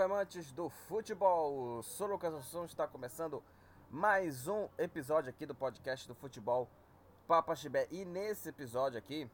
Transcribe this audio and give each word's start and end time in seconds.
salve 0.00 0.14
amantes 0.14 0.50
do 0.52 0.70
futebol! 0.70 1.82
Sou 1.82 2.06
Lucas 2.06 2.32
Assunção, 2.32 2.64
está 2.64 2.86
começando 2.86 3.42
mais 3.90 4.48
um 4.48 4.66
episódio 4.78 5.28
aqui 5.28 5.44
do 5.44 5.54
podcast 5.54 6.08
do 6.08 6.14
futebol 6.14 6.66
Papa 7.28 7.54
Chibé. 7.54 7.86
E 7.90 8.06
nesse 8.06 8.48
episódio 8.48 8.98
aqui, 8.98 9.30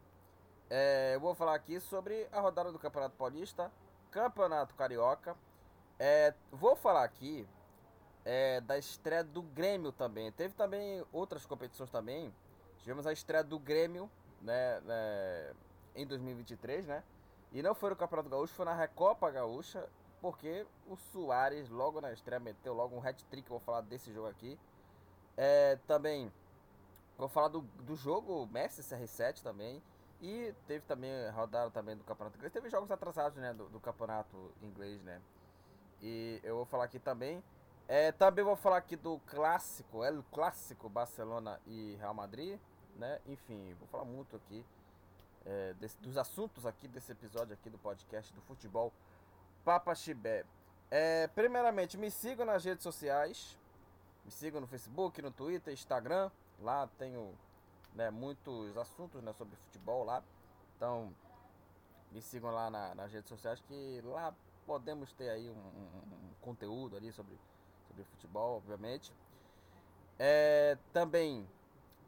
é, 0.68 1.12
eu 1.14 1.20
vou 1.20 1.36
falar 1.36 1.54
aqui 1.54 1.78
sobre 1.78 2.26
a 2.32 2.40
rodada 2.40 2.72
do 2.72 2.80
Campeonato 2.80 3.14
Paulista, 3.16 3.70
Campeonato 4.10 4.74
Carioca. 4.74 5.36
É, 6.00 6.34
vou 6.50 6.74
falar 6.74 7.04
aqui 7.04 7.46
é, 8.24 8.60
da 8.60 8.76
estreia 8.76 9.22
do 9.22 9.42
Grêmio 9.42 9.92
também. 9.92 10.32
Teve 10.32 10.54
também 10.54 11.04
outras 11.12 11.46
competições 11.46 11.90
também. 11.90 12.34
Tivemos 12.78 13.06
a 13.06 13.12
estreia 13.12 13.44
do 13.44 13.60
Grêmio 13.60 14.10
né, 14.42 14.80
né 14.80 15.54
em 15.94 16.04
2023, 16.04 16.86
né? 16.86 17.04
E 17.52 17.62
não 17.62 17.72
foi 17.72 17.90
no 17.90 17.96
Campeonato 17.96 18.28
Gaúcho, 18.28 18.52
foi 18.52 18.64
na 18.64 18.74
Recopa 18.74 19.30
Gaúcha, 19.30 19.88
porque 20.26 20.66
o 20.88 20.96
Soares, 20.96 21.70
logo 21.70 22.00
na 22.00 22.12
estreia, 22.12 22.40
meteu 22.40 22.74
logo 22.74 22.96
um 22.96 23.00
hat-trick. 23.00 23.48
Vou 23.48 23.60
falar 23.60 23.82
desse 23.82 24.12
jogo 24.12 24.26
aqui. 24.26 24.58
É, 25.36 25.78
também 25.86 26.32
vou 27.16 27.28
falar 27.28 27.46
do, 27.46 27.60
do 27.60 27.94
jogo 27.94 28.44
Messi 28.48 28.82
CR7 28.82 29.40
também. 29.40 29.80
E 30.20 30.52
teve 30.66 30.84
também, 30.84 31.12
rodaram 31.30 31.70
também 31.70 31.96
do 31.96 32.02
Campeonato 32.02 32.36
Inglês. 32.38 32.52
Teve 32.52 32.68
jogos 32.68 32.90
atrasados, 32.90 33.38
né, 33.38 33.54
do, 33.54 33.68
do 33.68 33.78
Campeonato 33.78 34.52
Inglês, 34.60 35.00
né. 35.04 35.22
E 36.02 36.40
eu 36.42 36.56
vou 36.56 36.64
falar 36.64 36.86
aqui 36.86 36.98
também. 36.98 37.40
É, 37.86 38.10
também 38.10 38.44
vou 38.44 38.56
falar 38.56 38.78
aqui 38.78 38.96
do 38.96 39.20
clássico, 39.28 40.02
é 40.02 40.10
o 40.10 40.24
clássico 40.24 40.88
Barcelona 40.88 41.60
e 41.68 41.94
Real 42.00 42.14
Madrid, 42.14 42.58
né. 42.96 43.20
Enfim, 43.26 43.76
vou 43.78 43.86
falar 43.86 44.04
muito 44.04 44.34
aqui 44.34 44.64
é, 45.44 45.72
desse, 45.74 45.96
dos 45.98 46.16
assuntos 46.18 46.66
aqui 46.66 46.88
desse 46.88 47.12
episódio 47.12 47.54
aqui 47.54 47.70
do 47.70 47.78
podcast 47.78 48.34
do 48.34 48.40
futebol 48.40 48.92
Papa 49.66 49.96
Chibé. 49.96 50.44
É, 50.88 51.26
primeiramente, 51.26 51.98
me 51.98 52.08
sigam 52.08 52.46
nas 52.46 52.64
redes 52.64 52.84
sociais. 52.84 53.58
Me 54.24 54.30
sigam 54.30 54.60
no 54.60 54.66
Facebook, 54.68 55.20
no 55.20 55.32
Twitter, 55.32 55.74
Instagram. 55.74 56.30
Lá 56.60 56.88
tenho 56.96 57.34
né, 57.92 58.08
muitos 58.08 58.76
assuntos 58.76 59.20
né, 59.24 59.32
sobre 59.32 59.56
futebol 59.56 60.04
lá. 60.04 60.22
Então, 60.76 61.12
me 62.12 62.22
sigam 62.22 62.52
lá 62.52 62.70
na, 62.70 62.94
nas 62.94 63.12
redes 63.12 63.28
sociais 63.28 63.60
que 63.66 64.00
lá 64.04 64.32
podemos 64.64 65.12
ter 65.14 65.30
aí 65.30 65.50
um, 65.50 65.54
um, 65.54 66.28
um 66.28 66.34
conteúdo 66.40 66.96
ali 66.96 67.10
sobre, 67.10 67.36
sobre 67.88 68.04
futebol, 68.04 68.58
obviamente. 68.58 69.12
É, 70.16 70.78
também 70.92 71.44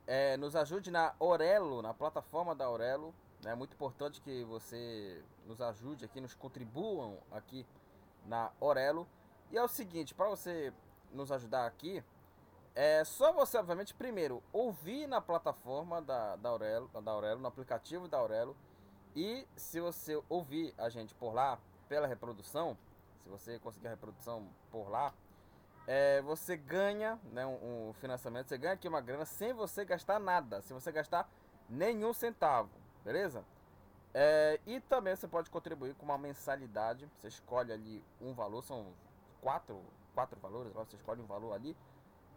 é, 0.07 0.37
nos 0.37 0.55
ajude 0.55 0.93
na 0.93 1.13
Orelo, 1.19 1.83
na 1.83 1.93
plataforma 1.93 2.55
da 2.55 2.71
Orelo. 2.71 3.13
É 3.45 3.55
muito 3.55 3.73
importante 3.73 4.21
que 4.21 4.43
você 4.45 5.23
nos 5.47 5.61
ajude 5.61 6.05
aqui, 6.05 6.21
nos 6.21 6.35
contribuam 6.35 7.19
aqui 7.31 7.65
na 8.27 8.51
Orelo. 8.59 9.07
E 9.51 9.57
é 9.57 9.63
o 9.63 9.69
seguinte, 9.69 10.13
para 10.13 10.29
você 10.29 10.73
nos 11.13 11.31
ajudar 11.31 11.67
aqui, 11.67 12.03
é 12.75 13.05
só 13.05 13.33
você, 13.33 13.57
obviamente, 13.57 13.95
primeiro 13.95 14.43
ouvir 14.53 15.07
na 15.07 15.21
plataforma 15.21 16.03
da, 16.03 16.37
da, 16.37 16.49
Aurelo, 16.49 16.89
da 17.01 17.13
Aurelo, 17.13 17.41
no 17.41 17.47
aplicativo 17.47 18.09
da 18.09 18.19
Aurelo. 18.19 18.57
E 19.15 19.47
se 19.57 19.81
você 19.81 20.21
ouvir 20.29 20.75
a 20.77 20.89
gente 20.89 21.15
por 21.15 21.33
lá, 21.33 21.59
pela 21.89 22.07
reprodução, 22.07 22.77
se 23.23 23.29
você 23.29 23.59
conseguir 23.61 23.87
a 23.87 23.91
reprodução 23.91 24.49
por 24.71 24.89
lá, 24.91 25.15
é, 25.87 26.21
você 26.23 26.57
ganha 26.57 27.19
né, 27.33 27.47
um, 27.47 27.89
um 27.89 27.93
financiamento, 27.95 28.49
você 28.49 28.59
ganha 28.59 28.75
aqui 28.75 28.87
uma 28.87 29.01
grana 29.01 29.25
sem 29.25 29.53
você 29.53 29.85
gastar 29.85 30.19
nada, 30.19 30.61
sem 30.61 30.79
você 30.79 30.93
gastar 30.93 31.29
nenhum 31.69 32.13
centavo 32.13 32.78
beleza? 33.09 33.43
É, 34.13 34.61
e 34.67 34.81
também 34.81 35.17
você 35.17 35.27
pode 35.27 35.49
contribuir 35.49 35.95
com 35.95 36.05
uma 36.05 36.19
mensalidade. 36.19 37.09
Você 37.17 37.29
escolhe 37.29 37.73
ali 37.73 38.05
um 38.21 38.35
valor, 38.35 38.63
são 38.63 38.93
quatro, 39.41 39.81
quatro 40.15 40.39
valores, 40.41 40.75
você 40.75 40.97
escolhe 40.97 41.23
um 41.23 41.27
valor 41.27 41.55
ali, 41.55 41.75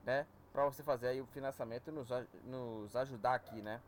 né? 0.06 0.26
Para 0.54 0.64
você 0.64 0.82
fazer 0.82 1.10
aí 1.10 1.20
o 1.20 1.26
financiamento 1.26 1.90
e 1.90 1.92
nos, 1.92 2.08
nos 2.46 2.96
ajudar 2.96 3.34
aqui, 3.34 3.62
né? 3.62 3.82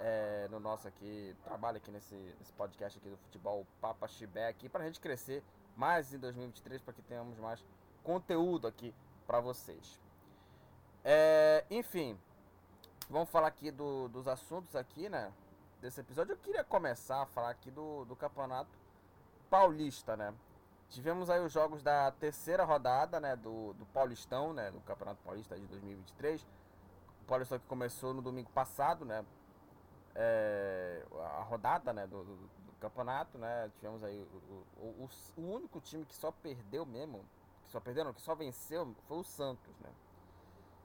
É, 0.00 0.48
no 0.50 0.58
nosso 0.58 0.88
aqui 0.88 1.36
trabalho 1.44 1.76
aqui 1.76 1.92
nesse, 1.92 2.16
nesse 2.16 2.52
podcast 2.54 2.98
aqui 2.98 3.08
do 3.08 3.16
futebol 3.18 3.64
Papa 3.80 4.08
Chibé 4.08 4.48
aqui 4.48 4.68
para 4.68 4.82
a 4.82 4.86
gente 4.86 4.98
crescer 4.98 5.44
mais 5.76 6.12
em 6.12 6.18
2023 6.18 6.82
para 6.82 6.94
que 6.94 7.02
tenhamos 7.02 7.38
mais 7.38 7.64
conteúdo 8.02 8.66
aqui 8.66 8.92
para 9.24 9.38
vocês. 9.38 10.00
É, 11.04 11.64
enfim, 11.70 12.18
vamos 13.08 13.28
falar 13.28 13.48
aqui 13.48 13.70
do, 13.70 14.08
dos 14.08 14.26
assuntos 14.26 14.74
aqui, 14.74 15.08
né? 15.08 15.32
Desse 15.82 16.00
episódio, 16.00 16.32
eu 16.32 16.38
queria 16.38 16.62
começar 16.62 17.22
a 17.22 17.26
falar 17.26 17.50
aqui 17.50 17.68
do, 17.68 18.04
do 18.04 18.14
Campeonato 18.14 18.70
Paulista, 19.50 20.16
né? 20.16 20.32
Tivemos 20.88 21.28
aí 21.28 21.44
os 21.44 21.50
jogos 21.50 21.82
da 21.82 22.12
terceira 22.12 22.64
rodada, 22.64 23.18
né, 23.18 23.34
do, 23.34 23.72
do 23.72 23.84
Paulistão, 23.86 24.52
né, 24.52 24.70
do 24.70 24.80
Campeonato 24.82 25.20
Paulista 25.24 25.56
de 25.58 25.66
2023. 25.66 26.42
O 27.22 27.24
Paulistão 27.26 27.58
que 27.58 27.66
começou 27.66 28.14
no 28.14 28.22
domingo 28.22 28.48
passado, 28.50 29.04
né, 29.04 29.24
é, 30.14 31.02
a 31.38 31.42
rodada, 31.42 31.92
né, 31.92 32.06
do, 32.06 32.22
do, 32.22 32.36
do, 32.36 32.72
campeonato, 32.80 33.38
né, 33.38 33.70
tivemos 33.76 34.04
aí 34.04 34.16
o, 34.18 34.64
o, 34.78 34.86
o, 35.04 35.08
o, 35.36 35.54
único 35.54 35.80
time 35.80 36.04
que 36.04 36.14
só 36.14 36.30
perdeu 36.30 36.84
mesmo, 36.84 37.24
que 37.64 37.70
só 37.70 37.80
perdeu, 37.80 38.04
não, 38.04 38.12
que 38.12 38.20
só 38.20 38.34
venceu, 38.34 38.94
foi 39.08 39.18
o 39.18 39.24
Santos, 39.24 39.74
né. 39.80 39.90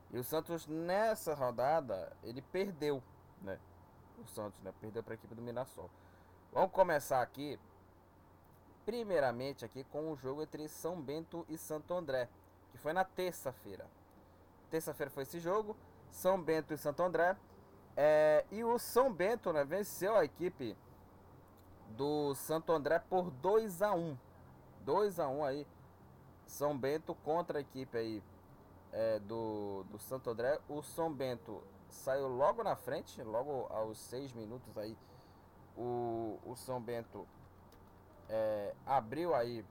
E 0.09 0.17
o 0.17 0.23
Santos 0.23 0.65
nessa 0.65 1.35
rodada, 1.35 2.15
ele 2.23 2.41
perdeu, 2.41 3.03
né 3.41 3.59
o 4.17 4.25
Santos, 4.25 4.61
né? 4.61 4.73
Perdeu 4.79 5.03
para 5.03 5.13
a 5.13 5.15
equipe 5.15 5.33
do 5.33 5.41
Mirassol. 5.41 5.89
Vamos 6.51 6.71
começar 6.71 7.21
aqui, 7.21 7.59
primeiramente 8.85 9.63
aqui 9.63 9.83
com 9.85 10.11
o 10.11 10.15
jogo 10.15 10.41
entre 10.41 10.67
São 10.67 10.99
Bento 10.99 11.45
e 11.49 11.57
Santo 11.57 11.93
André, 11.93 12.29
que 12.71 12.77
foi 12.77 12.93
na 12.93 13.03
terça-feira. 13.03 13.85
Terça-feira 14.69 15.11
foi 15.11 15.23
esse 15.23 15.39
jogo, 15.39 15.75
São 16.11 16.41
Bento 16.41 16.73
e 16.73 16.77
Santo 16.77 17.03
André. 17.03 17.37
É, 17.95 18.45
e 18.51 18.63
o 18.63 18.77
São 18.77 19.11
Bento 19.11 19.51
né, 19.51 19.63
venceu 19.63 20.15
a 20.15 20.23
equipe 20.23 20.77
do 21.89 22.35
Santo 22.35 22.71
André 22.71 22.99
por 22.99 23.31
2 23.31 23.81
a 23.81 23.93
1 23.93 24.17
2 24.87 25.19
a 25.19 25.27
1 25.27 25.43
aí. 25.43 25.67
São 26.45 26.77
Bento 26.77 27.13
contra 27.13 27.57
a 27.57 27.61
equipe 27.61 27.97
aí 27.97 28.23
é, 28.93 29.19
do, 29.19 29.83
do 29.91 29.99
Santo 29.99 30.29
André. 30.29 30.59
O 30.69 30.81
São 30.81 31.11
Bento 31.11 31.61
saiu 31.89 32.27
logo 32.27 32.63
na 32.63 32.75
frente, 32.75 33.21
logo 33.23 33.67
aos 33.69 33.97
seis 33.97 34.33
minutos 34.33 34.77
aí, 34.77 34.97
o, 35.75 36.39
o 36.45 36.55
São 36.55 36.81
Bento 36.81 37.27
é, 38.29 38.73
abriu 38.85 39.33
aí 39.33 39.63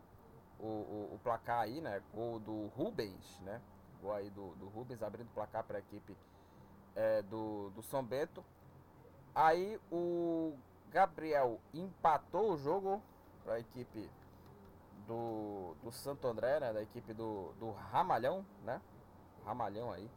o, 0.58 0.66
o, 0.66 1.14
o, 1.14 1.20
placar 1.22 1.60
aí, 1.60 1.80
né? 1.80 2.02
Gol 2.14 2.38
do 2.38 2.68
Rubens, 2.68 3.40
né? 3.40 3.60
Gol 4.00 4.14
aí 4.14 4.30
do, 4.30 4.54
do 4.56 4.68
Rubens 4.68 5.02
abrindo 5.02 5.28
o 5.28 5.34
placar 5.34 5.64
para 5.64 5.78
a 5.78 5.80
equipe 5.80 6.16
é, 6.94 7.22
do, 7.22 7.70
do 7.70 7.82
São 7.82 8.04
Bento. 8.04 8.44
Aí 9.34 9.78
o 9.92 10.54
Gabriel 10.90 11.60
empatou 11.74 12.52
o 12.52 12.56
jogo 12.56 13.02
para 13.44 13.54
a 13.54 13.60
equipe 13.60 14.10
do, 15.06 15.74
do 15.82 15.92
Santo 15.92 16.26
André, 16.26 16.60
né? 16.60 16.72
Da 16.72 16.82
equipe 16.82 17.12
do, 17.12 17.52
do 17.58 17.70
Ramalhão, 17.72 18.44
né? 18.64 18.80
Ramalhão 19.44 19.92
aí. 19.92 20.10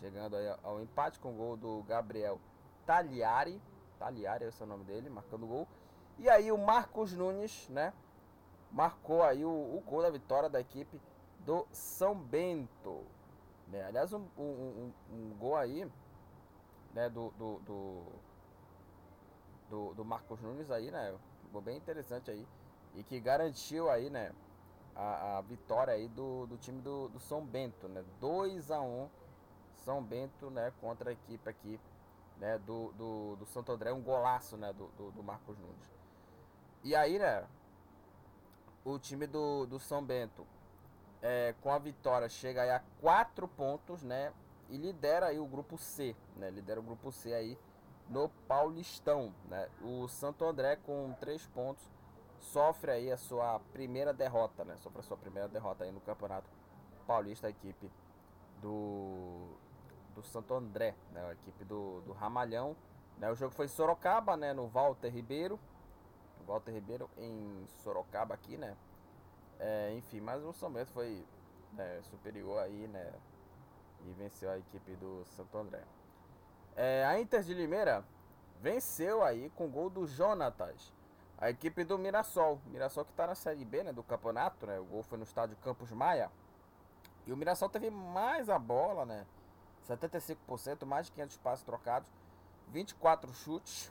Chegando 0.00 0.36
ao 0.62 0.80
empate 0.80 1.18
com 1.18 1.32
o 1.32 1.36
gol 1.36 1.56
do 1.56 1.82
Gabriel 1.84 2.40
Tagliari. 2.86 3.60
Tagliari, 3.98 4.44
é 4.44 4.62
o 4.62 4.66
nome 4.66 4.84
dele, 4.84 5.08
marcando 5.08 5.44
o 5.44 5.48
gol. 5.48 5.68
E 6.18 6.28
aí 6.28 6.50
o 6.50 6.58
Marcos 6.58 7.12
Nunes, 7.12 7.68
né? 7.68 7.92
Marcou 8.70 9.22
aí 9.22 9.44
o, 9.44 9.48
o 9.48 9.82
gol 9.86 10.02
da 10.02 10.10
vitória 10.10 10.48
da 10.48 10.60
equipe 10.60 11.00
do 11.40 11.66
São 11.72 12.14
Bento. 12.14 13.04
Né? 13.68 13.84
Aliás, 13.84 14.12
um, 14.12 14.26
um, 14.38 14.42
um, 14.42 14.92
um, 15.12 15.36
gol 15.38 15.56
aí, 15.56 15.90
né, 16.94 17.08
do, 17.08 17.30
do, 17.32 17.58
do, 17.60 18.02
do, 19.70 19.94
do 19.94 20.04
Marcos 20.04 20.40
Nunes 20.40 20.70
aí, 20.70 20.90
né? 20.90 21.14
Um 21.46 21.52
gol 21.52 21.62
bem 21.62 21.76
interessante 21.76 22.30
aí. 22.30 22.46
E 22.94 23.02
que 23.02 23.18
garantiu 23.20 23.90
aí, 23.90 24.10
né? 24.10 24.32
A, 24.94 25.38
a 25.38 25.40
vitória 25.40 25.94
aí 25.94 26.08
do, 26.08 26.46
do 26.46 26.58
time 26.58 26.80
do, 26.82 27.08
do 27.08 27.18
São 27.18 27.44
Bento, 27.44 27.88
né? 27.88 28.04
2 28.20 28.70
a 28.70 28.80
1 28.80 29.08
são 29.84 30.02
Bento, 30.02 30.50
né, 30.50 30.72
contra 30.80 31.10
a 31.10 31.12
equipe 31.12 31.48
aqui, 31.48 31.80
né, 32.38 32.58
do, 32.58 32.92
do, 32.92 33.36
do 33.36 33.46
Santo 33.46 33.72
André, 33.72 33.92
um 33.92 34.02
golaço, 34.02 34.56
né, 34.56 34.72
do, 34.72 34.88
do, 34.88 35.10
do, 35.12 35.22
Marcos 35.22 35.58
Nunes. 35.58 35.92
E 36.82 36.94
aí, 36.94 37.18
né, 37.18 37.46
o 38.84 38.98
time 38.98 39.26
do, 39.26 39.66
do 39.66 39.78
São 39.78 40.04
Bento, 40.04 40.46
é, 41.20 41.54
com 41.60 41.70
a 41.72 41.78
vitória, 41.78 42.28
chega 42.28 42.62
aí 42.62 42.70
a 42.70 42.82
quatro 43.00 43.46
pontos, 43.46 44.02
né, 44.02 44.32
e 44.68 44.76
lidera 44.76 45.26
aí 45.26 45.38
o 45.38 45.46
grupo 45.46 45.76
C, 45.76 46.16
né, 46.36 46.50
lidera 46.50 46.80
o 46.80 46.82
grupo 46.82 47.12
C 47.12 47.32
aí 47.32 47.58
no 48.08 48.28
Paulistão, 48.48 49.34
né. 49.48 49.68
O 49.82 50.08
Santo 50.08 50.44
André 50.44 50.76
com 50.76 51.14
três 51.20 51.46
pontos 51.46 51.88
sofre 52.38 52.90
aí 52.90 53.12
a 53.12 53.16
sua 53.16 53.60
primeira 53.72 54.12
derrota, 54.12 54.64
né, 54.64 54.76
sofre 54.78 55.00
a 55.00 55.02
sua 55.02 55.16
primeira 55.16 55.48
derrota 55.48 55.84
aí 55.84 55.92
no 55.92 56.00
Campeonato 56.00 56.48
Paulista, 57.06 57.46
a 57.46 57.50
equipe 57.50 57.90
do 58.60 59.56
do 60.14 60.22
Santo 60.22 60.54
André, 60.54 60.94
né, 61.12 61.24
a 61.26 61.32
equipe 61.32 61.64
do, 61.64 62.00
do 62.02 62.12
Ramalhão. 62.12 62.76
Né, 63.18 63.30
o 63.30 63.34
jogo 63.34 63.54
foi 63.54 63.66
em 63.66 63.68
Sorocaba, 63.68 64.36
né, 64.36 64.52
no 64.52 64.66
Walter 64.68 65.10
Ribeiro. 65.10 65.58
Walter 66.46 66.72
Ribeiro 66.72 67.08
em 67.16 67.64
Sorocaba 67.82 68.34
aqui, 68.34 68.56
né? 68.56 68.76
É, 69.58 69.92
enfim, 69.94 70.20
mas 70.20 70.42
o 70.42 70.52
São 70.52 70.72
Bento 70.72 70.90
foi 70.90 71.24
é, 71.78 72.00
superior 72.02 72.58
aí, 72.60 72.88
né? 72.88 73.12
E 74.04 74.12
venceu 74.14 74.50
a 74.50 74.58
equipe 74.58 74.96
do 74.96 75.24
Santo 75.24 75.56
André. 75.56 75.82
É, 76.74 77.04
a 77.04 77.20
Inter 77.20 77.42
de 77.42 77.54
Limeira 77.54 78.04
venceu 78.60 79.22
aí 79.22 79.50
com 79.50 79.70
gol 79.70 79.88
do 79.88 80.06
Jonatas. 80.06 80.92
A 81.38 81.50
equipe 81.50 81.84
do 81.84 81.98
Mirassol. 81.98 82.60
Mirassol 82.66 83.04
que 83.04 83.10
está 83.10 83.26
na 83.26 83.34
Série 83.34 83.64
B 83.64 83.82
né, 83.84 83.92
do 83.92 84.02
campeonato, 84.02 84.66
né? 84.66 84.78
O 84.78 84.84
gol 84.84 85.02
foi 85.02 85.18
no 85.18 85.24
estádio 85.24 85.56
Campos 85.58 85.90
Maia. 85.92 86.30
E 87.26 87.32
o 87.32 87.36
Mirassol 87.36 87.68
teve 87.68 87.90
mais 87.90 88.48
a 88.48 88.58
bola, 88.58 89.04
né? 89.04 89.26
75%, 89.88 90.84
mais 90.84 91.06
de 91.06 91.12
500 91.12 91.36
passos 91.38 91.64
trocados, 91.64 92.08
24 92.68 93.32
chutes, 93.34 93.90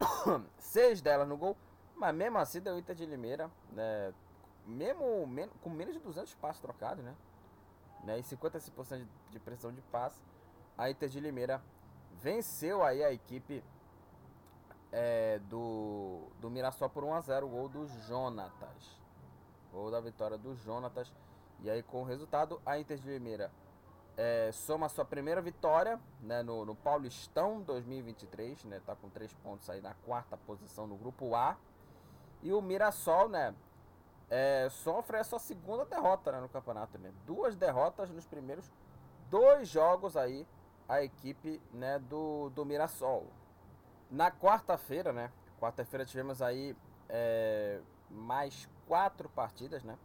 6 0.58 1.00
delas 1.00 1.28
no 1.28 1.36
gol, 1.36 1.56
mas 1.96 2.14
mesmo 2.14 2.38
assim 2.38 2.60
deu 2.60 2.78
Inter 2.78 2.94
de 2.94 3.06
Limeira, 3.06 3.50
né? 3.72 4.12
Mesmo 4.66 5.26
men 5.26 5.48
com 5.62 5.70
menos 5.70 5.94
de 5.94 6.00
200 6.00 6.34
passos 6.34 6.60
trocados, 6.60 7.04
né? 7.04 7.14
né? 8.02 8.18
E 8.18 8.22
55% 8.22 8.98
de, 8.98 9.08
de 9.30 9.38
pressão 9.38 9.72
de 9.72 9.80
passe, 9.82 10.20
a 10.76 10.90
Inter 10.90 11.08
de 11.08 11.20
Limeira 11.20 11.62
venceu 12.20 12.82
aí 12.82 13.04
a 13.04 13.12
equipe 13.12 13.62
é, 14.90 15.38
do, 15.50 16.28
do 16.40 16.50
Mirassol 16.50 16.88
por 16.88 17.04
1 17.04 17.14
a 17.14 17.20
0 17.20 17.46
o 17.46 17.48
gol 17.48 17.68
do 17.68 17.86
Jonatas. 17.86 18.98
Gol 19.72 19.90
da 19.90 20.00
vitória 20.00 20.38
do 20.38 20.54
Jonatas. 20.54 21.12
E 21.60 21.70
aí 21.70 21.82
com 21.82 22.02
o 22.02 22.04
resultado, 22.04 22.60
a 22.64 22.78
Inter 22.78 22.98
de 22.98 23.08
Limeira 23.08 23.50
é, 24.16 24.50
soma 24.52 24.88
sua 24.88 25.04
primeira 25.04 25.40
vitória 25.40 26.00
né, 26.20 26.42
no, 26.42 26.64
no 26.64 26.74
Paulistão 26.74 27.60
2023, 27.62 28.64
né, 28.64 28.80
tá 28.86 28.94
com 28.94 29.08
três 29.08 29.32
pontos 29.34 29.68
aí 29.68 29.80
na 29.80 29.94
quarta 30.06 30.36
posição 30.36 30.86
no 30.86 30.96
grupo 30.96 31.34
A. 31.34 31.56
E 32.42 32.52
o 32.52 32.60
Mirassol, 32.60 33.28
né, 33.28 33.54
é, 34.30 34.68
sofre 34.70 35.18
a 35.18 35.24
sua 35.24 35.38
segunda 35.38 35.84
derrota 35.84 36.32
né, 36.32 36.40
no 36.40 36.48
campeonato, 36.48 36.98
né? 36.98 37.12
Duas 37.26 37.56
derrotas 37.56 38.10
nos 38.10 38.26
primeiros 38.26 38.70
dois 39.30 39.68
jogos 39.68 40.16
aí 40.16 40.46
a 40.88 41.02
equipe, 41.02 41.60
né, 41.72 41.98
do, 41.98 42.50
do 42.50 42.64
Mirassol. 42.64 43.26
Na 44.10 44.30
quarta-feira, 44.30 45.12
né, 45.12 45.32
quarta-feira 45.58 46.04
tivemos 46.04 46.42
aí 46.42 46.76
é, 47.08 47.80
mais 48.10 48.68
quatro 48.86 49.28
partidas, 49.28 49.82
né? 49.82 49.96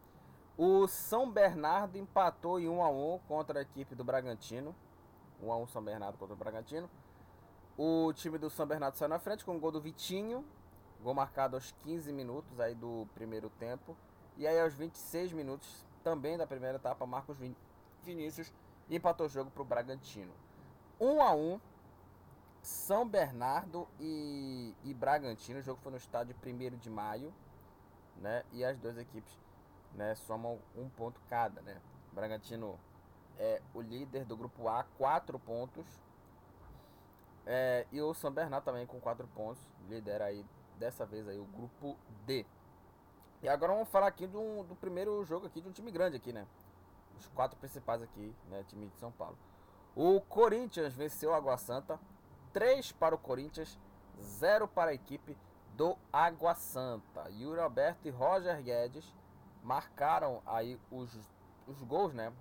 O 0.62 0.86
São 0.86 1.30
Bernardo 1.30 1.96
empatou 1.96 2.60
em 2.60 2.68
1 2.68 2.82
a 2.82 2.90
1 2.90 3.20
contra 3.26 3.60
a 3.60 3.62
equipe 3.62 3.94
do 3.94 4.04
Bragantino. 4.04 4.76
1 5.42 5.50
a 5.50 5.56
1 5.56 5.66
São 5.68 5.82
Bernardo 5.82 6.18
contra 6.18 6.34
o 6.34 6.36
Bragantino. 6.36 6.86
O 7.78 8.12
time 8.12 8.36
do 8.36 8.50
São 8.50 8.66
Bernardo 8.66 8.94
saiu 8.98 9.08
na 9.08 9.18
frente 9.18 9.42
com 9.42 9.56
o 9.56 9.58
gol 9.58 9.72
do 9.72 9.80
Vitinho. 9.80 10.44
Gol 11.02 11.14
marcado 11.14 11.56
aos 11.56 11.72
15 11.72 12.12
minutos 12.12 12.60
aí 12.60 12.74
do 12.74 13.08
primeiro 13.14 13.48
tempo. 13.58 13.96
E 14.36 14.46
aí 14.46 14.60
aos 14.60 14.74
26 14.74 15.32
minutos 15.32 15.82
também 16.04 16.36
da 16.36 16.46
primeira 16.46 16.76
etapa, 16.76 17.06
Marcos 17.06 17.38
Vin 17.38 17.56
Vinícius 18.02 18.52
empatou 18.90 19.24
o 19.24 19.30
jogo 19.30 19.50
para 19.50 19.62
o 19.62 19.64
Bragantino. 19.64 20.34
1 21.00 21.22
a 21.22 21.34
1 21.34 21.60
São 22.60 23.08
Bernardo 23.08 23.88
e, 23.98 24.74
e 24.84 24.92
Bragantino. 24.92 25.60
O 25.60 25.62
jogo 25.62 25.80
foi 25.80 25.92
no 25.92 25.96
estádio 25.96 26.36
1 26.44 26.76
de 26.76 26.90
maio. 26.90 27.32
Né? 28.18 28.44
E 28.52 28.62
as 28.62 28.76
duas 28.76 28.98
equipes 28.98 29.40
né, 29.94 30.14
somam 30.14 30.58
um 30.76 30.88
ponto 30.88 31.20
cada, 31.28 31.60
né? 31.62 31.80
Bragantino 32.12 32.78
é 33.38 33.60
o 33.74 33.80
líder 33.80 34.24
do 34.24 34.36
grupo 34.36 34.68
A, 34.68 34.84
quatro 34.98 35.38
pontos. 35.38 35.86
É, 37.46 37.86
e 37.90 38.00
o 38.00 38.12
São 38.14 38.30
Bernardo 38.30 38.64
também 38.64 38.86
com 38.86 39.00
quatro 39.00 39.26
pontos, 39.28 39.62
lidera 39.88 40.26
aí 40.26 40.44
dessa 40.78 41.06
vez 41.06 41.26
aí 41.26 41.38
o 41.38 41.46
grupo 41.46 41.96
D. 42.26 42.44
E 43.42 43.48
agora 43.48 43.72
vamos 43.72 43.88
falar 43.88 44.06
aqui 44.06 44.26
do, 44.26 44.64
do 44.64 44.76
primeiro 44.76 45.24
jogo 45.24 45.46
aqui 45.46 45.60
de 45.60 45.68
um 45.68 45.72
time 45.72 45.90
grande 45.90 46.16
aqui, 46.16 46.32
né? 46.32 46.46
Os 47.18 47.26
quatro 47.28 47.58
principais 47.58 48.02
aqui, 48.02 48.34
né, 48.48 48.62
time 48.68 48.86
de 48.86 48.96
São 48.96 49.10
Paulo. 49.10 49.36
O 49.96 50.20
Corinthians 50.20 50.94
venceu 50.94 51.30
o 51.30 51.34
Água 51.34 51.56
Santa, 51.56 51.98
3 52.52 52.92
para 52.92 53.14
o 53.14 53.18
Corinthians, 53.18 53.78
0 54.20 54.68
para 54.68 54.90
a 54.90 54.94
equipe 54.94 55.36
do 55.74 55.96
Água 56.12 56.54
Santa. 56.54 57.28
Yuri 57.30 57.60
Alberto 57.60 58.06
e 58.06 58.10
Roger 58.10 58.62
Guedes 58.62 59.12
marcaram 59.62 60.42
aí 60.46 60.78
os, 60.90 61.16
os 61.66 61.82
gols, 61.82 62.12
né? 62.12 62.32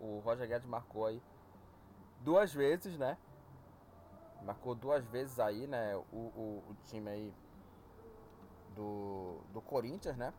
O 0.00 0.20
Roger 0.20 0.46
Guedes 0.46 0.66
marcou 0.66 1.06
aí 1.06 1.22
duas 2.20 2.52
vezes, 2.52 2.96
né? 2.98 3.16
Marcou 4.42 4.74
duas 4.74 5.04
vezes 5.06 5.38
aí, 5.40 5.66
né? 5.66 5.96
O, 6.12 6.16
o, 6.16 6.64
o 6.70 6.76
time 6.86 7.10
aí 7.10 7.34
do, 8.74 9.40
do 9.52 9.60
Corinthians, 9.60 10.16
né? 10.16 10.32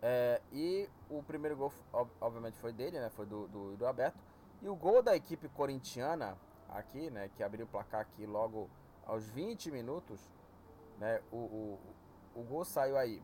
É, 0.00 0.40
e 0.50 0.88
o 1.08 1.22
primeiro 1.22 1.56
gol, 1.56 1.72
obviamente, 2.20 2.58
foi 2.58 2.72
dele, 2.72 2.98
né? 2.98 3.08
Foi 3.10 3.24
do, 3.24 3.46
do, 3.46 3.76
do 3.76 3.86
Alberto. 3.86 4.18
E 4.60 4.68
o 4.68 4.74
gol 4.74 5.02
da 5.02 5.14
equipe 5.14 5.48
corintiana 5.48 6.36
aqui, 6.68 7.08
né? 7.10 7.30
Que 7.36 7.42
abriu 7.42 7.66
o 7.66 7.68
placar 7.68 8.00
aqui 8.00 8.26
logo 8.26 8.68
aos 9.06 9.28
20 9.28 9.70
minutos, 9.70 10.20
né? 10.98 11.20
O, 11.30 11.36
o, 11.36 11.80
o 12.34 12.42
gol 12.42 12.64
saiu 12.64 12.96
aí 12.96 13.22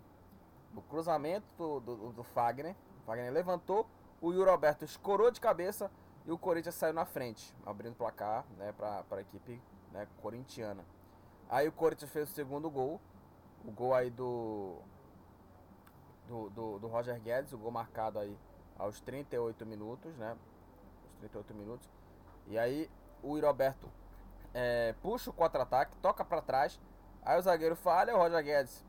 o 0.75 0.82
cruzamento 0.82 1.47
do, 1.56 1.81
do, 1.81 2.12
do 2.12 2.23
Fagner. 2.23 2.75
O 3.03 3.06
Fagner 3.06 3.32
levantou, 3.32 3.87
o 4.20 4.32
Yuri 4.32 4.50
Alberto 4.50 4.85
escorou 4.85 5.31
de 5.31 5.41
cabeça 5.41 5.91
e 6.26 6.32
o 6.32 6.38
Corinthians 6.38 6.75
saiu 6.75 6.93
na 6.93 7.05
frente, 7.05 7.55
abrindo 7.65 7.93
o 7.93 7.97
placar 7.97 8.44
né, 8.56 8.73
para 8.73 9.05
a 9.11 9.20
equipe 9.20 9.61
né, 9.93 10.06
corintiana. 10.20 10.85
Aí 11.49 11.67
o 11.67 11.73
Corinthians 11.73 12.11
fez 12.11 12.31
o 12.31 12.32
segundo 12.32 12.69
gol, 12.70 13.00
o 13.65 13.70
gol 13.70 13.94
aí 13.94 14.11
do, 14.11 14.76
do, 16.26 16.50
do, 16.50 16.79
do 16.81 16.87
Roger 16.87 17.19
Guedes, 17.20 17.53
o 17.53 17.59
gol 17.59 17.70
marcado 17.70 18.19
aí 18.19 18.38
aos 18.79 19.00
38 19.00 19.65
minutos, 19.65 20.15
né? 20.17 20.37
Aos 21.11 21.19
38 21.20 21.55
minutos. 21.55 21.91
E 22.47 22.59
aí 22.59 22.91
o 23.23 23.37
Yuri 23.37 23.47
Alberto 23.47 23.88
é, 24.53 24.94
puxa 25.03 25.31
o 25.31 25.32
contra-ataque, 25.32 25.97
toca 26.03 26.25
para 26.25 26.43
trás. 26.43 26.79
Aí 27.23 27.38
o 27.38 27.43
zagueiro 27.43 27.76
falha, 27.76 28.15
o 28.15 28.19
Roger 28.19 28.43
Guedes 28.43 28.85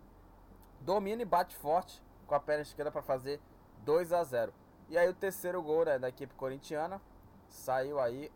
domina 0.82 1.22
e 1.22 1.26
bate 1.26 1.56
forte 1.56 2.02
com 2.28 2.36
a 2.36 2.40
perna 2.40 2.62
esquerda 2.62 2.92
para 2.92 3.02
fazer 3.02 3.40
2 3.84 4.14
a 4.14 4.24
0. 4.24 4.54
E 4.88 4.98
aí 4.98 5.08
o 5.08 5.14
terceiro 5.14 5.62
gol 5.62 5.86
né, 5.86 6.00
da 6.00 6.10
equipe 6.10 6.34
corintiana 6.36 7.02
saiu 7.48 8.00
aí 8.00 8.32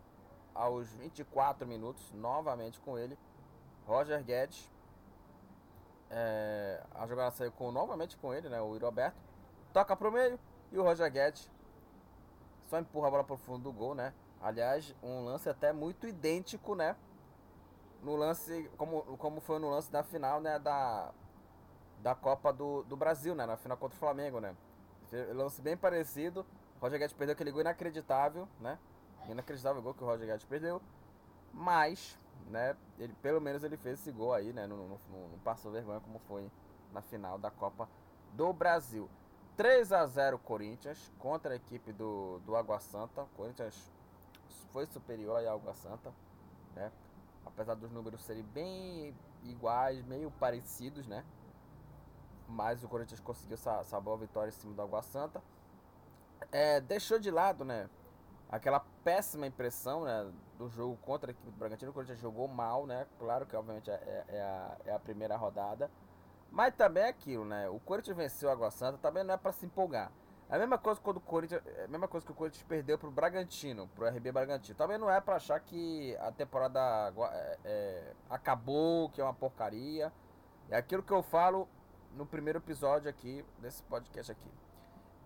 aos 0.54 0.88
24 0.94 1.66
minutos, 1.66 2.12
novamente 2.12 2.80
com 2.80 2.98
ele, 2.98 3.18
Roger 3.86 4.22
Guedes. 4.22 4.70
É, 6.10 6.82
a 6.94 7.06
jogada 7.06 7.30
saiu 7.32 7.50
com, 7.52 7.72
novamente 7.72 8.16
com 8.16 8.32
ele, 8.32 8.48
né, 8.48 8.60
o 8.60 8.76
Roberto. 8.78 9.16
Toca 9.72 9.96
pro 9.96 10.12
meio 10.12 10.38
e 10.70 10.78
o 10.78 10.82
Roger 10.82 11.10
Guedes 11.10 11.50
só 12.66 12.78
empurra 12.78 13.08
a 13.08 13.10
bola 13.10 13.24
pro 13.24 13.36
fundo 13.36 13.64
do 13.64 13.72
gol, 13.72 13.94
né? 13.94 14.12
Aliás, 14.40 14.94
um 15.02 15.24
lance 15.24 15.48
até 15.48 15.72
muito 15.72 16.06
idêntico, 16.06 16.74
né? 16.74 16.96
No 18.02 18.14
lance, 18.16 18.70
como, 18.76 19.02
como 19.16 19.40
foi 19.40 19.58
no 19.58 19.70
lance 19.70 19.90
da 19.90 20.02
final, 20.02 20.40
né? 20.40 20.58
Da, 20.58 21.12
da 22.04 22.14
Copa 22.14 22.52
do, 22.52 22.82
do 22.82 22.98
Brasil, 22.98 23.34
né? 23.34 23.46
Na 23.46 23.56
final 23.56 23.78
contra 23.78 23.96
o 23.96 23.98
Flamengo, 23.98 24.38
né? 24.38 24.54
Lance 25.32 25.62
bem 25.62 25.74
parecido. 25.74 26.44
Roger 26.78 26.98
Guedes 26.98 27.16
perdeu 27.16 27.32
aquele 27.32 27.50
gol 27.50 27.62
inacreditável, 27.62 28.46
né? 28.60 28.78
Inacreditável 29.26 29.80
gol 29.80 29.94
que 29.94 30.04
o 30.04 30.06
Roger 30.06 30.26
Guedes 30.26 30.44
perdeu. 30.44 30.82
Mas, 31.50 32.18
né? 32.50 32.76
Ele, 32.98 33.14
pelo 33.22 33.40
menos 33.40 33.64
ele 33.64 33.78
fez 33.78 33.98
esse 34.00 34.12
gol 34.12 34.34
aí, 34.34 34.52
né? 34.52 34.66
Não, 34.66 34.76
não, 34.76 34.98
não 35.30 35.38
passou 35.42 35.72
vergonha 35.72 35.98
como 36.00 36.18
foi 36.28 36.50
na 36.92 37.00
final 37.00 37.38
da 37.38 37.50
Copa 37.50 37.88
do 38.34 38.52
Brasil. 38.52 39.08
3 39.56 39.90
a 39.90 40.04
0 40.04 40.38
Corinthians 40.40 41.10
contra 41.18 41.54
a 41.54 41.56
equipe 41.56 41.90
do, 41.90 42.38
do 42.40 42.54
Água 42.54 42.80
Santa. 42.80 43.22
O 43.22 43.28
Corinthians 43.28 43.90
foi 44.72 44.84
superior 44.84 45.38
ao 45.38 45.54
Água 45.54 45.72
Santa, 45.72 46.12
né? 46.74 46.92
Apesar 47.46 47.74
dos 47.76 47.90
números 47.90 48.20
serem 48.24 48.42
bem 48.42 49.14
iguais, 49.42 50.04
meio 50.04 50.30
parecidos, 50.32 51.06
né? 51.06 51.24
Mas 52.48 52.82
o 52.82 52.88
Corinthians 52.88 53.20
conseguiu 53.20 53.54
essa, 53.54 53.80
essa 53.80 54.00
boa 54.00 54.16
vitória 54.16 54.48
em 54.48 54.52
cima 54.52 54.74
do 54.74 54.82
Água 54.82 55.02
Santa. 55.02 55.42
É, 56.52 56.80
deixou 56.80 57.18
de 57.18 57.30
lado, 57.30 57.64
né? 57.64 57.88
Aquela 58.48 58.80
péssima 59.02 59.46
impressão 59.46 60.04
né, 60.04 60.30
do 60.58 60.68
jogo 60.68 60.96
contra 60.98 61.30
a 61.30 61.32
equipe 61.32 61.50
do 61.50 61.56
Bragantino. 61.56 61.90
O 61.90 61.94
Corinthians 61.94 62.20
jogou 62.20 62.46
mal, 62.46 62.86
né? 62.86 63.06
Claro 63.18 63.46
que, 63.46 63.56
obviamente, 63.56 63.90
é, 63.90 64.24
é, 64.28 64.40
a, 64.40 64.76
é 64.86 64.92
a 64.92 64.98
primeira 64.98 65.36
rodada. 65.36 65.90
Mas 66.50 66.74
também 66.74 67.02
é 67.02 67.08
aquilo, 67.08 67.44
né? 67.44 67.68
O 67.68 67.80
Corinthians 67.80 68.16
venceu 68.16 68.48
o 68.48 68.52
Água 68.52 68.70
Santa, 68.70 68.98
também 68.98 69.24
não 69.24 69.34
é 69.34 69.36
para 69.36 69.52
se 69.52 69.66
empolgar. 69.66 70.12
É 70.48 70.56
a 70.56 70.58
mesma 70.58 70.78
coisa 70.78 71.00
quando 71.00 71.16
o 71.16 71.20
Corinthians, 71.20 71.62
é 71.66 71.84
a 71.84 71.88
mesma 71.88 72.06
coisa 72.06 72.24
que 72.24 72.30
o 72.30 72.34
Corinthians 72.34 72.62
perdeu 72.64 72.98
pro 72.98 73.10
Bragantino, 73.10 73.88
pro 73.88 74.06
RB 74.06 74.30
Bragantino. 74.30 74.76
Também 74.76 74.98
não 74.98 75.10
é 75.10 75.20
para 75.20 75.36
achar 75.36 75.58
que 75.58 76.16
a 76.18 76.30
temporada 76.30 77.12
é, 77.32 77.58
é, 77.64 78.12
acabou, 78.28 79.08
que 79.08 79.20
é 79.20 79.24
uma 79.24 79.34
porcaria. 79.34 80.12
É 80.70 80.76
aquilo 80.76 81.02
que 81.02 81.12
eu 81.12 81.22
falo 81.22 81.68
no 82.16 82.26
primeiro 82.26 82.58
episódio 82.58 83.08
aqui, 83.08 83.44
desse 83.58 83.82
podcast 83.84 84.32
aqui. 84.32 84.50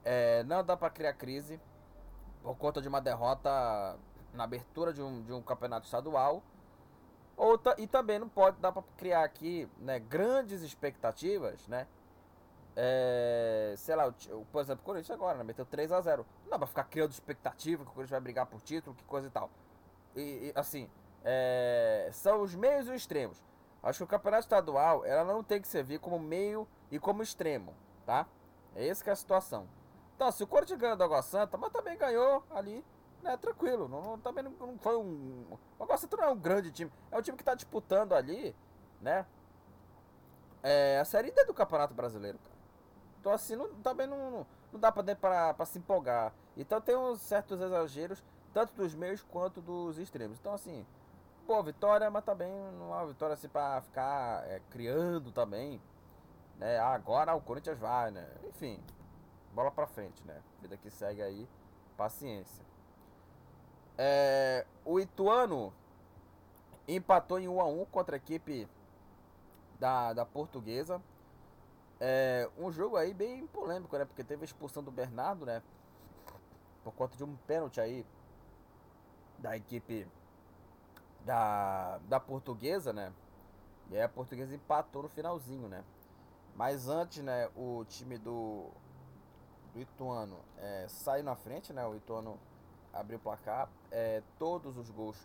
É, 0.05 0.43
não 0.45 0.65
dá 0.65 0.77
para 0.77 0.91
criar 0.91 1.13
crise 1.13 1.61
por 2.43 2.57
conta 2.57 2.81
de 2.81 2.89
uma 2.89 3.01
derrota 3.01 3.99
na 4.33 4.45
abertura 4.45 4.93
de 4.93 5.03
um, 5.03 5.23
de 5.23 5.33
um 5.33 5.43
campeonato 5.43 5.87
estadual. 5.87 6.43
Ou, 7.37 7.61
e 7.77 7.87
também 7.87 8.19
não 8.19 8.29
pode 8.29 8.59
dar 8.59 8.73
para 8.73 8.83
criar 8.97 9.23
aqui 9.23 9.69
né, 9.79 9.99
grandes 9.99 10.63
expectativas, 10.63 11.67
né? 11.69 11.87
É, 12.75 13.75
sei 13.77 13.95
lá, 13.97 14.09
o, 14.09 14.45
por 14.53 14.61
exemplo, 14.61 14.83
o 14.83 14.85
Corinthians 14.85 15.11
agora, 15.11 15.39
né, 15.39 15.45
meteu 15.45 15.67
3 15.67 15.91
a 15.91 16.01
0 16.01 16.25
Não 16.45 16.51
dá 16.51 16.59
pra 16.59 16.67
ficar 16.67 16.85
criando 16.85 17.11
expectativa 17.11 17.85
que 17.85 17.91
o 17.91 17.93
Corinthians 17.93 18.11
vai 18.11 18.21
brigar 18.21 18.47
por 18.47 18.61
título, 18.61 18.95
que 18.95 19.05
coisa 19.05 19.27
e 19.27 19.31
tal. 19.31 19.51
E, 20.15 20.21
e 20.21 20.53
assim, 20.55 20.89
é, 21.25 22.09
são 22.13 22.41
os 22.43 22.55
meios 22.55 22.87
e 22.87 22.91
os 22.91 22.97
extremos. 22.97 23.43
Acho 23.83 23.99
que 23.99 24.05
o 24.05 24.07
campeonato 24.07 24.43
estadual, 24.43 25.05
ela 25.05 25.25
não 25.25 25.43
tem 25.43 25.61
que 25.61 25.69
servir 25.69 26.01
como 26.01 26.19
meio 26.19 26.67
e 26.91 26.99
como 26.99 27.23
extremo, 27.23 27.75
tá? 28.05 28.27
É 28.75 28.87
essa 28.87 29.03
que 29.03 29.11
é 29.11 29.13
a 29.13 29.17
situação. 29.17 29.69
Então, 30.17 30.31
se 30.33 30.43
o 30.43 30.47
Corinthians 30.47 30.81
ganhou 30.81 30.97
do 30.97 31.05
Água 31.05 31.23
Santa, 31.23 31.57
mas 31.57 31.71
também 31.71 31.97
ganhou 31.97 32.43
ali, 32.51 32.85
né, 33.23 33.37
tranquilo. 33.37 33.89
Não, 33.89 34.03
não 34.03 34.19
também 34.19 34.43
não, 34.43 34.51
não, 34.51 34.79
foi 34.79 34.97
um... 34.97 35.47
O 35.79 35.83
Água 35.85 35.97
Santa 35.97 36.17
não 36.17 36.25
é 36.25 36.29
um 36.31 36.39
grande 36.39 36.71
time. 36.71 36.93
É 37.11 37.19
um 37.19 37.23
time 37.23 37.37
que 37.37 37.45
tá 37.45 37.55
disputando 37.55 38.15
ali, 38.15 38.55
né, 39.01 39.27
é, 40.63 40.99
a 40.99 41.05
Série 41.05 41.31
D 41.31 41.45
do 41.45 41.55
Campeonato 41.55 41.95
Brasileiro, 41.95 42.39
cara. 42.39 42.57
Então 43.21 43.33
assim, 43.33 43.57
não, 43.57 43.69
também 43.77 44.07
não, 44.07 44.31
não, 44.31 44.47
não 44.73 44.81
dá 44.81 44.91
para 44.91 45.65
se 45.65 45.79
empolgar. 45.79 46.33
Então 46.57 46.81
tem 46.81 46.97
uns 46.97 47.21
certos 47.21 47.61
exageros, 47.61 48.23
tanto 48.53 48.75
dos 48.75 48.95
meios 48.95 49.23
quanto 49.23 49.61
dos 49.61 49.99
extremos. 49.99 50.39
Então 50.39 50.53
assim, 50.53 50.87
boa 51.47 51.63
vitória, 51.63 52.11
mas 52.11 52.25
também 52.25 52.51
não 52.79 52.93
é 52.93 52.99
uma 52.99 53.07
vitória 53.07 53.35
assim 53.35 53.49
para 53.49 53.81
ficar 53.83 54.45
é, 54.49 54.61
criando 54.71 55.31
também. 55.31 55.81
Né? 56.59 56.79
Ah, 56.79 56.93
agora 56.93 57.35
o 57.35 57.41
Corinthians 57.41 57.79
vai, 57.79 58.11
né? 58.11 58.29
Enfim, 58.49 58.83
bola 59.55 59.71
para 59.71 59.87
frente, 59.87 60.23
né? 60.25 60.43
Vida 60.61 60.77
que 60.77 60.91
segue 60.91 61.23
aí, 61.23 61.49
paciência. 61.97 62.65
É, 63.97 64.67
o 64.85 65.01
Ituano 65.01 65.73
empatou 66.87 67.39
em 67.39 67.49
1 67.49 67.61
a 67.61 67.65
1 67.67 67.85
contra 67.87 68.17
a 68.17 68.19
equipe 68.19 68.69
da, 69.79 70.13
da 70.13 70.27
Portuguesa. 70.27 71.01
É, 72.01 72.49
um 72.57 72.71
jogo 72.71 72.97
aí 72.97 73.13
bem 73.13 73.47
polêmico, 73.47 73.97
né? 73.97 74.05
Porque 74.05 74.23
teve 74.25 74.43
a 74.43 74.45
expulsão 74.45 74.83
do 74.83 74.91
Bernardo, 74.91 75.47
né? 75.47 75.63
Por 76.85 76.93
conta 76.93 77.17
de 77.17 77.25
um 77.25 77.37
pênalti 77.47 77.81
aí 77.81 78.07
da 79.39 79.57
equipe 79.57 80.07
da, 81.25 81.99
da 82.09 82.19
Portuguesa, 82.19 82.93
né? 82.93 83.13
E 83.91 83.97
aí 83.97 84.03
a 84.03 84.09
Portuguesa 84.09 84.55
empatou 84.55 85.03
no 85.03 85.09
finalzinho, 85.09 85.69
né? 85.69 85.85
Mas 86.59 86.89
antes, 86.89 87.23
né? 87.23 87.49
O 87.55 87.85
time 87.85 88.19
do, 88.19 88.67
do 89.73 89.81
Ituano 89.81 90.41
é, 90.57 90.87
saiu 90.89 91.23
na 91.23 91.37
frente, 91.37 91.73
né? 91.73 91.87
O 91.87 91.95
Ituano 91.95 92.37
abriu 92.93 93.17
o 93.17 93.21
placar. 93.21 93.69
É, 93.93 94.25
todos 94.41 94.77
os 94.77 94.91
gols 94.91 95.17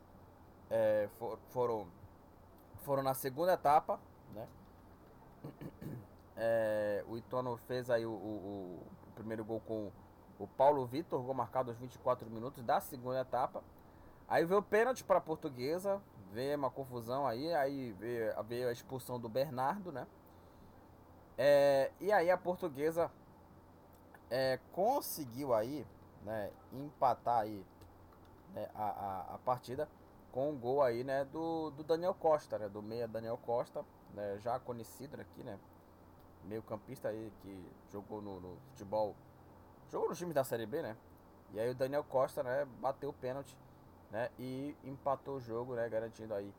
é, 0.70 1.10
for, 1.18 1.40
foram, 1.50 1.88
foram 2.84 3.02
na 3.02 3.16
segunda 3.16 3.54
etapa, 3.54 4.00
né? 4.32 4.48
É, 6.36 7.06
o 7.08 7.16
Itono 7.16 7.56
fez 7.58 7.92
aí 7.92 8.08
o, 8.08 8.10
o, 8.10 8.84
o, 9.08 9.12
primeiro 9.14 9.46
gol 9.46 9.60
com 9.60 9.92
o 10.40 10.48
Paulo 10.48 10.84
Vitor, 10.84 11.22
gol 11.22 11.36
marcado 11.36 11.70
aos 11.70 11.78
24 11.78 12.28
minutos 12.28 12.64
da 12.64 12.82
segunda 12.82 13.22
etapa. 13.22 13.64
Aí 14.28 14.44
veio 14.44 14.60
o 14.60 14.64
pênalti 14.64 15.04
para 15.04 15.20
a 15.20 15.22
portuguesa, 15.22 16.02
veio 16.32 16.58
uma 16.58 16.72
confusão 16.72 17.28
aí, 17.28 17.54
aí 17.54 17.92
veio, 17.92 18.44
veio, 18.46 18.68
a 18.68 18.72
expulsão 18.72 19.20
do 19.20 19.30
Bernardo, 19.30 19.92
né? 19.92 20.08
É, 21.38 21.92
e 22.00 22.12
aí 22.12 22.30
a 22.30 22.38
portuguesa 22.38 23.10
é, 24.30 24.60
conseguiu 24.72 25.54
aí, 25.54 25.86
né, 26.24 26.52
empatar 26.72 27.42
aí 27.42 27.66
né, 28.54 28.70
a, 28.76 28.84
a, 28.84 29.36
a, 29.36 29.38
partida 29.40 29.90
com 30.32 30.52
o 30.52 30.58
gol 30.58 30.82
aí, 30.82 31.04
né, 31.04 31.26
do, 31.26 31.72
do 31.72 31.84
Daniel 31.84 32.14
Costa, 32.14 32.58
né, 32.58 32.70
do 32.70 32.82
meia 32.82 33.08
Daniel 33.08 33.38
Costa, 33.38 33.84
né, 34.14 34.38
já 34.40 34.60
conhecido 34.60 35.20
aqui, 35.20 35.44
né? 35.44 35.60
Meio 36.46 36.62
campista 36.62 37.10
aí 37.10 37.32
que 37.42 37.72
jogou 37.92 38.22
no, 38.22 38.40
no, 38.40 38.58
futebol, 38.70 39.16
jogou 39.90 40.10
no 40.10 40.16
time 40.16 40.34
da 40.34 40.44
Série 40.44 40.66
B, 40.66 40.82
né? 40.82 40.98
E 41.54 41.60
aí 41.60 41.70
o 41.70 41.76
Daniel 41.76 42.04
Costa, 42.04 42.44
né, 42.44 42.66
bateu 42.80 43.10
o 43.10 43.14
pênalti, 43.14 43.58
né? 44.12 44.30
E 44.38 44.76
empatou 44.84 45.38
o 45.38 45.42
jogo, 45.42 45.76
né? 45.76 45.88
Garantindo 45.88 46.34
aí 46.34 46.54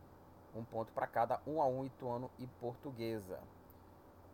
um 0.55 0.65
ponto 0.65 0.93
para 0.93 1.07
cada, 1.07 1.41
um 1.47 1.61
a 1.61 1.67
um 1.67 1.85
Ituano 1.85 2.31
e 2.39 2.47
Portuguesa. 2.47 3.41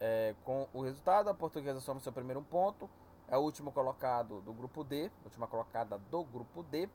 É, 0.00 0.34
com 0.44 0.66
o 0.72 0.80
resultado, 0.80 1.28
a 1.28 1.34
Portuguesa 1.34 1.78
soma 1.78 2.00
seu 2.00 2.10
primeiro 2.10 2.40
ponto, 2.42 2.88
é 3.28 3.36
o 3.36 3.40
último 3.40 3.70
colocado 3.70 4.40
do 4.40 4.52
grupo 4.52 4.82
D, 4.82 5.10
última 5.24 5.46
colocada 5.46 5.98
do 6.10 6.24
grupo 6.24 6.62
D, 6.62 6.88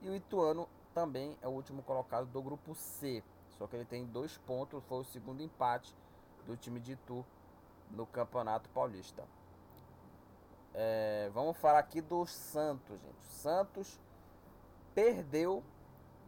e 0.00 0.08
o 0.08 0.16
Ituano 0.16 0.66
também 0.94 1.36
é 1.42 1.46
o 1.46 1.50
último 1.50 1.82
colocado 1.82 2.26
do 2.26 2.42
grupo 2.42 2.74
C. 2.74 3.22
Só 3.58 3.66
que 3.66 3.76
ele 3.76 3.84
tem 3.84 4.06
dois 4.06 4.38
pontos, 4.38 4.82
foi 4.84 5.00
o 5.00 5.04
segundo 5.04 5.42
empate 5.42 5.94
do 6.46 6.56
time 6.56 6.80
de 6.80 6.92
Itu 6.92 7.24
no 7.90 8.06
Campeonato 8.06 8.70
Paulista. 8.70 9.22
É, 10.72 11.30
vamos 11.34 11.56
falar 11.58 11.80
aqui 11.80 12.00
do 12.00 12.24
Santos, 12.26 12.98
gente. 13.00 13.24
Santos 13.26 14.00
perdeu 14.94 15.62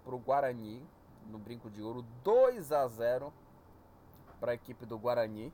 para 0.05 0.15
o 0.15 0.19
Guarani 0.19 0.87
no 1.27 1.39
Brinco 1.39 1.71
de 1.71 1.81
Ouro 1.81 2.05
2 2.23 2.73
a 2.73 2.87
0 2.87 3.33
para 4.41 4.53
a 4.53 4.55
equipe 4.55 4.85
do 4.85 4.99
Guarani, 4.99 5.53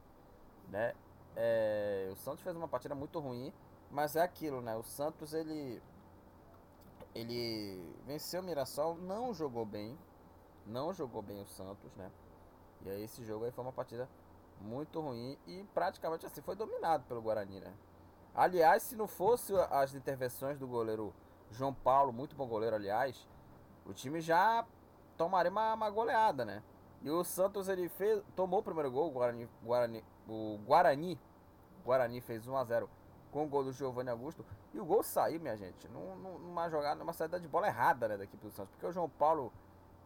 né? 0.69 0.95
É, 1.37 2.09
o 2.13 2.17
Santos 2.17 2.43
fez 2.43 2.57
uma 2.57 2.69
partida 2.69 2.95
muito 2.95 3.19
ruim, 3.19 3.53
mas 3.91 4.17
é 4.17 4.23
aquilo, 4.23 4.61
né? 4.61 4.77
O 4.77 4.83
Santos 4.83 5.33
ele 5.33 5.83
ele 7.15 7.83
venceu 8.07 8.41
o 8.41 8.45
Mirassol, 8.45 8.97
não 8.97 9.35
jogou 9.35 9.65
bem, 9.65 9.99
não 10.67 10.93
jogou 10.93 11.23
bem 11.23 11.41
o 11.41 11.47
Santos, 11.47 11.95
né? 11.97 12.11
E 12.83 12.91
aí 12.91 13.03
esse 13.03 13.25
jogo 13.25 13.45
aí 13.45 13.51
foi 13.51 13.65
uma 13.65 13.73
partida 13.73 14.09
muito 14.61 15.01
ruim 15.01 15.39
e 15.47 15.65
praticamente 15.75 16.27
assim 16.27 16.43
foi 16.43 16.55
dominado 16.55 17.05
pelo 17.05 17.23
Guarani, 17.23 17.61
né? 17.61 17.73
Aliás, 18.35 18.83
se 18.83 18.97
não 18.97 19.09
fosse 19.09 19.53
as 19.71 19.95
intervenções 19.95 20.59
do 20.59 20.67
goleiro 20.67 21.13
João 21.51 21.75
Paulo, 21.75 22.13
muito 22.13 22.37
bom 22.37 22.47
goleiro, 22.47 22.77
aliás, 22.77 23.27
o 23.87 23.93
time 23.93 24.21
já 24.21 24.65
tomaria 25.17 25.51
uma, 25.51 25.75
uma 25.75 25.91
goleada, 25.91 26.45
né? 26.45 26.63
E 27.03 27.11
o 27.11 27.25
Santos 27.25 27.69
ele 27.69 27.89
fez, 27.89 28.23
tomou 28.37 28.61
o 28.61 28.63
primeiro 28.63 28.91
gol, 28.91 29.09
o 29.09 29.11
Guarani, 29.11 29.49
Guarani, 29.63 30.05
o 30.29 30.59
Guarani, 30.67 31.19
Guarani 31.85 32.21
fez 32.21 32.47
1 32.47 32.57
a 32.57 32.65
0 32.65 32.91
com 33.33 33.45
o 33.45 33.49
gol 33.49 33.65
do 33.65 33.73
Giovanni 33.73 34.11
Augusto 34.11 34.45
e 34.73 34.81
o 34.81 34.85
gol 34.85 35.03
saiu, 35.03 35.41
minha 35.41 35.57
gente, 35.57 35.89
numa 35.89 36.69
jogada, 36.69 36.99
numa 36.99 37.13
saída 37.13 37.41
de 37.41 37.49
bola 37.49 37.67
errada, 37.67 38.09
né, 38.09 38.17
da 38.17 38.25
equipe 38.25 38.45
do 38.45 38.51
Santos, 38.51 38.71
porque 38.73 38.87
o 38.87 38.93
João 38.93 39.09
Paulo 39.09 39.53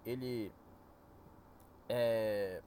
ele 0.05 0.53
é, 1.89 2.63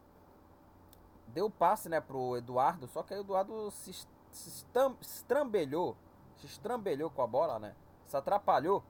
deu 1.27 1.49
passe 1.49 1.89
né, 1.89 1.99
pro 1.99 2.37
Eduardo, 2.37 2.87
só 2.87 3.03
que 3.03 3.13
aí 3.13 3.19
o 3.19 3.23
Eduardo 3.23 3.71
se, 3.71 3.93
se 4.31 4.65
estrambelhou, 5.01 5.97
se 6.37 6.45
estrambelhou 6.45 7.09
com 7.09 7.21
a 7.21 7.27
bola, 7.27 7.59
né? 7.59 7.75
Se 8.07 8.15
atrapalhou. 8.15 8.83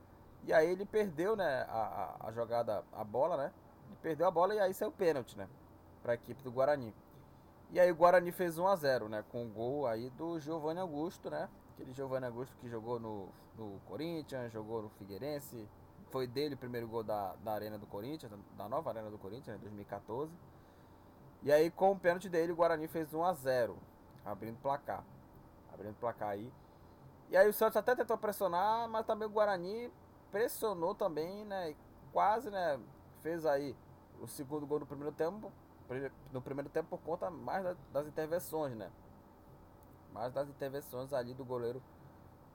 E 0.43 0.53
aí 0.53 0.69
ele 0.69 0.85
perdeu, 0.85 1.35
né, 1.35 1.65
a, 1.67 2.17
a, 2.21 2.27
a, 2.27 2.31
jogada, 2.31 2.83
a 2.93 3.03
bola, 3.03 3.37
né? 3.37 3.53
Ele 3.87 3.97
perdeu 4.01 4.27
a 4.27 4.31
bola 4.31 4.53
e 4.53 4.59
aí 4.59 4.73
saiu 4.73 4.89
o 4.89 4.93
pênalti, 4.93 5.37
né? 5.37 5.49
Pra 6.03 6.13
equipe 6.13 6.43
do 6.43 6.51
Guarani. 6.51 6.93
E 7.75 7.79
aí 7.81 7.91
o 7.91 7.95
Guarani 7.95 8.31
fez 8.31 8.57
1 8.57 8.65
a 8.69 8.75
0 8.77 9.09
né? 9.09 9.21
Com 9.29 9.43
o 9.43 9.49
gol 9.49 9.85
aí 9.85 10.09
do 10.11 10.39
Giovanni 10.39 10.79
Augusto, 10.79 11.29
né? 11.29 11.49
Aquele 11.73 11.91
Giovanni 11.91 12.25
Augusto 12.25 12.55
que 12.61 12.69
jogou 12.69 13.01
no, 13.01 13.27
no 13.57 13.81
Corinthians, 13.85 14.49
jogou 14.53 14.83
no 14.83 14.89
Figueirense, 14.91 15.67
foi 16.09 16.25
dele 16.25 16.55
o 16.55 16.57
primeiro 16.57 16.87
gol 16.87 17.03
da, 17.03 17.35
da 17.43 17.51
Arena 17.51 17.77
do 17.77 17.85
Corinthians, 17.85 18.31
da 18.57 18.69
nova 18.69 18.91
Arena 18.91 19.11
do 19.11 19.17
Corinthians, 19.17 19.57
em 19.57 19.59
2014. 19.59 20.31
E 21.43 21.51
aí, 21.51 21.69
com 21.69 21.91
o 21.91 21.99
pênalti 21.99 22.29
dele, 22.29 22.53
o 22.53 22.55
Guarani 22.55 22.87
fez 22.87 23.13
1 23.13 23.21
a 23.25 23.33
0 23.33 23.77
abrindo 24.23 24.57
placar. 24.61 25.03
Abrindo 25.73 25.95
placar 25.95 26.29
aí. 26.29 26.49
E 27.29 27.35
aí 27.35 27.49
o 27.49 27.51
Santos 27.51 27.75
até 27.75 27.93
tentou 27.93 28.17
pressionar, 28.17 28.87
mas 28.87 29.05
também 29.05 29.27
o 29.27 29.31
Guarani 29.31 29.91
pressionou 30.31 30.95
também, 30.95 31.43
né? 31.43 31.75
Quase, 32.13 32.49
né? 32.49 32.79
Fez 33.21 33.45
aí 33.45 33.75
o 34.21 34.27
segundo 34.27 34.65
gol 34.65 34.79
no 34.79 34.85
primeiro 34.85 35.11
tempo. 35.11 35.51
No 36.31 36.41
primeiro 36.41 36.69
tempo 36.69 36.89
por 36.89 36.99
conta 36.99 37.29
mais 37.29 37.63
das 37.91 38.07
intervenções, 38.07 38.75
né? 38.75 38.91
Mais 40.11 40.33
das 40.33 40.49
intervenções 40.49 41.13
ali 41.13 41.33
do 41.33 41.45
goleiro 41.45 41.81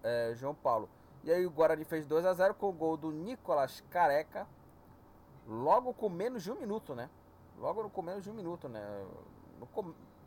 é, 0.02 0.32
João 0.34 0.54
Paulo. 0.54 0.88
E 1.22 1.30
aí 1.30 1.46
o 1.46 1.50
Guarani 1.50 1.84
fez 1.84 2.06
2 2.06 2.24
a 2.24 2.32
0 2.32 2.54
com 2.54 2.68
o 2.68 2.72
gol 2.72 2.96
do 2.96 3.12
Nicolas 3.12 3.82
Careca. 3.90 4.46
Logo 5.46 5.92
com 5.92 6.08
menos 6.08 6.42
de 6.42 6.50
um 6.50 6.56
minuto, 6.56 6.94
né? 6.94 7.10
Logo 7.58 7.88
com 7.90 8.02
menos 8.02 8.24
de 8.24 8.30
um 8.30 8.34
minuto, 8.34 8.68
né? 8.68 8.80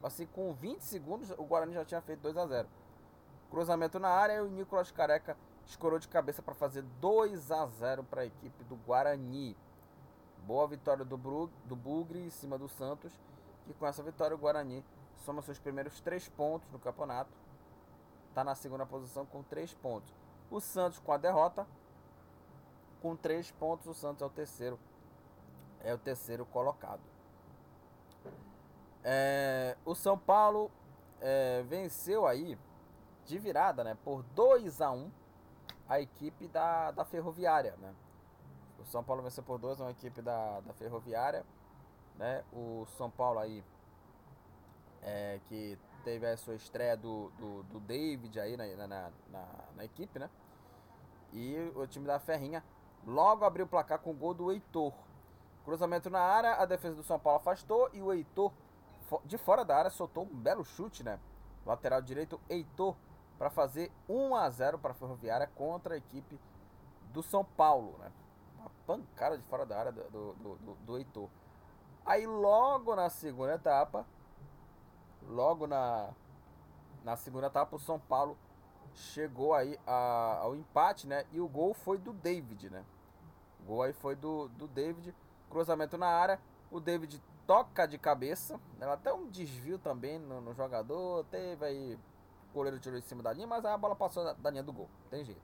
Assim, 0.03 0.25
com 0.27 0.53
20 0.53 0.81
segundos, 0.81 1.31
o 1.31 1.43
Guarani 1.43 1.74
já 1.74 1.86
tinha 1.86 2.01
feito 2.01 2.19
2 2.22 2.38
a 2.38 2.45
0 2.45 2.67
Cruzamento 3.50 4.00
na 4.00 4.10
área 4.10 4.33
e 4.33 4.41
o 4.41 4.50
Nicolas 4.50 4.91
Careca 4.91 5.38
escorou 5.65 5.98
de 5.98 6.07
cabeça 6.07 6.41
para 6.41 6.53
fazer 6.53 6.83
2 7.00 7.51
a 7.51 7.65
0 7.65 8.03
para 8.03 8.22
a 8.22 8.25
equipe 8.25 8.63
do 8.65 8.75
Guarani. 8.75 9.55
Boa 10.45 10.67
vitória 10.67 11.05
do, 11.05 11.17
Bru, 11.17 11.50
do 11.65 11.75
Bugre 11.75 12.19
em 12.19 12.29
cima 12.29 12.57
do 12.57 12.67
Santos. 12.67 13.12
E 13.67 13.73
com 13.73 13.88
essa 13.88 14.03
vitória, 14.03 14.35
o 14.35 14.39
Guarani 14.39 14.83
soma 15.17 15.41
seus 15.41 15.57
primeiros 15.57 16.00
3 16.01 16.27
pontos 16.29 16.69
no 16.71 16.79
campeonato. 16.79 17.31
Está 18.29 18.43
na 18.43 18.55
segunda 18.55 18.85
posição 18.85 19.25
com 19.25 19.41
3 19.43 19.73
pontos. 19.75 20.13
O 20.51 20.59
Santos 20.59 21.00
com 21.00 21.12
a 21.12 21.17
derrota, 21.17 21.65
com 23.01 23.15
três 23.15 23.51
pontos, 23.51 23.85
o 23.85 23.93
Santos 23.93 24.21
é 24.21 24.25
o 24.25 24.29
terceiro, 24.29 24.79
é 25.81 25.93
o 25.93 25.97
terceiro 25.97 26.45
colocado. 26.45 27.01
É, 29.03 29.75
o 29.83 29.93
São 29.93 30.17
Paulo 30.17 30.71
é, 31.19 31.63
venceu 31.63 32.25
aí 32.25 32.57
de 33.25 33.38
virada, 33.38 33.83
né, 33.83 33.97
por 34.03 34.23
2 34.35 34.79
a 34.79 34.91
1 34.91 35.12
a 35.89 36.00
equipe 36.00 36.47
da, 36.47 36.91
da 36.91 37.03
Ferroviária, 37.03 37.75
né? 37.77 37.93
O 38.84 38.86
São 38.88 39.04
Paulo 39.04 39.24
venceu 39.24 39.44
por 39.44 39.58
2 39.58 39.80
a 39.80 39.86
1 39.86 39.88
a 39.88 39.92
equipe 39.92 40.22
da, 40.22 40.60
da 40.60 40.74
Ferroviária, 40.74 41.46
né? 42.18 42.44
O 42.52 42.86
São 42.98 43.10
Paulo 43.10 43.40
aí 43.40 43.63
é, 45.02 45.40
que 45.48 45.78
teve 46.04 46.28
a 46.28 46.36
sua 46.36 46.56
estreia 46.56 46.98
do, 46.98 47.30
do, 47.40 47.63
do 47.63 47.80
David 47.80 48.40
aí 48.40 48.58
na, 48.58 48.66
na, 48.75 49.12
na, 49.30 49.46
na, 49.75 49.86
equipe, 49.86 50.20
né? 50.20 50.30
E 51.32 51.72
o 51.75 51.88
time 51.88 52.06
da 52.06 52.20
Ferrinha 52.20 52.63
logo 53.06 53.46
abriu 53.46 53.66
o 53.66 53.70
placar 53.70 54.00
com 54.00 54.12
o 54.12 54.13
gol 54.13 54.34
do 54.34 54.52
Heitor. 54.52 54.94
Cruzamento 55.63 56.10
na 56.10 56.20
área, 56.20 56.56
a 56.56 56.66
defesa 56.66 56.96
do 56.96 57.04
São 57.04 57.18
Paulo 57.18 57.40
afastou 57.40 57.90
e 57.94 58.02
o 58.02 58.12
Heitor, 58.12 58.52
de 59.24 59.38
fora 59.38 59.63
da 59.63 59.78
área, 59.78 59.90
soltou 59.90 60.25
um 60.25 60.36
belo 60.36 60.63
chute, 60.66 61.04
né? 61.04 61.20
Lateral 61.66 62.02
direito, 62.02 62.40
Heitor, 62.50 62.96
para 63.38 63.50
fazer 63.50 63.90
1 64.10 64.36
a 64.36 64.50
0 64.50 64.78
para 64.78 64.92
a 64.92 64.96
Ferroviária 64.96 65.50
contra 65.56 65.96
a 65.96 65.98
equipe 65.98 66.38
do 67.13 67.24
São 67.24 67.46
Paulo, 67.46 67.98
né? 68.00 68.12
Pancada 68.86 69.38
de 69.38 69.44
fora 69.46 69.66
da 69.66 69.78
área 69.78 69.92
do, 69.92 70.04
do, 70.10 70.56
do, 70.56 70.75
do 70.86 70.98
Heitor. 70.98 71.30
Aí 72.06 72.28
logo 72.28 72.96
na 72.96 73.10
segunda 73.10 73.54
etapa, 73.54 74.06
logo 75.28 75.66
na, 75.68 76.10
na 77.04 77.16
segunda 77.16 77.48
etapa, 77.48 77.75
o 77.75 77.80
São 77.80 78.00
Paulo 78.00 78.38
chegou 78.94 79.54
aí 79.54 79.80
a, 79.88 80.40
ao 80.42 80.56
empate, 80.56 81.08
né? 81.08 81.25
E 81.32 81.40
o 81.40 81.48
gol 81.48 81.74
foi 81.74 81.98
do 81.98 82.13
David, 82.13 82.70
né? 82.70 82.84
O 83.62 83.66
gol 83.66 83.84
aí 83.84 83.94
foi 83.94 84.16
do, 84.16 84.48
do 84.50 84.68
David. 84.68 85.16
Cruzamento 85.50 85.98
na 85.98 86.08
área. 86.08 86.40
O 86.72 86.80
David 86.80 87.22
toca 87.48 87.86
de 87.86 87.98
cabeça. 87.98 88.60
Né? 88.78 88.88
Até 88.92 89.13
um 89.13 89.30
desvio 89.30 89.78
também 89.78 90.20
no, 90.20 90.42
no 90.42 90.54
jogador. 90.54 91.25
Teve 91.25 91.66
aí. 91.66 92.00
O 92.52 92.54
goleiro 92.54 92.80
tirou 92.80 93.00
em 93.00 93.02
cima 93.02 93.24
da 93.24 93.34
linha, 93.34 93.48
mas 93.48 93.66
a 93.66 93.75
bola 93.78 93.96
passou 93.96 94.24
da, 94.24 94.34
da 94.34 94.50
linha 94.50 94.63
do 94.63 94.74
gol. 94.74 94.90
Tem 95.10 95.24
jeito. 95.24 95.42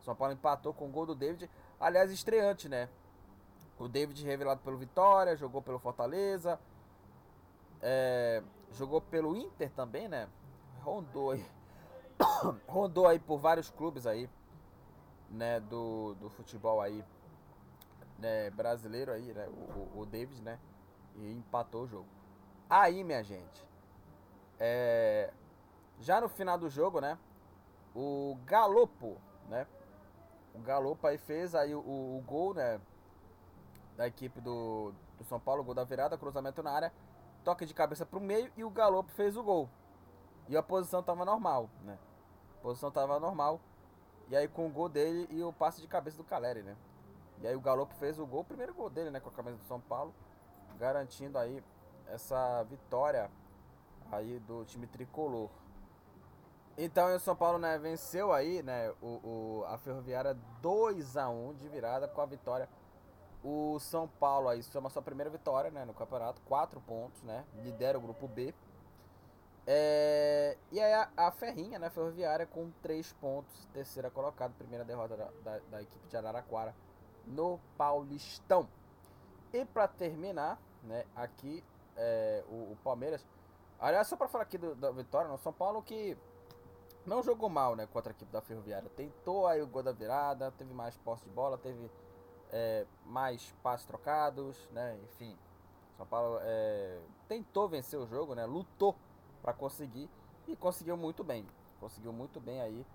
São 0.00 0.14
Paulo 0.14 0.32
empatou 0.32 0.72
com 0.72 0.86
o 0.86 0.90
gol 0.90 1.04
do 1.04 1.14
David. 1.14 1.50
Aliás, 1.78 2.10
estreante, 2.10 2.68
né? 2.68 2.88
O 3.78 3.88
David 3.88 4.24
revelado 4.24 4.60
pelo 4.62 4.78
Vitória, 4.78 5.36
jogou 5.36 5.60
pelo 5.60 5.78
Fortaleza. 5.78 6.58
É, 7.82 8.42
jogou 8.72 9.00
pelo 9.00 9.36
Inter 9.36 9.70
também, 9.70 10.08
né? 10.08 10.28
Rondou 10.82 11.32
aí. 11.32 11.44
Rondou 12.66 13.06
aí 13.06 13.18
por 13.18 13.38
vários 13.38 13.68
clubes 13.70 14.06
aí, 14.06 14.30
né? 15.28 15.60
Do, 15.60 16.14
do 16.14 16.30
futebol 16.30 16.80
aí, 16.80 17.04
né? 18.18 18.48
Brasileiro 18.50 19.12
aí, 19.12 19.34
né? 19.34 19.46
O, 19.48 20.00
o 20.00 20.06
David, 20.06 20.40
né? 20.40 20.58
E 21.16 21.32
empatou 21.32 21.84
o 21.84 21.86
jogo. 21.86 22.08
Aí, 22.68 23.04
minha 23.04 23.22
gente, 23.22 23.64
é, 24.58 25.32
já 26.00 26.20
no 26.20 26.28
final 26.28 26.58
do 26.58 26.68
jogo, 26.68 27.00
né? 27.00 27.18
O 27.94 28.36
Galopo, 28.44 29.18
né? 29.48 29.66
O 30.56 30.62
Galopo 30.62 31.06
aí 31.06 31.18
fez 31.18 31.54
aí 31.54 31.74
o, 31.74 31.80
o, 31.80 32.18
o 32.18 32.20
gol, 32.22 32.54
né? 32.54 32.80
Da 33.96 34.06
equipe 34.06 34.40
do, 34.40 34.92
do 35.18 35.24
São 35.24 35.38
Paulo, 35.38 35.62
gol 35.62 35.74
da 35.74 35.84
virada, 35.84 36.18
cruzamento 36.18 36.62
na 36.62 36.72
área 36.72 36.92
toque 37.46 37.64
de 37.64 37.72
cabeça 37.72 38.04
para 38.04 38.18
o 38.18 38.20
meio 38.20 38.50
e 38.56 38.64
o 38.64 38.70
Galopo 38.70 39.12
fez 39.12 39.36
o 39.36 39.42
gol. 39.42 39.70
E 40.48 40.56
a 40.56 40.62
posição 40.64 40.98
estava 40.98 41.24
normal, 41.24 41.70
né? 41.84 41.96
A 42.58 42.60
posição 42.60 42.88
estava 42.88 43.20
normal. 43.20 43.60
E 44.28 44.34
aí 44.34 44.48
com 44.48 44.66
o 44.66 44.68
gol 44.68 44.88
dele 44.88 45.28
e 45.30 45.40
o 45.44 45.52
passe 45.52 45.80
de 45.80 45.86
cabeça 45.86 46.16
do 46.16 46.24
Caleri, 46.24 46.64
né? 46.64 46.76
E 47.40 47.46
aí 47.46 47.54
o 47.54 47.60
Galopo 47.60 47.94
fez 47.94 48.18
o 48.18 48.26
gol, 48.26 48.40
o 48.40 48.44
primeiro 48.44 48.74
gol 48.74 48.90
dele, 48.90 49.10
né? 49.10 49.20
Com 49.20 49.28
a 49.28 49.32
camisa 49.32 49.56
do 49.56 49.64
São 49.64 49.80
Paulo. 49.80 50.12
Garantindo 50.76 51.38
aí 51.38 51.62
essa 52.08 52.64
vitória 52.64 53.30
aí 54.10 54.40
do 54.40 54.64
time 54.64 54.88
tricolor. 54.88 55.48
Então 56.78 57.14
o 57.14 57.18
São 57.18 57.34
Paulo 57.34 57.58
né, 57.58 57.78
venceu 57.78 58.32
aí 58.32 58.62
né, 58.62 58.92
o, 59.00 59.06
o, 59.06 59.64
a 59.66 59.78
Ferroviária 59.78 60.36
2 60.60 61.16
a 61.16 61.28
1 61.28 61.54
de 61.54 61.68
virada 61.68 62.06
com 62.06 62.20
a 62.20 62.26
vitória 62.26 62.68
o 63.46 63.78
São 63.78 64.08
Paulo 64.08 64.48
aí 64.48 64.60
soma 64.60 64.90
sua 64.90 65.02
primeira 65.02 65.30
vitória 65.30 65.70
né, 65.70 65.84
no 65.84 65.94
campeonato, 65.94 66.40
quatro 66.42 66.80
pontos, 66.80 67.22
né? 67.22 67.44
Lidera 67.62 67.96
o 67.96 68.00
grupo 68.00 68.26
B. 68.26 68.52
É, 69.64 70.56
e 70.72 70.80
aí 70.80 70.92
a, 70.92 71.08
a, 71.16 71.30
Ferrinha, 71.30 71.78
né, 71.78 71.88
Ferroviária, 71.88 72.44
com 72.44 72.70
três 72.82 73.12
pontos, 73.14 73.66
terceira 73.72 74.10
colocada, 74.10 74.52
primeira 74.58 74.84
derrota 74.84 75.16
da, 75.16 75.30
da, 75.44 75.58
da 75.70 75.82
equipe 75.82 76.08
de 76.08 76.16
Araraquara 76.16 76.74
no 77.24 77.60
Paulistão. 77.78 78.68
E 79.52 79.64
para 79.64 79.86
terminar, 79.86 80.60
né, 80.82 81.04
aqui 81.14 81.62
é, 81.96 82.44
o, 82.48 82.72
o, 82.72 82.78
Palmeiras. 82.82 83.24
Aliás, 83.78 84.08
só 84.08 84.16
para 84.16 84.28
falar 84.28 84.42
aqui 84.42 84.58
da 84.58 84.90
vitória, 84.90 85.30
no 85.30 85.38
São 85.38 85.52
Paulo 85.52 85.82
que 85.82 86.16
não 87.06 87.22
jogou 87.22 87.48
mal, 87.48 87.76
né, 87.76 87.86
contra 87.86 88.10
a 88.10 88.14
equipe 88.14 88.30
da 88.32 88.40
Ferroviária. 88.40 88.90
Tentou 88.90 89.46
aí 89.46 89.62
o 89.62 89.66
gol 89.66 89.82
da 89.82 89.92
virada, 89.92 90.50
teve 90.52 90.74
mais 90.74 90.96
posse 90.98 91.24
de 91.24 91.30
bola, 91.30 91.56
teve 91.56 91.90
é, 92.50 92.86
mais 93.04 93.54
passes 93.62 93.86
trocados, 93.86 94.68
né? 94.70 94.98
Enfim, 95.04 95.36
São 95.96 96.06
Paulo 96.06 96.38
é, 96.42 96.98
tentou 97.28 97.68
vencer 97.68 97.98
o 97.98 98.06
jogo, 98.06 98.34
né? 98.34 98.44
Lutou 98.44 98.96
para 99.42 99.52
conseguir 99.52 100.10
e 100.46 100.56
conseguiu 100.56 100.96
muito 100.96 101.22
bem. 101.22 101.46
Conseguiu 101.80 102.12
muito 102.12 102.40
bem 102.40 102.60
aí, 102.60 102.86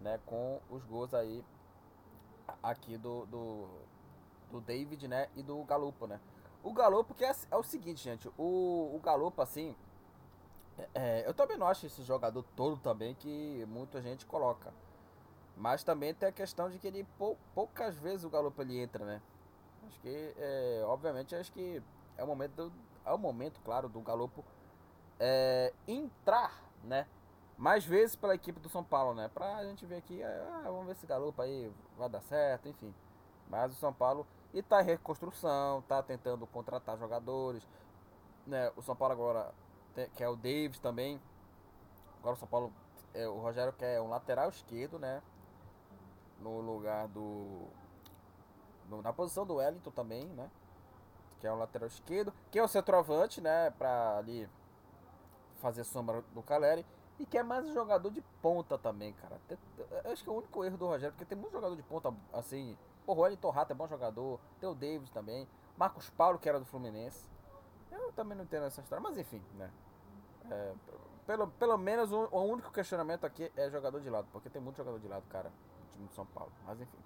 né? 0.00 0.18
Com 0.26 0.60
os 0.70 0.84
gols 0.84 1.12
aí 1.12 1.44
aqui 2.62 2.96
do, 2.96 3.26
do, 3.26 3.68
do 4.50 4.60
David, 4.60 5.06
né? 5.08 5.28
E 5.36 5.42
do 5.42 5.62
Galupo, 5.64 6.06
né? 6.06 6.20
O 6.62 6.72
Galupo 6.72 7.14
que 7.14 7.24
é, 7.24 7.32
é 7.50 7.56
o 7.56 7.62
seguinte, 7.62 8.02
gente. 8.02 8.28
O, 8.36 8.94
o 8.94 9.00
Galupo, 9.02 9.40
assim... 9.42 9.76
É, 10.94 11.24
eu 11.26 11.34
também 11.34 11.56
não 11.56 11.66
acho 11.66 11.86
esse 11.86 12.02
jogador 12.02 12.42
todo 12.54 12.76
também 12.76 13.14
que 13.14 13.64
muita 13.68 14.00
gente 14.00 14.24
coloca. 14.26 14.72
Mas 15.56 15.82
também 15.82 16.14
tem 16.14 16.28
a 16.28 16.32
questão 16.32 16.70
de 16.70 16.78
que 16.78 16.86
ele 16.86 17.04
pou, 17.18 17.36
poucas 17.54 17.96
vezes 17.96 18.24
o 18.24 18.30
Galo 18.30 18.54
ele 18.58 18.80
entra, 18.80 19.04
né? 19.04 19.20
Acho 19.86 20.00
que, 20.00 20.34
é, 20.38 20.82
obviamente, 20.86 21.34
acho 21.34 21.50
que 21.52 21.82
é 22.16 22.22
o 22.22 22.26
momento, 22.26 22.72
é 23.04 23.12
o 23.12 23.18
momento, 23.18 23.60
claro, 23.64 23.88
do 23.88 24.00
Galopo 24.00 24.44
é, 25.18 25.72
entrar, 25.86 26.62
né? 26.84 27.06
Mais 27.56 27.84
vezes 27.84 28.14
pela 28.14 28.34
equipe 28.36 28.60
do 28.60 28.68
São 28.68 28.84
Paulo, 28.84 29.14
né? 29.14 29.28
Pra 29.34 29.64
gente 29.64 29.84
ver 29.84 29.96
aqui, 29.96 30.22
ah, 30.22 30.62
vamos 30.66 30.86
ver 30.86 30.94
se 30.94 31.06
Galopo 31.06 31.42
aí 31.42 31.72
vai 31.96 32.08
dar 32.08 32.22
certo, 32.22 32.68
enfim. 32.68 32.94
Mas 33.48 33.72
o 33.72 33.76
São 33.76 33.92
Paulo 33.92 34.26
e 34.54 34.62
tá 34.62 34.80
em 34.80 34.84
reconstrução, 34.84 35.82
tá 35.82 36.02
tentando 36.02 36.46
contratar 36.46 36.96
jogadores, 36.98 37.66
né? 38.46 38.70
O 38.76 38.82
São 38.82 38.94
Paulo 38.94 39.12
agora 39.12 39.52
que 40.14 40.22
é 40.22 40.28
o 40.28 40.36
Davis 40.36 40.78
também. 40.78 41.20
Agora 42.18 42.34
o 42.34 42.38
São 42.38 42.48
Paulo, 42.48 42.72
é, 43.14 43.26
o 43.28 43.38
Rogério 43.38 43.72
quer 43.72 44.00
um 44.00 44.08
lateral 44.08 44.48
esquerdo, 44.48 44.98
né? 44.98 45.22
no 46.40 46.60
lugar 46.60 47.08
do. 47.08 47.68
No, 48.88 49.02
na 49.02 49.12
posição 49.12 49.46
do 49.46 49.56
Wellington 49.56 49.90
também, 49.90 50.24
né? 50.28 50.50
Que 51.40 51.46
é 51.46 51.52
o 51.52 51.56
lateral 51.56 51.86
esquerdo, 51.86 52.32
que 52.50 52.58
é 52.58 52.62
o 52.62 52.68
centroavante, 52.68 53.40
né? 53.40 53.70
Pra 53.72 54.18
ali 54.18 54.48
fazer 55.60 55.84
sombra 55.84 56.22
do 56.32 56.42
Caleri. 56.42 56.86
E 57.18 57.26
que 57.26 57.36
é 57.36 57.42
mais 57.42 57.66
um 57.66 57.74
jogador 57.74 58.10
de 58.10 58.20
ponta 58.40 58.78
também, 58.78 59.12
cara. 59.14 59.40
Eu 60.04 60.12
acho 60.12 60.22
que 60.22 60.30
é 60.30 60.32
o 60.32 60.36
único 60.36 60.64
erro 60.64 60.78
do 60.78 60.86
Rogério, 60.86 61.12
porque 61.12 61.24
tem 61.24 61.36
muito 61.36 61.52
jogador 61.52 61.74
de 61.74 61.82
ponta 61.82 62.14
assim. 62.32 62.78
o 63.04 63.12
Wellington 63.12 63.50
Rato 63.50 63.72
é 63.72 63.74
bom 63.74 63.88
jogador. 63.88 64.38
Tem 64.60 64.68
o 64.68 64.74
Davis 64.74 65.10
também. 65.10 65.48
Marcos 65.76 66.08
Paulo, 66.10 66.38
que 66.38 66.48
era 66.48 66.60
do 66.60 66.64
Fluminense. 66.64 67.28
Eu 67.90 68.12
também 68.12 68.36
não 68.36 68.44
entendo 68.44 68.66
essa 68.66 68.80
história, 68.80 69.02
mas 69.02 69.18
enfim, 69.18 69.42
né? 69.54 69.70
É, 70.50 70.72
pelo, 71.26 71.48
pelo 71.48 71.78
menos 71.78 72.12
o, 72.12 72.28
o 72.30 72.42
único 72.42 72.72
questionamento 72.72 73.24
aqui 73.24 73.52
é 73.56 73.68
jogador 73.70 74.00
de 74.00 74.08
lado, 74.08 74.26
porque 74.32 74.48
tem 74.48 74.62
muito 74.62 74.76
jogador 74.76 74.98
de 74.98 75.08
lado, 75.08 75.24
cara 75.28 75.50
time 75.98 76.06
do 76.06 76.14
São 76.14 76.26
Paulo. 76.26 76.52
Mas 76.64 76.80
enfim. 76.80 76.98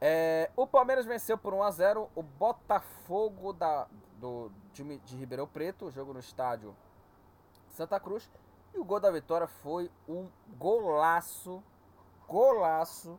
É, 0.00 0.50
o 0.54 0.66
Palmeiras 0.66 1.06
venceu 1.06 1.36
por 1.36 1.52
1 1.54 1.62
a 1.62 1.70
0 1.70 2.10
o 2.14 2.22
Botafogo 2.22 3.52
da, 3.52 3.88
do 4.18 4.52
time 4.72 4.98
de 4.98 5.16
Ribeirão 5.16 5.46
Preto, 5.46 5.90
jogo 5.90 6.12
no 6.12 6.20
estádio 6.20 6.76
Santa 7.70 7.98
Cruz. 7.98 8.30
E 8.74 8.78
o 8.78 8.84
gol 8.84 9.00
da 9.00 9.10
vitória 9.10 9.46
foi 9.46 9.90
um 10.06 10.28
golaço, 10.56 11.62
golaço 12.28 13.18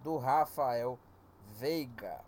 do 0.00 0.16
Rafael 0.16 0.98
Veiga. 1.50 2.24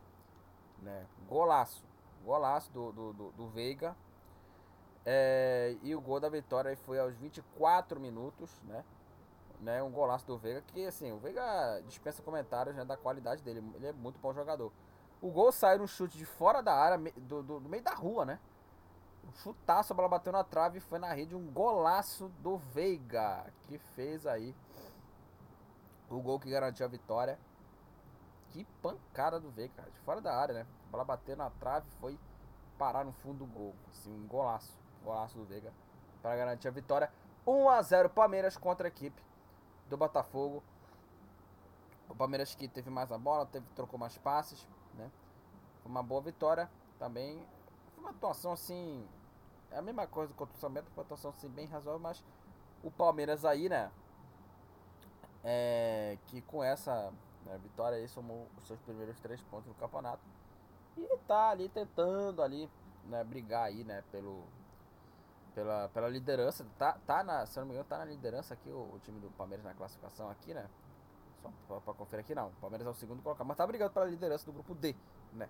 Né? 0.83 1.07
Golaço, 1.27 1.83
golaço 2.25 2.71
do, 2.73 2.93
do, 2.93 3.13
do, 3.13 3.31
do 3.33 3.49
Veiga. 3.49 3.97
É, 5.09 5.77
e 5.83 5.95
o 5.95 6.01
gol 6.01 6.19
da 6.19 6.29
vitória 6.29 6.77
foi 6.79 6.99
aos 6.99 7.15
24 7.15 8.01
minutos, 8.01 8.51
né? 8.65 8.85
né, 9.61 9.83
um 9.83 9.91
golaço 9.91 10.27
do 10.27 10.37
Veiga, 10.37 10.63
que 10.63 10.85
assim, 10.87 11.13
o 11.13 11.19
Veiga 11.19 11.83
dispensa 11.87 12.23
comentários 12.23 12.75
né, 12.75 12.85
da 12.85 12.97
qualidade 12.97 13.43
dele, 13.43 13.63
ele 13.75 13.87
é 13.87 13.93
muito 13.93 14.19
bom 14.19 14.33
jogador. 14.33 14.73
O 15.21 15.31
gol 15.31 15.51
saiu 15.51 15.79
no 15.79 15.89
chute 15.89 16.19
de 16.19 16.27
fora 16.27 16.63
da 16.63 16.75
área, 16.75 16.99
do, 17.17 17.43
do, 17.43 17.61
do 17.61 17.69
meio 17.69 17.83
da 17.83 17.95
rua, 17.95 18.25
né? 18.25 18.39
Um 19.27 19.33
chutaço, 19.33 19.93
a 19.93 19.97
bola 19.97 20.09
bateu 20.09 20.33
na 20.33 20.45
trave 20.45 20.79
e 20.79 20.81
foi 20.81 20.99
na 20.99 21.13
rede, 21.13 21.35
um 21.35 21.51
golaço 21.51 22.29
do 22.41 22.59
Veiga, 22.59 23.47
que 23.63 23.79
fez 23.79 24.27
aí 24.27 24.55
o 26.09 26.21
gol 26.21 26.39
que 26.39 26.51
garantiu 26.51 26.85
a 26.87 26.89
vitória. 26.89 27.39
Que 28.51 28.65
pancada 28.81 29.41
do 29.41 29.51
Veiga, 29.51 29.83
de 29.83 29.99
fora 30.01 30.21
da 30.21 30.35
área, 30.35 30.55
né? 30.55 30.67
A 30.89 30.91
bola 30.91 31.05
bateu 31.05 31.37
na 31.37 31.51
trave 31.51 31.91
foi 31.99 32.19
parar 32.79 33.05
no 33.05 33.13
fundo 33.13 33.45
do 33.45 33.47
gol. 33.47 33.75
Assim, 33.91 34.13
um 34.13 34.27
golaço, 34.27 34.73
golaço 35.07 35.39
do 35.39 35.45
Veiga 35.45 35.73
para 36.21 36.37
garantir 36.37 36.67
a 36.67 36.73
vitória 36.73 37.11
1 37.47 37.69
a 37.69 37.81
0 37.81 38.11
Palmeiras 38.11 38.57
contra 38.57 38.89
a 38.89 38.91
equipe 38.91 39.23
do 39.89 39.97
Botafogo. 39.97 40.63
O 42.09 42.15
Palmeiras 42.15 42.55
que 42.55 42.67
teve 42.67 42.91
mais 42.91 43.13
a 43.13 43.19
bola, 43.19 43.47
teve, 43.47 43.67
trocou 43.75 43.99
mais 43.99 44.19
passes, 44.19 44.67
né? 44.95 45.11
Foi 45.83 45.91
uma 45.91 46.03
boa 46.03 46.21
vitória 46.21 46.69
também. 46.99 47.47
Foi 47.95 48.03
uma 48.03 48.11
atuação 48.11 48.53
assim. 48.53 49.07
É 49.71 49.79
a 49.79 49.83
mesma 49.83 50.07
coisa 50.07 50.33
contra 50.35 50.55
o 50.57 50.59
foi 50.59 50.69
uma 50.71 51.03
atuação 51.03 51.31
assim, 51.31 51.49
bem 51.49 51.67
razoável, 51.67 52.01
mas 52.01 52.25
o 52.83 52.91
Palmeiras 52.91 53.45
aí, 53.45 53.69
né? 53.69 53.91
É, 55.45 56.19
que 56.27 56.41
com 56.43 56.63
essa 56.63 57.13
né, 57.45 57.59
vitória 57.63 57.99
aí 57.99 58.09
somou 58.09 58.49
os 58.59 58.67
seus 58.67 58.81
primeiros 58.81 59.19
três 59.21 59.41
pontos 59.43 59.67
no 59.69 59.75
campeonato. 59.75 60.23
E 60.97 61.17
tá 61.29 61.51
ali 61.51 61.69
tentando 61.69 62.43
ali, 62.43 62.69
né, 63.05 63.23
brigar 63.23 63.65
aí, 63.65 63.85
né, 63.85 64.03
pelo, 64.11 64.45
pela, 65.57 65.89
pela 65.89 66.09
liderança. 66.09 66.67
Tá, 66.79 66.99
tá 67.07 67.25
na, 67.25 67.47
se 67.47 67.59
não 67.59 67.67
me 67.67 67.73
engano, 67.73 67.89
tá 67.89 67.97
na 67.97 68.05
liderança 68.05 68.53
aqui 68.53 68.69
o, 68.69 68.95
o 68.95 69.01
time 69.03 69.19
do 69.19 69.31
Palmeiras 69.31 69.65
na 69.65 69.73
classificação 69.73 70.29
aqui, 70.29 70.53
né? 70.53 70.69
Só 71.41 71.51
pra, 71.67 71.81
pra, 71.81 71.95
conferir 71.95 72.25
aqui 72.25 72.35
não. 72.35 72.49
O 72.49 72.61
Palmeiras 72.61 72.87
é 72.87 72.91
o 72.91 72.95
segundo 72.95 73.23
colocado, 73.23 73.47
mas 73.47 73.57
tá 73.57 73.67
brigando 73.67 73.91
pela 73.91 74.05
liderança 74.05 74.45
do 74.45 74.53
grupo 74.53 74.75
D, 74.75 74.95
né? 75.33 75.49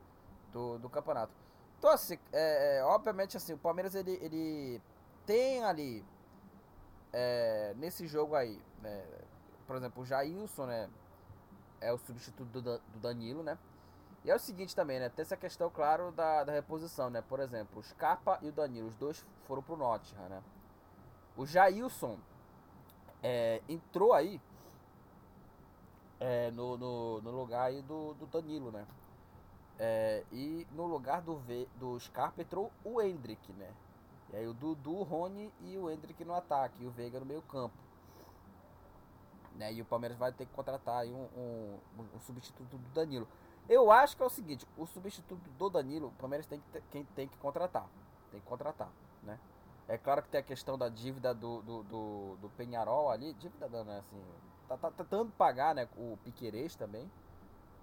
Do, 0.52 0.78
do 0.78 0.88
campeonato. 0.88 1.32
Então, 1.76 1.90
assim, 1.90 2.16
é, 2.32 2.78
é, 2.78 2.84
obviamente, 2.84 3.36
assim, 3.36 3.52
o 3.52 3.58
Palmeiras 3.58 3.96
ele, 3.96 4.12
ele 4.22 4.80
tem 5.26 5.64
ali 5.64 6.04
é, 7.12 7.74
nesse 7.76 8.06
jogo 8.06 8.36
aí, 8.36 8.62
né? 8.80 9.04
Por 9.66 9.74
exemplo, 9.74 10.04
o 10.04 10.06
Jailson, 10.06 10.66
né? 10.66 10.88
É 11.80 11.92
o 11.92 11.98
substituto 11.98 12.48
do, 12.48 12.78
do 12.78 13.00
Danilo, 13.00 13.42
né? 13.42 13.58
E 14.26 14.30
é 14.30 14.34
o 14.34 14.40
seguinte 14.40 14.74
também, 14.74 14.98
né? 14.98 15.08
Tem 15.08 15.22
essa 15.22 15.36
questão, 15.36 15.70
claro, 15.70 16.10
da, 16.10 16.42
da 16.42 16.52
reposição, 16.52 17.08
né? 17.08 17.22
Por 17.22 17.38
exemplo, 17.38 17.78
o 17.78 17.82
Scarpa 17.84 18.40
e 18.42 18.48
o 18.48 18.52
Danilo, 18.52 18.88
os 18.88 18.96
dois 18.96 19.24
foram 19.46 19.62
pro 19.62 19.76
Nottingham, 19.76 20.28
né? 20.28 20.42
O 21.36 21.46
Jailson 21.46 22.18
é, 23.22 23.62
entrou 23.68 24.12
aí 24.12 24.40
é, 26.18 26.50
no, 26.50 26.76
no, 26.76 27.22
no, 27.22 27.30
lugar 27.30 27.66
aí 27.66 27.80
do, 27.82 28.14
do 28.14 28.26
Danilo, 28.26 28.72
né? 28.72 28.84
É, 29.78 30.24
e 30.32 30.66
no 30.72 30.86
lugar 30.86 31.22
do, 31.22 31.36
v, 31.36 31.68
do 31.76 31.96
Scarpa 32.00 32.42
entrou 32.42 32.72
o 32.82 33.00
Hendrick, 33.00 33.52
né? 33.52 33.72
E 34.32 34.38
aí 34.38 34.48
o 34.48 34.52
Dudu, 34.52 34.96
o 34.96 35.02
Rony 35.04 35.52
e 35.60 35.78
o 35.78 35.88
Hendrick 35.88 36.24
no 36.24 36.34
ataque, 36.34 36.82
e 36.82 36.86
o 36.86 36.90
Veiga 36.90 37.20
no 37.20 37.26
meio 37.26 37.42
campo. 37.42 37.76
Né? 39.54 39.72
E 39.72 39.80
o 39.80 39.84
Palmeiras 39.84 40.18
vai 40.18 40.32
ter 40.32 40.46
que 40.46 40.52
contratar 40.52 41.02
aí 41.02 41.12
um, 41.12 41.28
um, 41.36 41.78
um 42.16 42.20
substituto 42.20 42.76
do 42.76 42.88
Danilo. 42.92 43.28
Eu 43.68 43.90
acho 43.90 44.16
que 44.16 44.22
é 44.22 44.26
o 44.26 44.30
seguinte, 44.30 44.66
o 44.76 44.86
substituto 44.86 45.50
do 45.58 45.68
Danilo, 45.70 46.08
o 46.08 46.12
Palmeiras 46.12 46.46
tem 46.46 46.60
que, 46.60 46.80
quem 46.90 47.04
tem 47.16 47.26
que 47.26 47.36
contratar. 47.38 47.86
Tem 48.30 48.40
que 48.40 48.46
contratar, 48.46 48.90
né? 49.22 49.38
É 49.88 49.96
claro 49.96 50.22
que 50.22 50.28
tem 50.28 50.40
a 50.40 50.42
questão 50.42 50.76
da 50.76 50.88
dívida 50.88 51.32
do, 51.32 51.62
do, 51.62 51.82
do, 51.84 52.36
do 52.36 52.48
Penharol 52.50 53.10
ali, 53.10 53.32
dívida 53.34 53.68
não, 53.68 53.84
né? 53.84 53.98
Assim, 53.98 54.22
tá, 54.68 54.76
tá, 54.76 54.90
tá 54.90 55.04
tentando 55.04 55.30
pagar, 55.32 55.74
né? 55.74 55.88
O 55.96 56.16
Piquerez 56.24 56.74
também, 56.76 57.10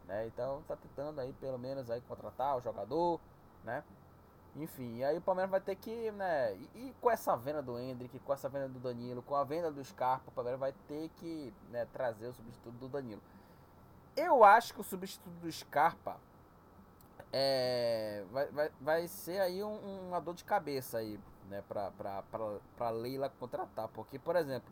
né? 0.06 0.28
Então 0.28 0.62
tá 0.68 0.76
tentando 0.76 1.20
aí 1.20 1.34
pelo 1.34 1.58
menos 1.58 1.90
aí 1.90 2.02
contratar 2.02 2.58
o 2.58 2.62
jogador, 2.62 3.20
né? 3.64 3.84
Enfim, 4.56 4.98
e 4.98 5.04
aí 5.04 5.18
o 5.18 5.22
Palmeiras 5.22 5.50
vai 5.50 5.62
ter 5.62 5.76
que, 5.76 6.12
né? 6.12 6.56
E, 6.56 6.70
e, 6.76 6.96
com 7.02 7.10
essa 7.10 7.36
venda 7.36 7.62
do 7.62 7.80
Hendrick, 7.80 8.20
com 8.20 8.34
essa 8.34 8.48
venda 8.48 8.70
do 8.70 8.80
Danilo, 8.80 9.24
com 9.24 9.36
a 9.36 9.44
venda 9.44 9.72
do 9.72 9.84
Scarpa, 9.84 10.30
o 10.30 10.32
Palmeiras 10.32 10.60
vai 10.60 10.74
ter 10.88 11.10
que 11.18 11.52
né, 11.70 11.86
trazer 11.92 12.28
o 12.28 12.34
substituto 12.34 12.76
do 12.76 12.88
Danilo. 12.88 13.22
Eu 14.16 14.44
acho 14.44 14.74
que 14.74 14.82
o 14.82 14.84
substituto 14.84 15.34
do 15.40 15.52
Scarpa 15.52 16.18
é, 17.32 18.24
vai, 18.32 18.46
vai, 18.48 18.72
vai 18.80 19.08
ser 19.08 19.40
aí 19.40 19.64
um, 19.64 20.08
uma 20.08 20.22
dor 20.22 20.36
de 20.36 20.44
cabeça 20.44 21.00
aí, 21.00 21.20
né, 21.50 21.64
pra, 21.68 21.90
pra, 21.92 22.22
pra, 22.24 22.60
pra 22.78 22.90
Leila 22.92 23.28
contratar. 23.40 23.88
Porque, 23.88 24.20
por 24.20 24.36
exemplo, 24.36 24.72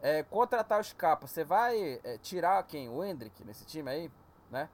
é, 0.00 0.22
contratar 0.22 0.80
o 0.80 0.84
Scarpa, 0.84 1.26
você 1.26 1.44
vai 1.44 2.00
é, 2.02 2.16
tirar 2.18 2.62
quem? 2.62 2.88
O 2.88 3.04
Hendrick 3.04 3.44
nesse 3.44 3.66
time 3.66 3.90
aí, 3.90 4.10
né? 4.50 4.68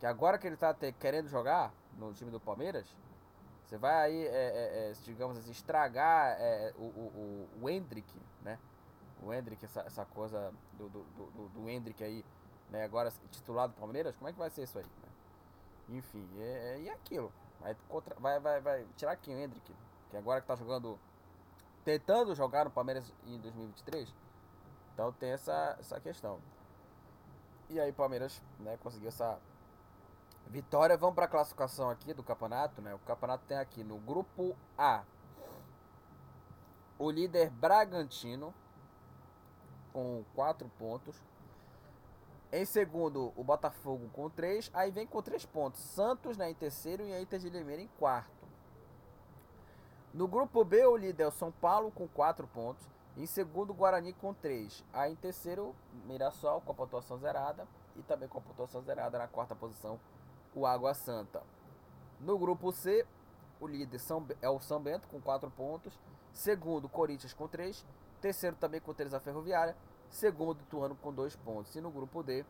Que 0.00 0.06
agora 0.06 0.38
que 0.38 0.46
ele 0.46 0.56
tá 0.56 0.74
querendo 0.98 1.28
jogar 1.28 1.72
no 1.98 2.14
time 2.14 2.30
do 2.30 2.40
Palmeiras, 2.40 2.86
você 3.64 3.76
vai 3.76 3.94
aí, 3.94 4.26
é, 4.26 4.28
é, 4.28 4.90
é 4.90 4.92
digamos 5.04 5.36
assim, 5.36 5.50
estragar 5.50 6.36
é, 6.38 6.72
o, 6.76 6.82
o, 6.82 7.48
o 7.60 7.68
Hendrick, 7.68 8.10
né? 8.42 8.58
O 9.22 9.32
Hendrick, 9.32 9.64
essa, 9.64 9.82
essa 9.82 10.04
coisa 10.04 10.52
do, 10.72 10.88
do, 10.88 11.04
do, 11.04 11.48
do 11.48 11.68
Hendrick 11.68 12.02
aí 12.02 12.24
né, 12.72 12.84
agora 12.84 13.12
titulado 13.30 13.74
do 13.74 13.78
Palmeiras, 13.78 14.16
como 14.16 14.28
é 14.28 14.32
que 14.32 14.38
vai 14.38 14.50
ser 14.50 14.62
isso 14.62 14.78
aí? 14.78 14.84
Né? 14.84 15.98
Enfim, 15.98 16.26
é, 16.38 16.74
é, 16.74 16.80
e 16.80 16.88
é 16.88 16.92
aquilo. 16.92 17.32
Vai, 17.60 17.76
contra, 17.88 18.14
vai, 18.18 18.40
vai, 18.40 18.60
vai 18.60 18.86
tirar 18.96 19.14
quem? 19.16 19.36
O 19.36 19.38
Hendrick, 19.38 19.72
que 20.10 20.16
agora 20.16 20.40
que 20.40 20.46
tá 20.46 20.56
jogando, 20.56 20.98
tentando 21.84 22.34
jogar 22.34 22.64
no 22.64 22.70
Palmeiras 22.70 23.12
em 23.26 23.38
2023. 23.38 24.12
Então 24.94 25.12
tem 25.12 25.30
essa, 25.30 25.76
essa 25.78 26.00
questão. 26.00 26.40
E 27.68 27.78
aí 27.78 27.92
Palmeiras 27.92 28.42
né, 28.58 28.78
conseguiu 28.82 29.08
essa 29.08 29.38
vitória. 30.48 30.96
Vamos 30.96 31.14
para 31.14 31.26
a 31.26 31.28
classificação 31.28 31.90
aqui 31.90 32.12
do 32.14 32.22
campeonato. 32.22 32.80
Né? 32.80 32.94
O 32.94 32.98
campeonato 33.00 33.44
tem 33.46 33.58
aqui 33.58 33.84
no 33.84 33.98
grupo 33.98 34.56
A 34.76 35.04
o 36.98 37.10
líder 37.10 37.50
Bragantino 37.50 38.54
com 39.92 40.24
4 40.34 40.68
pontos. 40.78 41.20
Em 42.52 42.66
segundo, 42.66 43.32
o 43.34 43.42
Botafogo 43.42 44.10
com 44.12 44.28
3. 44.28 44.70
Aí 44.74 44.90
vem 44.90 45.06
com 45.06 45.22
3 45.22 45.46
pontos. 45.46 45.80
Santos 45.80 46.36
né, 46.36 46.50
em 46.50 46.54
terceiro 46.54 47.02
e 47.02 47.14
a 47.14 47.20
Inter 47.20 47.38
de 47.38 47.48
Limeira 47.48 47.80
em 47.80 47.88
quarto. 47.98 48.46
No 50.12 50.28
grupo 50.28 50.62
B, 50.62 50.84
o 50.84 50.94
líder 50.94 51.22
é 51.22 51.26
o 51.28 51.30
São 51.30 51.50
Paulo 51.50 51.90
com 51.90 52.06
4 52.06 52.46
pontos. 52.48 52.86
Em 53.16 53.24
segundo, 53.24 53.72
Guarani 53.72 54.12
com 54.12 54.34
3. 54.34 54.84
Aí 54.92 55.12
em 55.12 55.16
terceiro, 55.16 55.74
Mirassol 56.04 56.60
com 56.60 56.72
a 56.72 56.74
pontuação 56.74 57.16
zerada. 57.16 57.66
E 57.96 58.02
também 58.02 58.28
com 58.28 58.38
a 58.38 58.42
pontuação 58.42 58.82
zerada 58.82 59.18
na 59.18 59.28
quarta 59.28 59.54
posição, 59.54 59.98
o 60.54 60.66
Água 60.66 60.92
Santa. 60.92 61.42
No 62.20 62.38
grupo 62.38 62.70
C, 62.70 63.06
o 63.60 63.66
líder 63.66 64.00
é 64.42 64.48
o 64.48 64.60
São 64.60 64.80
Bento 64.80 65.08
com 65.08 65.20
4 65.20 65.50
pontos. 65.50 65.98
Segundo, 66.34 66.86
Corinthians 66.86 67.32
com 67.32 67.48
3. 67.48 67.86
Terceiro 68.20 68.56
também 68.56 68.80
com 68.80 68.92
3 68.92 69.14
a 69.14 69.20
Ferroviária. 69.20 69.74
Segundo, 70.12 70.60
Ituano 70.60 70.94
com 70.94 71.12
2 71.12 71.34
pontos. 71.36 71.74
E 71.74 71.80
no 71.80 71.90
grupo 71.90 72.22
D, 72.22 72.44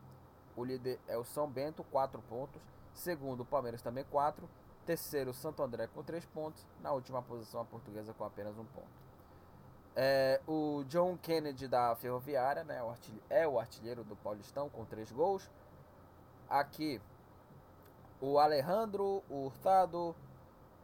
o 0.55 0.63
líder 0.63 0.99
é 1.07 1.17
o 1.17 1.23
São 1.23 1.49
Bento, 1.49 1.83
4 1.85 2.21
pontos. 2.23 2.61
Segundo, 2.93 3.41
o 3.41 3.45
Palmeiras 3.45 3.81
também 3.81 4.03
4. 4.03 4.47
Terceiro, 4.85 5.33
Santo 5.33 5.63
André 5.63 5.87
com 5.87 6.03
3 6.03 6.25
pontos. 6.25 6.67
Na 6.81 6.91
última 6.91 7.21
posição, 7.21 7.61
a 7.61 7.65
portuguesa 7.65 8.13
com 8.13 8.25
apenas 8.25 8.57
um 8.57 8.65
ponto. 8.65 9.03
É, 9.95 10.41
o 10.45 10.83
John 10.89 11.17
Kennedy 11.17 11.67
da 11.67 11.95
Ferroviária 11.95 12.63
né, 12.63 12.81
é 13.29 13.47
o 13.47 13.59
artilheiro 13.59 14.03
do 14.03 14.15
Paulistão 14.17 14.69
com 14.69 14.83
3 14.83 15.11
gols. 15.11 15.49
Aqui, 16.49 17.01
o 18.19 18.37
Alejandro 18.39 19.23
Hurtado, 19.29 20.13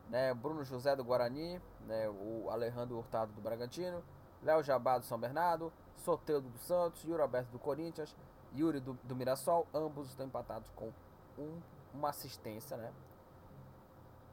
né, 0.10 0.34
Bruno 0.34 0.64
José 0.64 0.96
do 0.96 1.04
Guarani, 1.04 1.62
né, 1.86 2.08
o 2.10 2.50
Alejandro 2.50 2.98
Hurtado 2.98 3.34
do 3.34 3.42
Bragantino, 3.42 4.02
Léo 4.44 4.64
Jabá 4.64 4.98
do 4.98 5.06
São 5.06 5.20
Bernardo, 5.20 5.72
Soteudo 5.98 6.50
do 6.50 6.58
Santos, 6.60 7.04
Yuri 7.04 7.22
Alberto 7.22 7.52
do 7.52 7.60
Corinthians, 7.60 8.16
Yuri 8.56 8.80
do, 8.80 8.94
do 9.04 9.16
Mirassol, 9.16 9.68
ambos 9.74 10.10
estão 10.10 10.26
empatados 10.26 10.70
com 10.76 10.92
um, 11.38 11.60
uma 11.94 12.10
assistência, 12.10 12.78
né? 12.78 12.92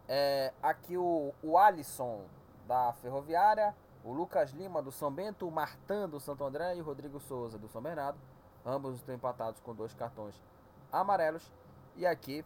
É, 0.08 0.52
aqui 0.62 0.96
o, 0.96 1.34
o 1.42 1.58
Alisson 1.58 2.24
da 2.66 2.92
Ferroviária, 2.94 3.74
o 4.04 4.12
Lucas 4.12 4.52
Lima 4.52 4.80
do 4.80 4.92
São 4.92 5.10
Bento, 5.10 5.48
o 5.48 5.50
Martan 5.50 6.08
do 6.08 6.20
Santo 6.20 6.44
André 6.44 6.76
e 6.76 6.80
o 6.80 6.84
Rodrigo 6.84 7.18
Souza 7.18 7.58
do 7.58 7.68
São 7.68 7.82
Bernardo, 7.82 8.18
ambos 8.64 8.96
estão 8.96 9.14
empatados 9.14 9.60
com 9.60 9.74
dois 9.74 9.92
cartões 9.94 10.40
amarelos. 10.92 11.52
E 11.96 12.06
aqui 12.06 12.44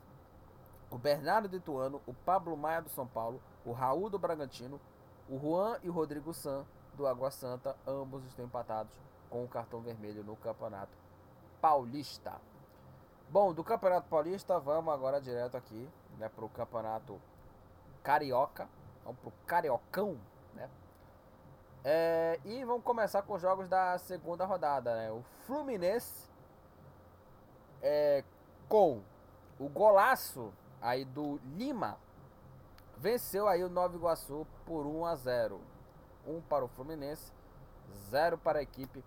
o 0.91 0.97
Bernardo 0.97 1.49
de 1.49 1.57
Ituano, 1.57 2.01
o 2.07 2.15
Pablo 2.15 2.57
Maia 2.57 2.81
do 2.81 2.89
São 2.89 3.07
Paulo, 3.07 3.41
o 3.65 3.73
Raul 3.73 4.09
do 4.09 4.19
Bragantino, 4.19 4.81
o 5.29 5.39
Juan 5.39 5.79
e 5.83 5.89
o 5.89 5.93
Rodrigo 5.93 6.33
San 6.33 6.65
do 7.01 7.07
Água 7.07 7.31
Santa, 7.31 7.75
ambos 7.87 8.23
estão 8.27 8.45
empatados 8.45 8.93
com 9.31 9.43
o 9.43 9.49
cartão 9.49 9.81
vermelho 9.81 10.23
no 10.23 10.37
Campeonato 10.37 10.93
Paulista. 11.59 12.39
Bom, 13.31 13.55
do 13.55 13.65
Campeonato 13.65 14.07
Paulista, 14.07 14.59
vamos 14.59 14.93
agora 14.93 15.19
direto 15.19 15.57
aqui 15.57 15.89
né, 16.19 16.29
para 16.29 16.45
o 16.45 16.49
Campeonato 16.51 17.19
Carioca. 18.03 18.69
Vamos 19.03 19.19
para 19.19 19.29
o 19.31 19.33
Cariocão, 19.47 20.21
né? 20.55 20.69
É, 21.83 22.39
e 22.45 22.63
vamos 22.65 22.85
começar 22.85 23.23
com 23.23 23.33
os 23.33 23.41
jogos 23.41 23.67
da 23.67 23.97
segunda 23.97 24.45
rodada, 24.45 24.95
né? 24.95 25.11
O 25.11 25.23
Fluminense 25.47 26.29
é, 27.81 28.23
com 28.69 29.01
o 29.59 29.71
golaço 29.71 30.53
aí 30.83 31.07
do 31.07 31.41
Lima 31.57 31.97
venceu 32.99 33.49
aí 33.49 33.65
o 33.65 33.71
Nova 33.71 33.97
Iguaçu 33.97 34.47
por 34.67 34.85
1 34.87 35.07
a 35.07 35.15
0. 35.15 35.80
1 36.27 36.41
para 36.43 36.65
o 36.65 36.69
Fluminense, 36.69 37.33
0 38.11 38.39
para 38.39 38.59
a 38.59 38.63
equipe 38.63 39.05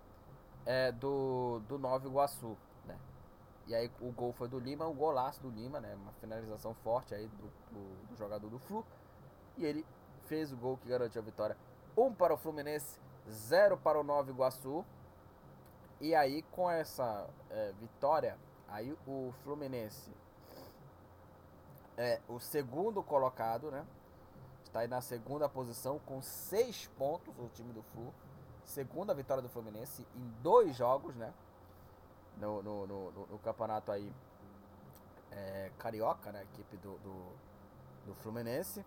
é, 0.65 0.91
do, 0.91 1.61
do 1.67 1.77
Nova 1.77 2.07
Iguaçu. 2.07 2.57
Né? 2.85 2.97
E 3.67 3.75
aí 3.75 3.91
o 4.01 4.11
gol 4.11 4.33
foi 4.33 4.47
do 4.47 4.59
Lima, 4.59 4.87
o 4.87 4.93
golaço 4.93 5.41
do 5.41 5.49
Lima, 5.49 5.79
né? 5.79 5.95
uma 5.95 6.11
finalização 6.13 6.73
forte 6.75 7.13
aí 7.13 7.27
do, 7.27 7.51
do, 7.71 8.07
do 8.07 8.15
jogador 8.17 8.49
do 8.49 8.59
Flu. 8.59 8.85
E 9.57 9.65
ele 9.65 9.85
fez 10.25 10.51
o 10.51 10.57
gol 10.57 10.77
que 10.77 10.87
garantiu 10.87 11.21
a 11.21 11.25
vitória. 11.25 11.57
1 11.97 12.13
para 12.13 12.33
o 12.33 12.37
Fluminense, 12.37 12.99
0 13.29 13.77
para 13.77 13.99
o 13.99 14.03
Nova 14.03 14.29
Iguaçu. 14.29 14.85
E 16.01 16.13
aí 16.15 16.41
com 16.51 16.69
essa 16.69 17.29
é, 17.49 17.71
vitória, 17.79 18.37
aí 18.67 18.95
o 19.07 19.33
Fluminense 19.43 20.11
é 21.97 22.19
o 22.27 22.39
segundo 22.39 23.01
colocado, 23.03 23.71
né? 23.71 23.85
Está 24.73 24.79
aí 24.79 24.87
na 24.87 25.01
segunda 25.01 25.47
posição 25.47 25.99
com 25.99 26.19
seis 26.19 26.87
pontos 26.97 27.31
o 27.37 27.47
time 27.49 27.71
do 27.71 27.83
Flu. 27.83 28.11
Segunda 28.65 29.13
vitória 29.13 29.39
do 29.39 29.47
Fluminense 29.47 30.03
em 30.15 30.41
dois 30.41 30.75
jogos, 30.75 31.15
né? 31.15 31.31
No, 32.37 32.63
no, 32.63 32.87
no, 32.87 33.11
no 33.11 33.37
campeonato 33.37 33.91
aí 33.91 34.11
é, 35.31 35.69
carioca, 35.77 36.31
né? 36.31 36.41
Equipe 36.41 36.75
do, 36.77 36.97
do, 36.97 37.13
do 38.07 38.15
Fluminense. 38.15 38.83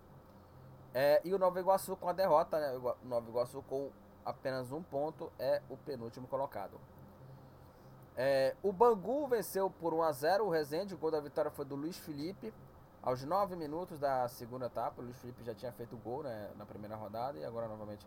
É, 0.93 1.21
e 1.25 1.33
o 1.33 1.39
Nova 1.39 1.61
Iguaçu 1.61 1.95
com 1.95 2.09
a 2.09 2.13
derrota, 2.13 2.59
né? 2.59 2.77
O 2.77 3.07
Nova 3.07 3.31
Iguaçu 3.31 3.63
com 3.63 3.93
apenas 4.25 4.73
um 4.73 4.83
ponto 4.83 5.33
é 5.39 5.63
o 5.71 5.77
penúltimo 5.77 6.27
colocado. 6.27 6.81
É, 8.17 8.57
o 8.61 8.73
Bangu 8.73 9.29
venceu 9.29 9.71
por 9.71 9.95
1 9.95 10.03
a 10.03 10.11
0 10.11 10.47
o 10.47 10.51
Resende. 10.51 10.97
O 10.97 10.99
gol 10.99 11.13
da 11.13 11.21
vitória 11.21 11.53
foi 11.53 11.65
do 11.65 11.77
Luiz 11.77 11.97
Felipe. 11.97 12.53
Aos 13.07 13.23
9 13.23 13.55
minutos 13.55 14.01
da 14.01 14.27
segunda 14.27 14.67
etapa, 14.67 15.01
o 15.01 15.05
Luiz 15.05 15.17
Felipe 15.21 15.45
já 15.45 15.55
tinha 15.55 15.71
feito 15.71 15.95
o 15.95 15.99
gol 15.99 16.25
né, 16.25 16.51
na 16.57 16.67
primeira 16.67 16.97
rodada 16.97 17.39
e 17.39 17.45
agora 17.45 17.69
novamente 17.69 18.05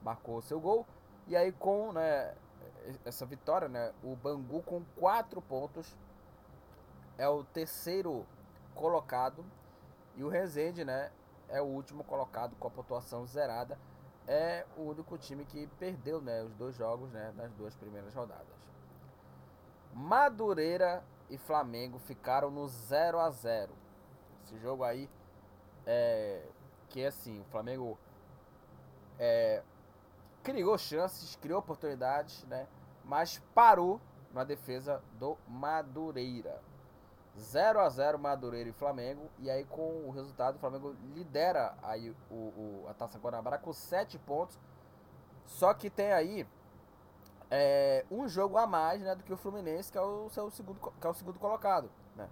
marcou 0.00 0.36
o 0.36 0.40
seu 0.40 0.60
gol. 0.60 0.86
E 1.26 1.34
aí 1.34 1.50
com 1.50 1.90
né, 1.90 2.32
essa 3.04 3.26
vitória, 3.26 3.68
né, 3.68 3.92
o 4.04 4.14
Bangu 4.14 4.62
com 4.62 4.84
4 5.00 5.42
pontos 5.42 5.96
é 7.18 7.28
o 7.28 7.42
terceiro 7.42 8.24
colocado 8.72 9.44
e 10.14 10.22
o 10.22 10.28
Resende 10.28 10.84
né, 10.84 11.10
é 11.48 11.60
o 11.60 11.64
último 11.64 12.04
colocado 12.04 12.54
com 12.54 12.68
a 12.68 12.70
pontuação 12.70 13.26
zerada. 13.26 13.76
É 14.28 14.64
o 14.76 14.82
único 14.82 15.18
time 15.18 15.44
que 15.44 15.66
perdeu 15.76 16.20
né, 16.20 16.44
os 16.44 16.54
dois 16.54 16.76
jogos 16.76 17.10
né, 17.10 17.34
nas 17.36 17.52
duas 17.54 17.74
primeiras 17.74 18.14
rodadas. 18.14 18.46
Madureira 19.92 21.02
e 21.28 21.36
Flamengo 21.36 21.98
ficaram 21.98 22.48
no 22.48 22.68
0 22.68 23.18
a 23.18 23.28
0 23.28 23.85
Esse 24.46 24.56
jogo 24.58 24.84
aí 24.84 25.10
é 25.84 26.46
que 26.88 27.04
assim, 27.04 27.40
o 27.40 27.44
Flamengo 27.46 27.98
é, 29.18 29.62
criou 30.44 30.78
chances, 30.78 31.34
criou 31.36 31.58
oportunidades, 31.58 32.44
né? 32.44 32.68
Mas 33.04 33.42
parou 33.52 34.00
na 34.32 34.44
defesa 34.44 35.02
do 35.18 35.36
Madureira. 35.48 36.62
0 37.36 37.80
a 37.80 37.88
0 37.88 38.18
Madureira 38.18 38.70
e 38.70 38.72
Flamengo. 38.72 39.28
E 39.40 39.50
aí 39.50 39.64
com 39.64 40.06
o 40.06 40.10
resultado 40.10 40.56
o 40.56 40.58
Flamengo 40.60 40.94
lidera 41.12 41.74
aí 41.82 42.14
o, 42.30 42.34
o 42.34 42.86
a 42.88 42.94
Taça 42.94 43.18
Guanabara 43.18 43.58
com 43.58 43.72
7 43.72 44.16
pontos. 44.20 44.58
Só 45.44 45.74
que 45.74 45.90
tem 45.90 46.12
aí 46.12 46.46
é, 47.50 48.04
um 48.10 48.28
jogo 48.28 48.56
a 48.56 48.66
mais 48.66 49.00
né, 49.02 49.14
do 49.14 49.24
que 49.24 49.32
o 49.32 49.36
Fluminense, 49.36 49.90
que 49.90 49.98
é 49.98 50.02
o 50.02 50.28
seu 50.30 50.50
segundo, 50.50 50.80
que 50.80 51.06
é 51.06 51.10
o 51.10 51.14
segundo 51.14 51.38
colocado, 51.38 51.90
né, 52.14 52.28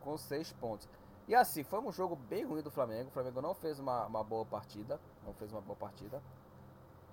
com 0.00 0.16
seis 0.16 0.52
pontos. 0.52 0.88
E 1.26 1.34
assim, 1.34 1.62
foi 1.62 1.80
um 1.80 1.90
jogo 1.90 2.16
bem 2.16 2.44
ruim 2.44 2.62
do 2.62 2.70
Flamengo. 2.70 3.08
O 3.08 3.12
Flamengo 3.12 3.40
não 3.40 3.54
fez 3.54 3.78
uma, 3.78 4.06
uma 4.06 4.22
boa 4.22 4.44
partida. 4.44 5.00
Não 5.24 5.32
fez 5.34 5.50
uma 5.52 5.60
boa 5.60 5.76
partida. 5.76 6.22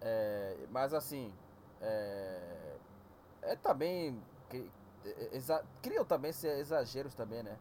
É, 0.02 0.58
mas 0.70 0.94
assim, 0.94 1.34
é, 1.80 2.76
é 3.42 3.56
também. 3.56 4.22
Exa, 5.32 5.64
criam 5.82 6.06
também 6.06 6.30
exageros 6.30 7.16
também, 7.16 7.42
né? 7.42 7.58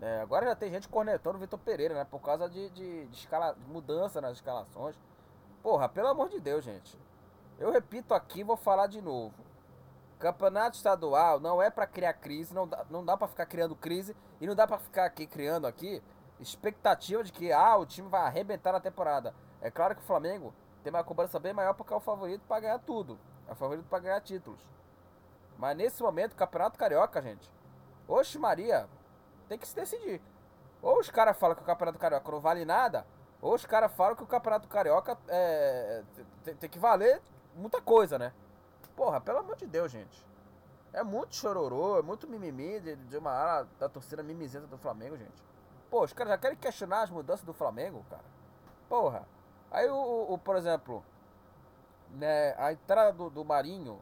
É, 0.00 0.20
agora 0.20 0.46
já 0.46 0.54
tem 0.54 0.70
gente 0.70 0.88
cornetando 0.88 1.38
o 1.38 1.40
Vitor 1.40 1.58
Pereira, 1.58 1.94
né? 1.94 2.04
Por 2.04 2.20
causa 2.20 2.48
de, 2.48 2.68
de, 2.70 3.06
de, 3.06 3.16
escala, 3.16 3.56
mudança 3.68 4.20
nas 4.20 4.36
escalações. 4.36 4.98
Porra, 5.62 5.88
pelo 5.88 6.08
amor 6.08 6.28
de 6.28 6.38
Deus, 6.38 6.64
gente. 6.64 6.98
Eu 7.58 7.70
repito 7.70 8.12
aqui, 8.12 8.44
vou 8.44 8.56
falar 8.56 8.88
de 8.88 9.00
novo. 9.00 9.34
Campeonato 10.18 10.76
estadual 10.76 11.38
não 11.40 11.60
é 11.62 11.70
para 11.70 11.86
criar 11.86 12.14
crise, 12.14 12.54
não 12.54 12.66
dá, 12.66 12.84
não 12.88 13.04
dá 13.04 13.16
para 13.16 13.28
ficar 13.28 13.46
criando 13.46 13.76
crise 13.76 14.16
e 14.40 14.46
não 14.46 14.54
dá 14.54 14.66
para 14.66 14.78
ficar 14.78 15.04
aqui 15.04 15.26
criando 15.26 15.66
aqui 15.66 16.02
expectativa 16.40 17.22
de 17.22 17.32
que 17.32 17.52
ah, 17.52 17.76
o 17.76 17.86
time 17.86 18.08
vai 18.08 18.22
arrebentar 18.22 18.72
na 18.72 18.80
temporada. 18.80 19.34
É 19.60 19.70
claro 19.70 19.94
que 19.94 20.02
o 20.02 20.04
Flamengo 20.04 20.54
tem 20.82 20.92
uma 20.92 21.04
cobrança 21.04 21.38
bem 21.38 21.52
maior 21.52 21.74
porque 21.74 21.92
é 21.92 21.96
o 21.96 22.00
favorito 22.00 22.42
para 22.46 22.60
ganhar 22.60 22.78
tudo. 22.78 23.18
É 23.48 23.52
o 23.52 23.56
favorito 23.56 23.86
para 23.88 24.00
ganhar 24.00 24.20
títulos. 24.20 24.60
Mas 25.58 25.76
nesse 25.76 26.02
momento, 26.02 26.32
o 26.32 26.36
Campeonato 26.36 26.78
Carioca, 26.78 27.22
gente. 27.22 27.50
Oxe 28.06 28.38
Maria, 28.38 28.88
tem 29.48 29.58
que 29.58 29.66
se 29.66 29.74
decidir. 29.74 30.20
Ou 30.82 30.98
os 31.00 31.10
caras 31.10 31.36
falam 31.36 31.56
que 31.56 31.62
o 31.62 31.66
Campeonato 31.66 31.98
Carioca 31.98 32.30
não 32.30 32.40
vale 32.40 32.64
nada, 32.64 33.06
ou 33.40 33.54
os 33.54 33.64
caras 33.64 33.92
falam 33.92 34.14
que 34.14 34.22
o 34.22 34.26
Campeonato 34.26 34.68
Carioca 34.68 35.16
é, 35.28 36.02
tem, 36.44 36.54
tem 36.54 36.70
que 36.70 36.78
valer 36.78 37.22
muita 37.54 37.80
coisa, 37.80 38.18
né? 38.18 38.32
Porra, 38.96 39.20
pelo 39.20 39.38
amor 39.38 39.56
de 39.56 39.66
Deus, 39.66 39.92
gente. 39.92 40.24
É 40.92 41.02
muito 41.02 41.36
chororô, 41.36 41.98
é 41.98 42.02
muito 42.02 42.26
mimimi 42.26 42.80
de, 42.80 42.96
de 42.96 43.18
uma 43.18 43.30
ala 43.30 43.68
da 43.78 43.88
torcida 43.88 44.22
mimizenta 44.22 44.66
do 44.66 44.78
Flamengo, 44.78 45.16
gente. 45.16 45.44
Pô, 45.90 46.02
os 46.02 46.12
caras 46.14 46.32
já 46.32 46.38
querem 46.38 46.56
questionar 46.56 47.02
as 47.02 47.10
mudanças 47.10 47.44
do 47.44 47.52
Flamengo, 47.52 48.04
cara. 48.08 48.24
Porra. 48.88 49.28
Aí 49.70 49.88
o, 49.90 50.32
o 50.32 50.38
por 50.38 50.56
exemplo, 50.56 51.04
né, 52.12 52.54
a 52.56 52.72
entrada 52.72 53.12
do, 53.12 53.28
do 53.28 53.44
Marinho, 53.44 54.00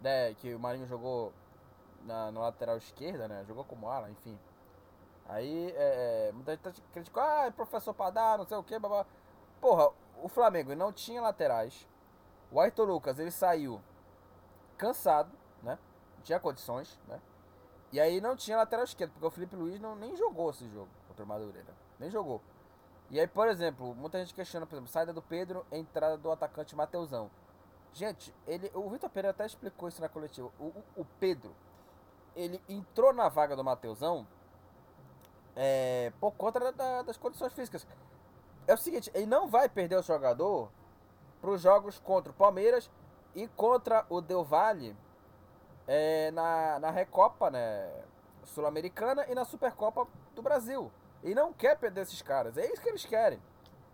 né, 0.00 0.34
que 0.34 0.52
o 0.54 0.58
Marinho 0.58 0.86
jogou 0.86 1.32
na, 2.04 2.32
na 2.32 2.40
lateral 2.40 2.76
esquerda, 2.76 3.28
né, 3.28 3.44
jogou 3.46 3.64
como 3.64 3.88
ala, 3.88 4.10
enfim. 4.10 4.36
Aí, 5.28 5.72
é, 5.76 6.28
é 6.28 6.32
muita 6.32 6.52
gente 6.52 6.62
tá 6.62 6.72
criticou, 6.92 7.22
ah, 7.22 7.46
é 7.46 7.50
professor 7.50 7.94
Padar, 7.94 8.38
não 8.38 8.46
sei 8.46 8.56
o 8.56 8.62
que, 8.62 8.78
babá. 8.78 9.06
Porra, 9.60 9.90
o 10.22 10.28
Flamengo 10.28 10.74
não 10.74 10.92
tinha 10.92 11.20
laterais. 11.20 11.86
O 12.50 12.60
Ayrton 12.60 12.84
Lucas, 12.84 13.18
ele 13.18 13.30
saiu 13.30 13.80
cansado, 14.76 15.30
né? 15.62 15.78
Não 16.16 16.22
tinha 16.22 16.40
condições, 16.40 16.98
né? 17.06 17.20
E 17.92 18.00
aí 18.00 18.20
não 18.20 18.36
tinha 18.36 18.56
lateral 18.56 18.84
esquerdo, 18.84 19.12
porque 19.12 19.26
o 19.26 19.30
Felipe 19.30 19.56
Luiz 19.56 19.80
não, 19.80 19.96
nem 19.96 20.16
jogou 20.16 20.50
esse 20.50 20.68
jogo 20.68 20.88
contra 21.06 21.24
o 21.24 21.26
Madureira. 21.26 21.74
Nem 21.98 22.10
jogou. 22.10 22.40
E 23.10 23.18
aí, 23.18 23.26
por 23.26 23.48
exemplo, 23.48 23.94
muita 23.94 24.18
gente 24.18 24.34
questiona, 24.34 24.66
por 24.66 24.74
exemplo, 24.74 24.90
saída 24.90 25.12
do 25.12 25.22
Pedro, 25.22 25.64
entrada 25.72 26.16
do 26.16 26.30
atacante 26.30 26.76
Mateusão. 26.76 27.30
Gente, 27.94 28.34
ele, 28.46 28.70
o 28.74 28.88
Vitor 28.90 29.08
Pereira 29.08 29.30
até 29.30 29.46
explicou 29.46 29.88
isso 29.88 30.00
na 30.00 30.08
coletiva. 30.08 30.50
O, 30.58 30.66
o, 30.66 30.84
o 30.96 31.04
Pedro, 31.18 31.54
ele 32.36 32.62
entrou 32.68 33.12
na 33.12 33.28
vaga 33.28 33.56
do 33.56 33.64
Mateusão 33.64 34.26
é, 35.56 36.12
por 36.20 36.32
conta 36.32 36.72
da, 36.72 37.02
das 37.02 37.16
condições 37.16 37.52
físicas 37.52 37.86
é 38.68 38.74
o 38.74 38.76
seguinte, 38.76 39.10
ele 39.14 39.26
não 39.26 39.48
vai 39.48 39.66
perder 39.68 39.96
o 39.96 40.02
jogador 40.02 40.70
para 41.40 41.50
os 41.50 41.60
jogos 41.60 41.98
contra 41.98 42.30
o 42.30 42.34
Palmeiras 42.34 42.90
e 43.34 43.46
contra 43.48 44.04
o 44.08 44.20
Del 44.20 44.44
Valle 44.44 44.96
é, 45.86 46.30
na, 46.30 46.78
na 46.78 46.90
Recopa 46.90 47.50
né, 47.50 47.90
Sul-Americana 48.44 49.26
e 49.28 49.34
na 49.34 49.44
Supercopa 49.44 50.06
do 50.34 50.42
Brasil. 50.42 50.90
E 51.22 51.34
não 51.34 51.52
quer 51.52 51.76
perder 51.76 52.02
esses 52.02 52.22
caras. 52.22 52.56
É 52.56 52.66
isso 52.72 52.80
que 52.82 52.88
eles 52.88 53.04
querem, 53.04 53.40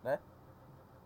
né? 0.02 0.18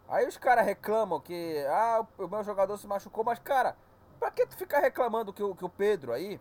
Aí 0.08 0.26
os 0.26 0.38
caras 0.38 0.64
reclamam 0.64 1.20
que 1.20 1.64
ah, 1.68 2.06
o 2.16 2.26
meu 2.26 2.42
jogador 2.42 2.76
se 2.78 2.86
machucou, 2.86 3.22
mas 3.22 3.38
cara, 3.38 3.76
pra 4.18 4.30
que 4.30 4.46
tu 4.46 4.56
ficar 4.56 4.80
reclamando 4.80 5.32
que 5.32 5.42
o, 5.42 5.54
que 5.54 5.64
o 5.64 5.68
Pedro 5.68 6.12
aí 6.12 6.40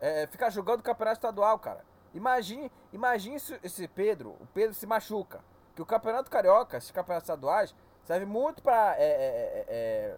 é, 0.00 0.26
ficar 0.26 0.50
jogando 0.50 0.80
o 0.80 0.82
campeonato 0.82 1.18
estadual, 1.18 1.58
cara? 1.58 1.84
Imagine, 2.12 2.72
imagine 2.92 3.36
esse 3.62 3.86
Pedro, 3.86 4.30
o 4.30 4.46
Pedro 4.52 4.74
se 4.74 4.86
machuca 4.86 5.40
que 5.78 5.82
o 5.82 5.86
Campeonato 5.86 6.28
Carioca, 6.28 6.76
esses 6.76 6.90
campeonatos 6.90 7.28
estaduais, 7.28 7.72
serve 8.08 8.24
muito 8.24 8.62
para 8.62 8.96
é 8.96 9.04
é, 9.04 9.66
é, 9.68 10.16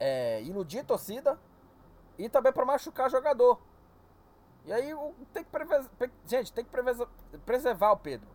é, 0.00 0.38
é, 0.38 0.42
iludir 0.44 0.78
a 0.78 0.84
torcida 0.84 1.38
e 2.16 2.26
também 2.26 2.54
para 2.54 2.64
machucar 2.64 3.10
jogador. 3.10 3.60
E 4.64 4.72
aí 4.72 4.94
tem 5.34 5.44
que 5.44 5.50
preservar, 5.50 5.90
gente, 6.24 6.54
tem 6.54 6.64
que 6.64 6.70
preservar 7.44 7.92
o 7.92 7.98
Pedro. 7.98 8.26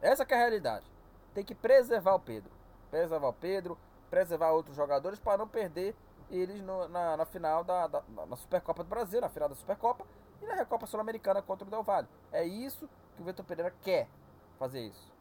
Essa 0.00 0.22
é 0.22 0.34
a 0.34 0.38
realidade. 0.38 0.86
Tem 1.34 1.44
que 1.44 1.56
preservar 1.56 2.14
o 2.14 2.20
Pedro. 2.20 2.52
Preservar 2.88 3.28
o 3.28 3.32
Pedro, 3.32 3.76
preservar 4.08 4.52
outros 4.52 4.76
jogadores 4.76 5.18
para 5.18 5.38
não 5.38 5.48
perder 5.48 5.96
eles 6.30 6.62
no, 6.62 6.86
na, 6.86 7.16
na, 7.16 7.26
final 7.26 7.64
da, 7.64 7.88
da 7.88 8.02
na 8.28 8.36
Supercopa 8.36 8.84
do 8.84 8.88
Brasil, 8.88 9.20
na 9.20 9.28
final 9.28 9.48
da 9.48 9.56
Supercopa 9.56 10.06
e 10.40 10.46
na 10.46 10.54
Recopa 10.54 10.86
Sul-Americana 10.86 11.42
contra 11.42 11.66
o 11.66 11.70
Del 11.70 11.82
Valle. 11.82 12.06
É 12.30 12.44
isso 12.44 12.88
que 13.16 13.22
o 13.22 13.24
Vitor 13.24 13.44
Pereira 13.44 13.74
quer 13.82 14.06
fazer 14.56 14.82
isso. 14.82 15.15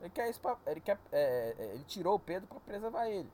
Ele 0.00 0.10
quer 0.10 0.28
isso 0.28 0.40
pra, 0.40 0.56
ele 0.66 0.80
quer 0.80 0.98
é, 1.12 1.54
é, 1.58 1.64
ele 1.74 1.84
tirou 1.84 2.14
o 2.14 2.20
Pedro 2.20 2.46
para 2.48 2.60
preservar 2.60 3.08
ele. 3.08 3.30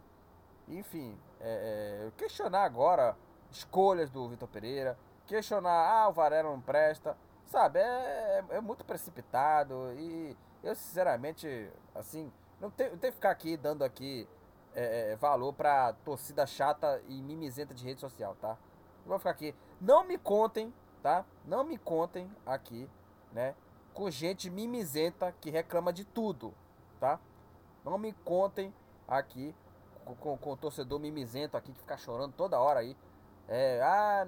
Enfim, 0.69 1.19
é, 1.41 2.07
é, 2.07 2.11
questionar 2.17 2.65
agora 2.65 3.17
escolhas 3.51 4.11
do 4.11 4.29
Vitor 4.29 4.49
Pereira, 4.49 4.99
questionar 5.27 5.71
ah 5.73 6.09
o 6.09 6.13
Varela 6.13 6.51
não 6.51 6.61
presta, 6.61 7.17
sabe? 7.47 7.81
É, 7.81 8.45
é, 8.51 8.57
é 8.57 8.61
muito 8.61 8.85
precipitado 8.85 9.93
e 9.97 10.37
eu 10.63 10.75
sinceramente 10.75 11.71
assim 11.95 12.33
não 12.61 12.71
tenho, 12.71 12.93
não 12.93 12.99
que 12.99 13.13
ficar 13.13 13.31
aqui 13.31 13.57
dando 13.57 13.83
aqui 13.83 14.29
é, 14.75 15.17
valor 15.17 15.53
para 15.53 15.93
torcida 16.05 16.47
chata 16.47 17.03
e 17.09 17.21
mimizenta 17.21 17.75
de 17.75 17.85
rede 17.85 18.01
social, 18.01 18.37
tá? 18.41 18.57
Não 19.01 19.09
vou 19.09 19.19
ficar 19.19 19.31
aqui. 19.31 19.55
Não 19.81 20.05
me 20.05 20.17
contem, 20.17 20.73
tá? 21.03 21.25
Não 21.45 21.65
me 21.65 21.77
contem 21.77 22.31
aqui, 22.47 22.89
né? 23.33 23.55
Com 23.95 24.11
gente 24.11 24.51
mimizenta 24.51 25.33
que 25.41 25.51
reclama 25.51 25.93
de 25.93 26.05
tudo, 26.05 26.55
tá? 26.99 27.21
Não 27.85 27.99
me 27.99 28.13
contem 28.13 28.73
aqui 29.07 29.55
com, 30.05 30.15
com, 30.15 30.37
com, 30.37 30.53
o 30.53 30.57
torcedor 30.57 30.99
mimizento 30.99 31.57
aqui 31.57 31.73
que 31.73 31.81
fica 31.81 31.97
chorando 31.97 32.33
toda 32.33 32.59
hora 32.59 32.81
aí. 32.81 32.97
É, 33.49 33.81
ah, 33.83 34.27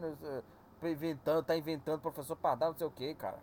inventando, 0.82 1.44
tá 1.44 1.56
inventando 1.56 2.00
professor 2.00 2.36
Pardal, 2.36 2.70
não 2.70 2.78
sei 2.78 2.86
o 2.86 2.90
que, 2.90 3.14
cara. 3.14 3.38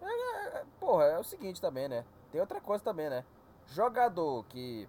É, 0.00 0.58
é, 0.58 0.64
porra, 0.78 1.04
é 1.04 1.18
o 1.18 1.24
seguinte 1.24 1.60
também, 1.60 1.88
né? 1.88 2.04
Tem 2.30 2.40
outra 2.40 2.60
coisa 2.60 2.82
também, 2.82 3.08
né? 3.08 3.24
Jogador 3.66 4.44
que 4.44 4.88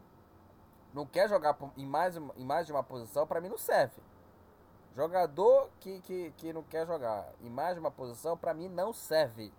não 0.93 1.05
quer 1.05 1.27
jogar 1.27 1.57
em 1.77 1.85
mais, 1.85 2.17
em 2.17 2.45
mais 2.45 2.65
de 2.65 2.71
uma 2.71 2.83
posição, 2.83 3.25
para 3.25 3.41
mim 3.41 3.49
não 3.49 3.57
serve. 3.57 4.01
Jogador 4.95 5.69
que, 5.79 6.01
que, 6.01 6.31
que 6.37 6.53
não 6.53 6.63
quer 6.63 6.85
jogar 6.85 7.27
em 7.41 7.49
mais 7.49 7.73
de 7.73 7.79
uma 7.79 7.89
posição, 7.89 8.37
para 8.37 8.53
mim 8.53 8.69
não 8.69 8.93
serve. 8.93 9.51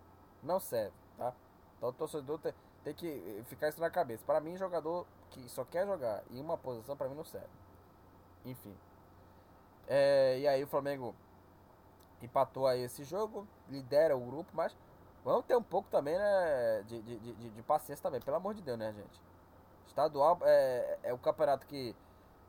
Não 0.45 0.61
serve, 0.61 0.95
tá? 1.17 1.33
Então 1.77 1.89
o 1.89 1.93
torcedor 1.93 2.39
tem, 2.39 2.55
tem 2.85 2.95
que 2.95 3.43
ficar 3.47 3.69
isso 3.69 3.81
na 3.81 3.91
cabeça. 3.91 4.23
Para 4.25 4.41
mim, 4.41 4.57
jogador 4.57 5.07
que 5.31 5.49
só 5.49 5.65
quer 5.65 5.87
jogar 5.87 6.23
em 6.31 6.41
uma 6.41 6.57
posição, 6.57 6.97
para 6.97 7.09
mim 7.09 7.17
não 7.17 7.25
serve. 7.25 7.49
Enfim. 8.45 8.77
É, 9.87 10.39
e 10.39 10.49
aí 10.49 10.63
o 10.63 10.67
Flamengo 10.67 11.15
empatou 12.23 12.67
aí 12.67 12.83
esse 12.83 13.05
jogo, 13.05 13.47
lidera 13.69 14.17
o 14.17 14.21
grupo, 14.21 14.51
mas 14.55 14.77
vamos 15.25 15.45
ter 15.45 15.57
um 15.57 15.63
pouco 15.63 15.89
também, 15.91 16.17
né, 16.17 16.83
de, 16.87 17.03
de, 17.03 17.19
de, 17.19 17.51
de 17.51 17.63
paciência 17.63 18.03
também, 18.03 18.21
pelo 18.21 18.37
amor 18.37 18.55
de 18.55 18.63
Deus, 18.63 18.79
né, 18.79 18.93
gente? 18.93 19.23
Estadual 19.87 20.39
é, 20.43 20.99
é 21.03 21.13
o 21.13 21.19
campeonato 21.19 21.67
que 21.67 21.95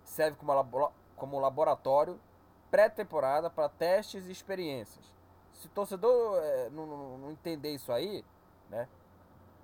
serve 0.03 0.37
como, 0.37 0.91
como 1.15 1.39
laboratório 1.39 2.19
pré-temporada 2.71 3.49
para 3.49 3.69
testes 3.69 4.27
e 4.27 4.31
experiências. 4.31 5.13
Se 5.55 5.67
o 5.67 5.69
torcedor 5.69 6.37
é, 6.41 6.69
não, 6.69 6.85
não, 6.85 7.17
não, 7.17 7.31
entender 7.31 7.73
isso 7.73 7.91
aí, 7.91 8.23
né? 8.69 8.87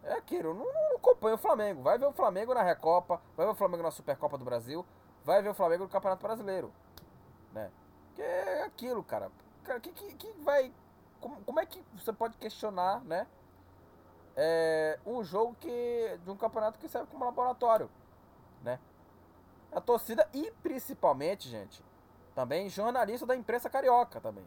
É 0.03 0.13
aquilo, 0.13 0.53
não, 0.53 0.65
não 0.65 0.97
acompanha 0.97 1.35
o 1.35 1.37
Flamengo. 1.37 1.81
Vai 1.83 1.97
ver 1.97 2.05
o 2.05 2.13
Flamengo 2.13 2.53
na 2.53 2.63
Recopa, 2.63 3.21
vai 3.35 3.45
ver 3.45 3.51
o 3.51 3.55
Flamengo 3.55 3.83
na 3.83 3.91
Supercopa 3.91 4.37
do 4.37 4.45
Brasil, 4.45 4.85
vai 5.23 5.41
ver 5.41 5.49
o 5.49 5.53
Flamengo 5.53 5.83
no 5.83 5.89
Campeonato 5.89 6.23
Brasileiro. 6.23 6.71
Né? 7.53 7.69
Que 8.15 8.21
é 8.21 8.63
aquilo, 8.63 9.03
cara. 9.03 9.31
Cara, 9.63 9.79
que, 9.79 9.91
que, 9.91 10.13
que 10.15 10.31
vai. 10.43 10.73
Como, 11.19 11.41
como 11.43 11.59
é 11.59 11.65
que 11.65 11.83
você 11.95 12.11
pode 12.11 12.37
questionar, 12.37 13.03
né? 13.03 13.27
é, 14.35 14.99
um 15.05 15.23
jogo 15.23 15.55
que 15.59 16.19
de 16.23 16.31
um 16.31 16.37
campeonato 16.37 16.79
que 16.79 16.87
serve 16.87 17.07
como 17.11 17.25
laboratório, 17.25 17.89
né? 18.63 18.79
A 19.71 19.79
torcida 19.79 20.27
e 20.33 20.51
principalmente, 20.63 21.49
gente, 21.49 21.83
também 22.35 22.69
jornalista 22.69 23.25
da 23.25 23.35
imprensa 23.35 23.69
carioca 23.69 24.19
também. 24.19 24.45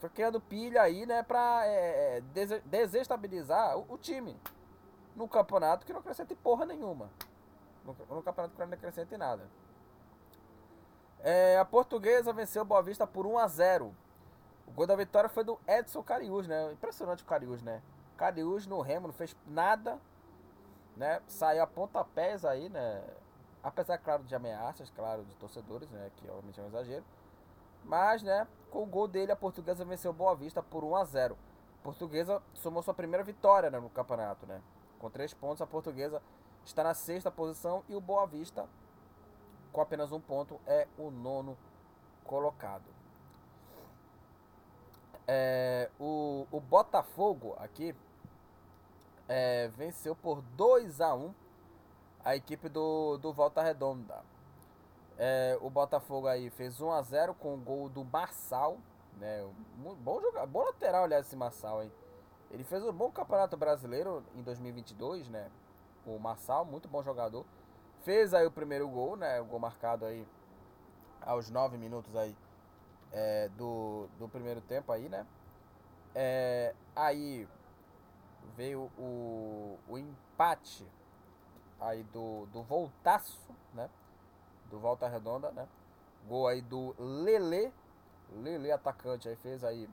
Foi 0.00 0.08
criando 0.08 0.40
pilha 0.40 0.80
aí, 0.80 1.04
né, 1.04 1.22
pra 1.22 1.66
é, 1.66 2.18
é 2.18 2.22
desestabilizar 2.64 3.76
o, 3.76 3.84
o, 3.94 3.98
time. 3.98 4.34
No 5.14 5.28
campeonato 5.28 5.84
que 5.84 5.92
não 5.92 6.00
acrescenta 6.00 6.34
porra 6.42 6.64
nenhuma. 6.64 7.10
No, 7.84 7.94
no 8.08 8.22
campeonato 8.22 8.54
que 8.54 8.64
não 8.64 8.72
acrescenta 8.72 9.18
nada. 9.18 9.46
É, 11.18 11.58
a 11.58 11.64
portuguesa 11.66 12.32
venceu 12.32 12.62
o 12.62 12.64
Boa 12.64 12.82
Vista 12.82 13.06
por 13.06 13.26
1 13.26 13.38
a 13.38 13.46
0 13.46 13.94
O 14.66 14.70
gol 14.70 14.86
da 14.86 14.96
vitória 14.96 15.28
foi 15.28 15.44
do 15.44 15.60
Edson 15.68 16.02
Cariús, 16.02 16.48
né? 16.48 16.72
Impressionante 16.72 17.22
o 17.22 17.26
Cariús, 17.26 17.62
né? 17.62 17.82
Cariús 18.16 18.66
no 18.66 18.80
Remo 18.80 19.08
não 19.08 19.14
fez 19.14 19.36
nada, 19.46 19.98
né? 20.96 21.20
Saiu 21.26 21.62
a 21.62 21.66
pontapés 21.66 22.42
aí, 22.46 22.70
né? 22.70 23.04
Apesar, 23.62 23.98
claro, 23.98 24.22
de 24.24 24.34
ameaças, 24.34 24.88
claro, 24.90 25.24
de 25.24 25.36
torcedores, 25.36 25.90
né? 25.90 26.10
Que 26.16 26.26
obviamente 26.30 26.58
é 26.58 26.62
um 26.62 26.68
exagero. 26.68 27.04
Mas, 27.84 28.22
né? 28.22 28.46
Com 28.70 28.84
o 28.84 28.86
gol 28.86 29.08
dele, 29.08 29.32
a 29.32 29.36
portuguesa 29.36 29.84
venceu 29.84 30.12
Boa 30.12 30.34
Vista 30.34 30.62
por 30.62 30.84
1 30.84 30.96
a 30.96 31.04
0 31.04 31.36
a 31.80 31.82
Portuguesa 31.82 32.42
somou 32.52 32.82
sua 32.82 32.92
primeira 32.92 33.24
vitória 33.24 33.70
né, 33.70 33.80
no 33.80 33.88
campeonato, 33.88 34.46
né? 34.46 34.60
Com 34.98 35.08
três 35.08 35.32
pontos, 35.32 35.62
a 35.62 35.66
portuguesa 35.66 36.20
está 36.62 36.84
na 36.84 36.92
sexta 36.92 37.30
posição 37.30 37.82
e 37.88 37.94
o 37.94 38.00
Boa 38.02 38.26
Vista, 38.26 38.68
com 39.72 39.80
apenas 39.80 40.12
um 40.12 40.20
ponto, 40.20 40.60
é 40.66 40.86
o 40.98 41.10
nono 41.10 41.56
colocado. 42.22 42.84
É, 45.26 45.88
o, 45.98 46.46
o 46.50 46.60
Botafogo 46.60 47.56
aqui 47.58 47.94
é, 49.26 49.68
venceu 49.68 50.14
por 50.14 50.42
2 50.42 51.00
a 51.00 51.14
1 51.14 51.34
a 52.22 52.36
equipe 52.36 52.68
do, 52.68 53.16
do 53.16 53.32
Volta 53.32 53.62
Redonda. 53.62 54.22
É, 55.22 55.58
o 55.60 55.68
Botafogo 55.68 56.26
aí 56.26 56.48
fez 56.48 56.80
1 56.80 56.90
a 56.92 57.02
0 57.02 57.34
com 57.34 57.52
o 57.52 57.58
gol 57.58 57.90
do 57.90 58.02
Marçal, 58.02 58.78
né? 59.18 59.46
Bom 59.76 60.18
jogador, 60.18 60.46
bom 60.46 60.64
lateral, 60.64 61.04
aliás, 61.04 61.26
esse 61.26 61.36
Marçal, 61.36 61.82
hein? 61.82 61.92
Ele 62.50 62.64
fez 62.64 62.82
um 62.82 62.90
bom 62.90 63.10
campeonato 63.10 63.54
brasileiro 63.54 64.24
em 64.34 64.42
2022, 64.42 65.28
né? 65.28 65.50
O 66.06 66.18
Marçal, 66.18 66.64
muito 66.64 66.88
bom 66.88 67.02
jogador. 67.02 67.44
Fez 68.02 68.32
aí 68.32 68.46
o 68.46 68.50
primeiro 68.50 68.88
gol, 68.88 69.14
né? 69.14 69.38
O 69.42 69.44
gol 69.44 69.58
marcado 69.58 70.06
aí 70.06 70.26
aos 71.20 71.50
9 71.50 71.76
minutos 71.76 72.16
aí 72.16 72.34
é, 73.12 73.50
do, 73.58 74.08
do 74.18 74.26
primeiro 74.26 74.62
tempo 74.62 74.90
aí, 74.90 75.06
né? 75.10 75.26
É, 76.14 76.74
aí 76.96 77.46
veio 78.56 78.90
o, 78.96 79.78
o 79.86 79.98
empate 79.98 80.88
aí 81.78 82.04
do, 82.04 82.46
do 82.46 82.62
Voltaço, 82.62 83.38
né? 83.74 83.90
Do 84.70 84.78
Volta 84.78 85.08
Redonda, 85.08 85.50
né? 85.50 85.66
Gol 86.28 86.46
aí 86.46 86.62
do 86.62 86.94
Lele. 86.98 87.72
Lele 88.32 88.70
atacante 88.70 89.28
aí 89.28 89.36
fez 89.36 89.64
aí 89.64 89.88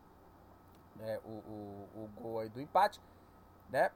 né, 0.96 1.20
o, 1.26 1.30
o, 1.30 1.88
o 1.96 2.10
gol 2.22 2.40
aí 2.40 2.50
do 2.50 2.62
empate, 2.62 3.02
né? 3.70 3.92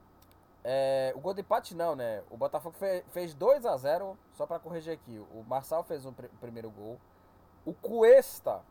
É, 0.64 1.12
o 1.16 1.20
gol 1.20 1.34
do 1.34 1.42
empate 1.42 1.76
não, 1.76 1.96
né? 1.96 2.24
O 2.30 2.38
Botafogo 2.38 2.76
fez, 2.78 3.04
fez 3.10 3.34
2 3.34 3.66
a 3.66 3.76
0 3.78 4.18
só 4.34 4.46
para 4.46 4.60
corrigir 4.60 4.94
aqui. 4.94 5.18
O 5.32 5.44
Marçal 5.48 5.84
fez 5.84 6.06
o 6.06 6.12
pr 6.12 6.28
primeiro 6.40 6.70
gol. 6.70 7.00
O 7.66 7.74
Cuesta 7.74 8.62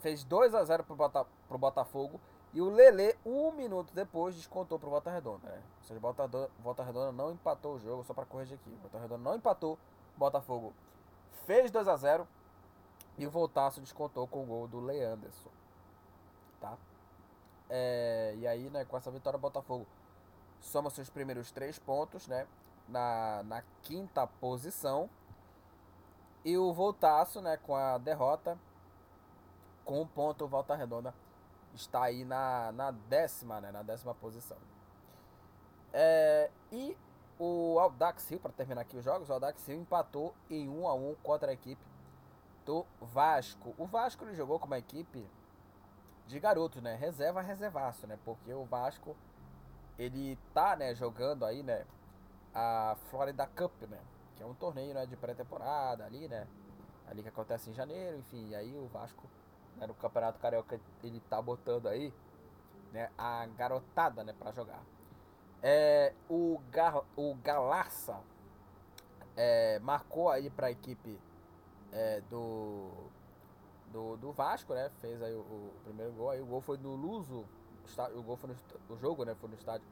fez 0.00 0.24
2 0.24 0.54
a 0.54 0.64
0 0.64 0.84
pro, 0.84 0.96
Bota, 0.96 1.26
pro 1.48 1.58
Botafogo 1.58 2.20
e 2.52 2.60
o 2.60 2.68
Lele, 2.68 3.16
um 3.24 3.50
minuto 3.52 3.94
depois, 3.94 4.34
descontou 4.34 4.78
pro 4.78 4.90
Volta 4.90 5.10
Redonda. 5.10 5.48
Né? 5.48 5.62
Ou 5.78 5.84
seja, 5.84 6.00
Volta, 6.00 6.28
Volta 6.58 6.82
Redonda 6.82 7.10
não 7.10 7.32
empatou 7.32 7.76
o 7.76 7.78
jogo, 7.78 8.04
só 8.04 8.12
para 8.12 8.26
corrigir 8.26 8.58
aqui. 8.58 8.70
Volta 8.82 8.98
Redonda 8.98 9.22
não 9.22 9.36
empatou, 9.36 9.78
Botafogo 10.16 10.74
fez 11.46 11.70
2 11.70 11.88
a 11.88 11.96
0 11.96 12.26
e 13.18 13.26
o 13.26 13.30
Voltaço 13.30 13.80
descontou 13.80 14.26
com 14.26 14.42
o 14.42 14.46
gol 14.46 14.68
do 14.68 14.80
Leanderson. 14.80 15.50
Tá? 16.60 16.76
É, 17.68 18.34
e 18.36 18.46
aí, 18.46 18.70
né, 18.70 18.84
com 18.84 18.96
essa 18.96 19.10
vitória, 19.10 19.36
o 19.36 19.40
Botafogo 19.40 19.86
soma 20.60 20.90
seus 20.90 21.10
primeiros 21.10 21.50
três 21.50 21.78
pontos, 21.78 22.26
né? 22.26 22.46
Na, 22.88 23.42
na 23.44 23.62
quinta 23.82 24.26
posição. 24.26 25.08
E 26.44 26.56
o 26.56 26.72
Voltaço, 26.72 27.40
né, 27.40 27.56
com 27.56 27.74
a 27.74 27.98
derrota, 27.98 28.58
com 29.84 30.02
um 30.02 30.06
ponto, 30.06 30.46
Volta 30.46 30.74
Redonda 30.74 31.14
está 31.74 32.04
aí 32.04 32.24
na, 32.24 32.72
na 32.72 32.90
décima, 32.90 33.60
né, 33.60 33.70
na 33.70 33.82
décima 33.82 34.14
posição. 34.14 34.56
É, 35.92 36.50
e 36.70 36.96
o 37.44 37.80
Audax 37.80 38.30
Rio, 38.30 38.38
para 38.38 38.52
terminar 38.52 38.82
aqui 38.82 38.96
os 38.96 39.04
jogos, 39.04 39.28
o 39.28 39.32
Audax 39.32 39.66
Rio 39.66 39.80
empatou 39.80 40.32
em 40.48 40.68
1 40.68 40.86
a 40.86 40.94
1 40.94 41.16
contra 41.24 41.50
a 41.50 41.52
equipe 41.52 41.82
do 42.64 42.86
Vasco. 43.00 43.74
O 43.76 43.84
Vasco 43.84 44.24
ele 44.24 44.36
jogou 44.36 44.60
com 44.60 44.66
uma 44.66 44.78
equipe 44.78 45.28
de 46.28 46.38
garotos, 46.38 46.80
né? 46.80 46.94
Reserva, 46.94 47.40
reservaço, 47.40 48.06
né? 48.06 48.16
Porque 48.24 48.54
o 48.54 48.64
Vasco 48.64 49.16
ele 49.98 50.38
tá, 50.54 50.76
né, 50.76 50.94
jogando 50.94 51.44
aí, 51.44 51.64
né, 51.64 51.84
a 52.54 52.96
Florida 53.10 53.44
Cup, 53.48 53.72
né? 53.90 53.98
Que 54.36 54.44
é 54.44 54.46
um 54.46 54.54
torneio, 54.54 54.94
né, 54.94 55.04
de 55.04 55.16
pré-temporada 55.16 56.04
ali, 56.04 56.28
né? 56.28 56.46
Ali 57.08 57.24
que 57.24 57.28
acontece 57.28 57.70
em 57.70 57.74
janeiro, 57.74 58.18
enfim, 58.18 58.50
e 58.50 58.54
aí 58.54 58.72
o 58.78 58.86
Vasco 58.86 59.28
né, 59.76 59.86
no 59.88 59.94
Campeonato 59.94 60.38
Carioca 60.38 60.80
ele 61.02 61.18
tá 61.28 61.42
botando 61.42 61.88
aí 61.88 62.14
né, 62.92 63.10
a 63.18 63.46
garotada 63.46 64.22
né, 64.22 64.32
para 64.32 64.52
jogar. 64.52 64.80
É, 65.62 66.12
o, 66.28 66.60
Gar, 66.70 67.02
o 67.16 67.34
Galarça 67.36 68.20
é, 69.36 69.78
marcou 69.78 70.28
aí 70.28 70.50
para 70.50 70.66
a 70.66 70.70
equipe 70.70 71.20
é, 71.92 72.20
do, 72.22 72.90
do, 73.92 74.16
do 74.16 74.32
Vasco, 74.32 74.74
né? 74.74 74.90
Fez 75.00 75.22
aí 75.22 75.34
o, 75.34 75.40
o, 75.40 75.72
primeiro 75.84 76.12
gol. 76.12 76.30
Aí 76.30 76.40
o 76.40 76.46
gol 76.46 76.60
foi 76.60 76.78
no 76.78 76.94
Luso. 76.94 77.44
O 78.14 78.22
gol 78.22 78.36
foi 78.36 78.50
no 78.50 78.56
o 78.94 78.96
jogo, 78.96 79.24
né? 79.24 79.34
Foi 79.34 79.48
no 79.48 79.54
estádio 79.54 79.86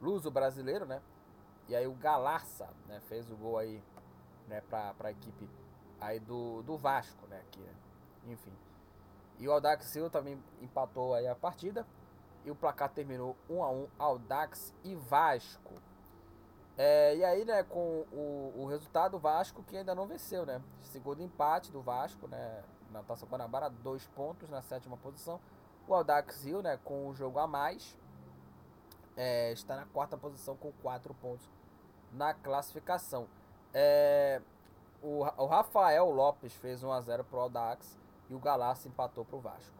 Luso 0.00 0.30
brasileiro, 0.30 0.86
né? 0.86 1.02
E 1.68 1.74
aí 1.74 1.86
o 1.86 1.94
Galarça, 1.94 2.68
né? 2.86 3.00
Fez 3.08 3.30
o 3.30 3.36
gol 3.36 3.58
aí, 3.58 3.82
né? 4.46 4.60
Para 4.62 4.94
a 5.00 5.10
equipe 5.10 5.48
aí 6.00 6.20
do, 6.20 6.62
do 6.62 6.76
Vasco, 6.76 7.26
né? 7.26 7.40
Aqui, 7.40 7.60
né? 7.60 7.74
Enfim. 8.26 8.52
E 9.38 9.48
o 9.48 9.52
Audax 9.52 9.86
Silva 9.86 10.10
também 10.10 10.42
empatou 10.60 11.14
aí 11.14 11.26
a 11.26 11.34
partida. 11.34 11.86
E 12.44 12.50
o 12.50 12.54
placar 12.54 12.90
terminou 12.90 13.36
1 13.48 13.62
a 13.62 13.70
1 13.70 13.88
Audax 13.98 14.74
e 14.84 14.94
Vasco. 14.94 15.74
É, 16.76 17.16
e 17.16 17.24
aí, 17.24 17.44
né, 17.44 17.64
com 17.64 18.06
o, 18.12 18.54
o 18.56 18.66
resultado, 18.66 19.16
o 19.16 19.18
Vasco 19.18 19.62
que 19.64 19.76
ainda 19.76 19.94
não 19.94 20.06
venceu, 20.06 20.46
né? 20.46 20.62
Segundo 20.80 21.20
empate 21.20 21.72
do 21.72 21.82
Vasco, 21.82 22.28
né? 22.28 22.62
Na 22.92 23.02
Taça 23.02 23.26
Guanabara, 23.26 23.68
dois 23.68 24.06
pontos 24.08 24.48
na 24.48 24.62
sétima 24.62 24.96
posição. 24.96 25.40
O 25.86 25.94
Audax 25.94 26.44
Rio, 26.44 26.62
né, 26.62 26.78
com 26.84 27.08
o 27.08 27.14
jogo 27.14 27.38
a 27.38 27.46
mais, 27.46 27.98
é, 29.16 29.52
está 29.52 29.74
na 29.74 29.86
quarta 29.86 30.16
posição 30.16 30.56
com 30.56 30.70
quatro 30.80 31.12
pontos 31.14 31.50
na 32.12 32.32
classificação. 32.32 33.26
É, 33.74 34.40
o, 35.02 35.20
o 35.20 35.46
Rafael 35.46 36.10
Lopes 36.10 36.54
fez 36.54 36.82
1x0 36.82 37.24
pro 37.24 37.40
Aldax 37.40 37.98
e 38.28 38.34
o 38.34 38.38
Galassi 38.38 38.88
empatou 38.88 39.24
pro 39.24 39.40
Vasco. 39.40 39.77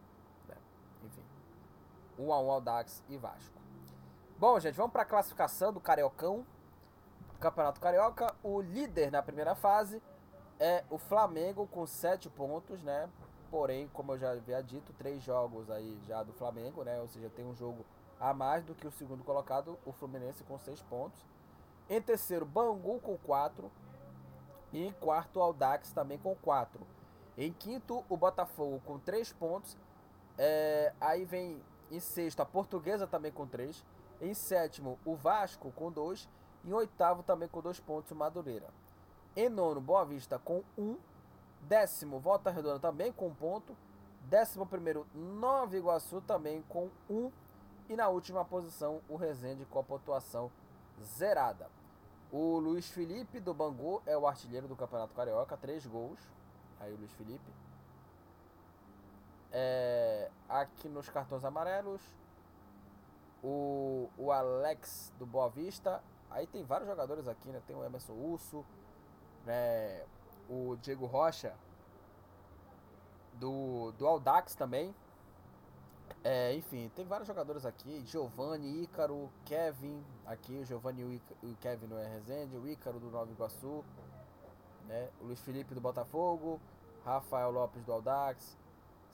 Né? 2.19 2.25
Enfim, 2.25 2.27
1x1 2.27 2.49
Aldax 2.49 3.03
e 3.09 3.17
Vasco. 3.17 3.59
Bom, 4.37 4.59
gente, 4.59 4.75
vamos 4.75 4.91
para 4.91 5.03
a 5.03 5.05
classificação 5.05 5.73
do 5.73 5.79
Cariocão. 5.79 6.45
Campeonato 7.39 7.79
Carioca, 7.79 8.35
o 8.43 8.59
líder 8.59 9.11
na 9.11 9.21
primeira 9.23 9.55
fase 9.55 10.01
é 10.59 10.83
o 10.89 10.97
Flamengo 10.97 11.65
com 11.67 11.87
7 11.87 12.29
pontos, 12.29 12.83
né? 12.83 13.09
Porém, 13.49 13.87
como 13.93 14.11
eu 14.11 14.17
já 14.17 14.31
havia 14.31 14.61
dito, 14.61 14.91
três 14.93 15.23
jogos 15.23 15.69
aí 15.71 15.97
já 16.05 16.21
do 16.21 16.33
Flamengo, 16.33 16.83
né? 16.83 16.99
Ou 16.99 17.07
seja, 17.07 17.29
tem 17.29 17.45
um 17.45 17.55
jogo 17.55 17.85
a 18.19 18.33
mais 18.33 18.65
do 18.65 18.75
que 18.75 18.85
o 18.85 18.91
segundo 18.91 19.23
colocado, 19.23 19.79
o 19.85 19.93
Fluminense 19.93 20.43
com 20.43 20.57
6 20.57 20.81
pontos. 20.83 21.25
Em 21.89 22.01
terceiro, 22.01 22.45
Bangu 22.45 22.99
com 22.99 23.17
4. 23.17 23.71
E 24.71 24.85
em 24.85 24.91
quarto, 24.91 25.41
Aldax 25.41 25.91
também 25.93 26.17
com 26.17 26.35
4. 26.35 26.85
Em 27.37 27.53
quinto, 27.53 28.03
o 28.09 28.17
Botafogo 28.17 28.81
com 28.85 28.99
3 28.99 29.31
pontos. 29.33 29.77
É, 30.37 30.93
aí 30.99 31.25
vem 31.25 31.61
em 31.91 31.99
sexto 31.99 32.41
a 32.41 32.45
Portuguesa 32.45 33.07
também 33.07 33.31
com 33.31 33.47
3. 33.47 33.83
Em 34.21 34.33
sétimo, 34.33 34.99
o 35.05 35.15
Vasco 35.15 35.71
com 35.71 35.91
2. 35.91 36.27
E 36.63 36.69
em 36.69 36.73
oitavo 36.73 37.23
também 37.23 37.47
com 37.47 37.61
2 37.61 37.79
pontos 37.79 38.11
o 38.11 38.15
Madureira. 38.15 38.67
Em 39.35 39.49
nono, 39.49 39.79
Boa 39.79 40.03
Vista 40.03 40.37
com 40.37 40.63
1. 40.77 40.81
Um. 40.81 40.97
Décimo, 41.61 42.19
Volta 42.19 42.49
Redonda 42.49 42.79
também 42.79 43.11
com 43.11 43.27
1 43.27 43.29
um 43.29 43.35
ponto. 43.35 43.77
Décimo 44.21 44.65
primeiro, 44.65 45.07
Nova 45.13 45.75
Iguaçu 45.75 46.21
também 46.21 46.63
com 46.69 46.89
1. 47.09 47.13
Um. 47.13 47.31
E 47.89 47.95
na 47.95 48.07
última 48.07 48.45
posição, 48.45 49.01
o 49.09 49.15
Resende 49.15 49.65
com 49.65 49.79
a 49.79 49.83
pontuação 49.83 50.51
zerada. 51.03 51.69
O 52.31 52.59
Luiz 52.59 52.89
Felipe 52.89 53.39
do 53.39 53.53
Bangu 53.53 54.03
é 54.05 54.15
o 54.15 54.27
artilheiro 54.27 54.67
do 54.67 54.75
Campeonato 54.75 55.15
Carioca, 55.15 55.57
3 55.57 55.85
gols. 55.87 56.19
Aí 56.79 56.93
o 56.93 56.97
Luiz 56.97 57.11
Felipe. 57.13 57.68
É, 59.51 60.29
aqui 60.47 60.87
nos 60.87 61.09
cartões 61.09 61.43
amarelos, 61.43 62.01
o, 63.43 64.09
o 64.17 64.31
Alex 64.31 65.11
do 65.17 65.25
Boa 65.25 65.49
Vista. 65.49 66.03
Aí 66.29 66.45
tem 66.45 66.63
vários 66.63 66.87
jogadores 66.87 67.27
aqui, 67.27 67.49
né? 67.49 67.61
Tem 67.65 67.75
o 67.75 67.83
Emerson 67.83 68.13
Urso, 68.13 68.63
né? 69.45 70.03
o 70.49 70.75
Diego 70.81 71.05
Rocha 71.05 71.55
do, 73.33 73.91
do 73.93 74.07
Aldax 74.07 74.55
também. 74.55 74.93
É, 76.23 76.53
enfim, 76.53 76.91
tem 76.95 77.05
vários 77.05 77.27
jogadores 77.27 77.65
aqui. 77.65 78.03
Giovanni, 78.05 78.83
Ícaro, 78.83 79.29
Kevin. 79.45 80.03
Aqui 80.25 80.57
o 80.57 80.65
Giovanni 80.65 81.21
e 81.43 81.47
o 81.47 81.55
Kevin 81.57 81.87
no 81.87 81.95
Resende. 81.95 82.57
O 82.57 82.67
Ícaro 82.67 82.99
do 82.99 83.09
Nova 83.09 83.31
Iguaçu. 83.31 83.85
Né? 84.87 85.09
O 85.21 85.25
Luiz 85.25 85.39
Felipe 85.41 85.73
do 85.73 85.79
Botafogo. 85.79 86.59
Rafael 87.05 87.51
Lopes 87.51 87.85
do 87.85 87.93
Aldax. 87.93 88.57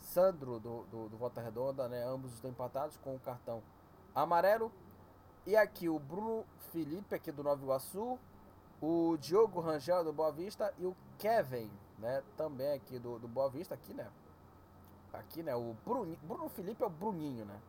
Sandro 0.06 0.60
do, 0.60 0.84
do, 0.86 1.10
do 1.10 1.18
Volta 1.18 1.42
Redonda. 1.42 1.88
Né? 1.88 2.04
Ambos 2.04 2.34
estão 2.34 2.50
empatados 2.50 2.98
com 2.98 3.16
o 3.16 3.20
cartão 3.20 3.62
amarelo. 4.14 4.72
E 5.46 5.56
aqui 5.56 5.90
o 5.90 6.00
Bruno 6.00 6.46
Felipe 6.72 7.16
aqui 7.16 7.32
do 7.32 7.44
Nova 7.44 7.62
Iguaçu. 7.62 8.18
O 8.82 9.18
Diogo 9.18 9.60
Rangel 9.60 10.04
do 10.04 10.14
Boa 10.14 10.32
Vista. 10.32 10.74
E 10.78 10.86
o 10.86 10.96
Kevin, 11.18 11.72
né? 12.00 12.24
Também 12.38 12.74
aqui 12.74 13.00
do, 13.00 13.20
do 13.20 13.28
Boa 13.28 13.50
Vista. 13.50 13.74
Aqui, 13.74 13.94
né? 13.94 14.10
aqui, 15.18 15.42
né? 15.42 15.56
O 15.56 15.76
Bruno, 15.86 16.16
Bruno 16.24 16.50
Felipe 16.50 16.84
é 16.84 16.86
o 16.86 16.90
Bruninho, 16.90 17.46
né? 17.46 17.60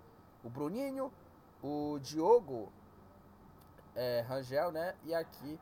O 0.45 0.51
Bruninho, 0.51 1.13
o 1.63 1.99
Diogo 2.01 2.73
é, 3.95 4.21
Rangel, 4.21 4.71
né? 4.71 4.95
E 5.05 5.15
aqui 5.15 5.59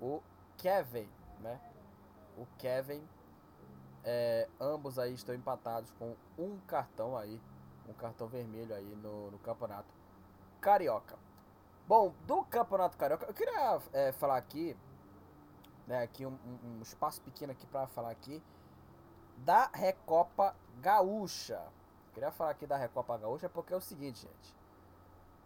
o 0.00 0.22
Kevin, 0.56 1.08
né? 1.40 1.60
O 2.36 2.46
Kevin, 2.58 3.02
é, 4.10 4.48
ambos 4.58 4.98
aí 4.98 5.12
estão 5.12 5.34
empatados 5.34 5.90
com 5.98 6.16
um 6.38 6.58
cartão 6.60 7.14
aí, 7.14 7.38
um 7.86 7.92
cartão 7.92 8.26
vermelho 8.26 8.74
aí 8.74 8.96
no, 9.02 9.30
no 9.30 9.38
campeonato 9.40 9.94
carioca. 10.62 11.18
Bom, 11.86 12.14
do 12.26 12.42
campeonato 12.44 12.96
carioca, 12.96 13.26
eu 13.26 13.34
queria 13.34 13.78
é, 13.92 14.10
falar 14.12 14.38
aqui, 14.38 14.74
né? 15.86 16.02
Aqui 16.02 16.24
um, 16.24 16.38
um, 16.64 16.80
espaço 16.80 17.20
pequeno 17.20 17.52
aqui 17.52 17.66
para 17.66 17.86
falar 17.86 18.10
aqui 18.10 18.42
da 19.36 19.66
Recopa 19.74 20.56
Gaúcha. 20.80 21.62
Queria 22.14 22.30
falar 22.30 22.52
aqui 22.52 22.66
da 22.66 22.78
Recopa 22.78 23.18
Gaúcha 23.18 23.50
porque 23.50 23.74
é 23.74 23.76
o 23.76 23.80
seguinte, 23.80 24.22
gente. 24.22 24.54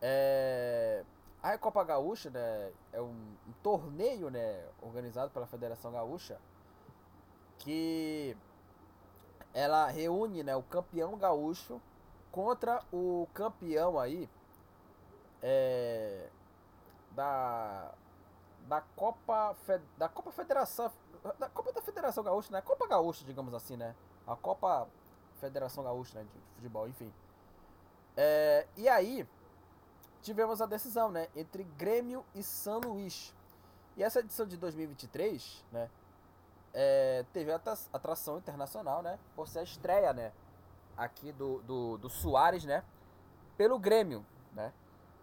É... 0.00 1.04
A 1.42 1.50
Recopa 1.50 1.82
Gaúcha 1.82 2.30
né, 2.30 2.72
é 2.92 3.02
um, 3.02 3.36
um, 3.48 3.52
torneio 3.60 4.30
né, 4.30 4.64
organizado 4.80 5.32
pela 5.32 5.48
Federação 5.48 5.90
Gaúcha 5.90 6.38
que 7.58 8.36
ela 9.54 9.86
reúne 9.86 10.42
né, 10.42 10.56
o 10.56 10.62
campeão 10.62 11.16
gaúcho 11.16 11.80
contra 12.30 12.82
o 12.92 13.28
campeão 13.34 13.98
aí 13.98 14.28
é, 15.42 16.28
da 17.10 17.92
da 18.66 18.80
Copa 18.80 19.56
da 19.98 20.08
Copa 20.08 20.30
Federação 20.30 20.90
da 21.38 21.48
Copa 21.48 21.72
da 21.72 21.82
Federação 21.82 22.24
Gaúcha, 22.24 22.52
né? 22.52 22.60
Copa 22.60 22.86
Gaúcha, 22.86 23.24
digamos 23.24 23.54
assim, 23.54 23.76
né? 23.76 23.94
A 24.26 24.34
Copa 24.34 24.88
Federação 25.40 25.84
Gaúcha, 25.84 26.18
né? 26.18 26.24
De 26.24 26.54
futebol, 26.56 26.88
enfim. 26.88 27.12
É, 28.16 28.66
e 28.76 28.88
aí, 28.88 29.26
tivemos 30.20 30.60
a 30.60 30.66
decisão, 30.66 31.10
né? 31.10 31.28
Entre 31.36 31.62
Grêmio 31.62 32.24
e 32.34 32.42
São 32.42 32.80
Luís. 32.80 33.32
E 33.96 34.02
essa 34.02 34.20
edição 34.20 34.46
de 34.46 34.56
2023, 34.56 35.64
né? 35.70 35.88
É, 36.74 37.24
teve 37.32 37.52
atração 37.52 38.38
internacional, 38.38 39.02
né? 39.02 39.18
Por 39.36 39.46
ser 39.46 39.60
a 39.60 39.62
estreia, 39.62 40.12
né? 40.12 40.32
Aqui 40.96 41.32
do, 41.32 41.58
do, 41.62 41.98
do 41.98 42.08
Soares, 42.08 42.64
né? 42.64 42.82
Pelo 43.56 43.78
Grêmio, 43.78 44.24
né? 44.52 44.72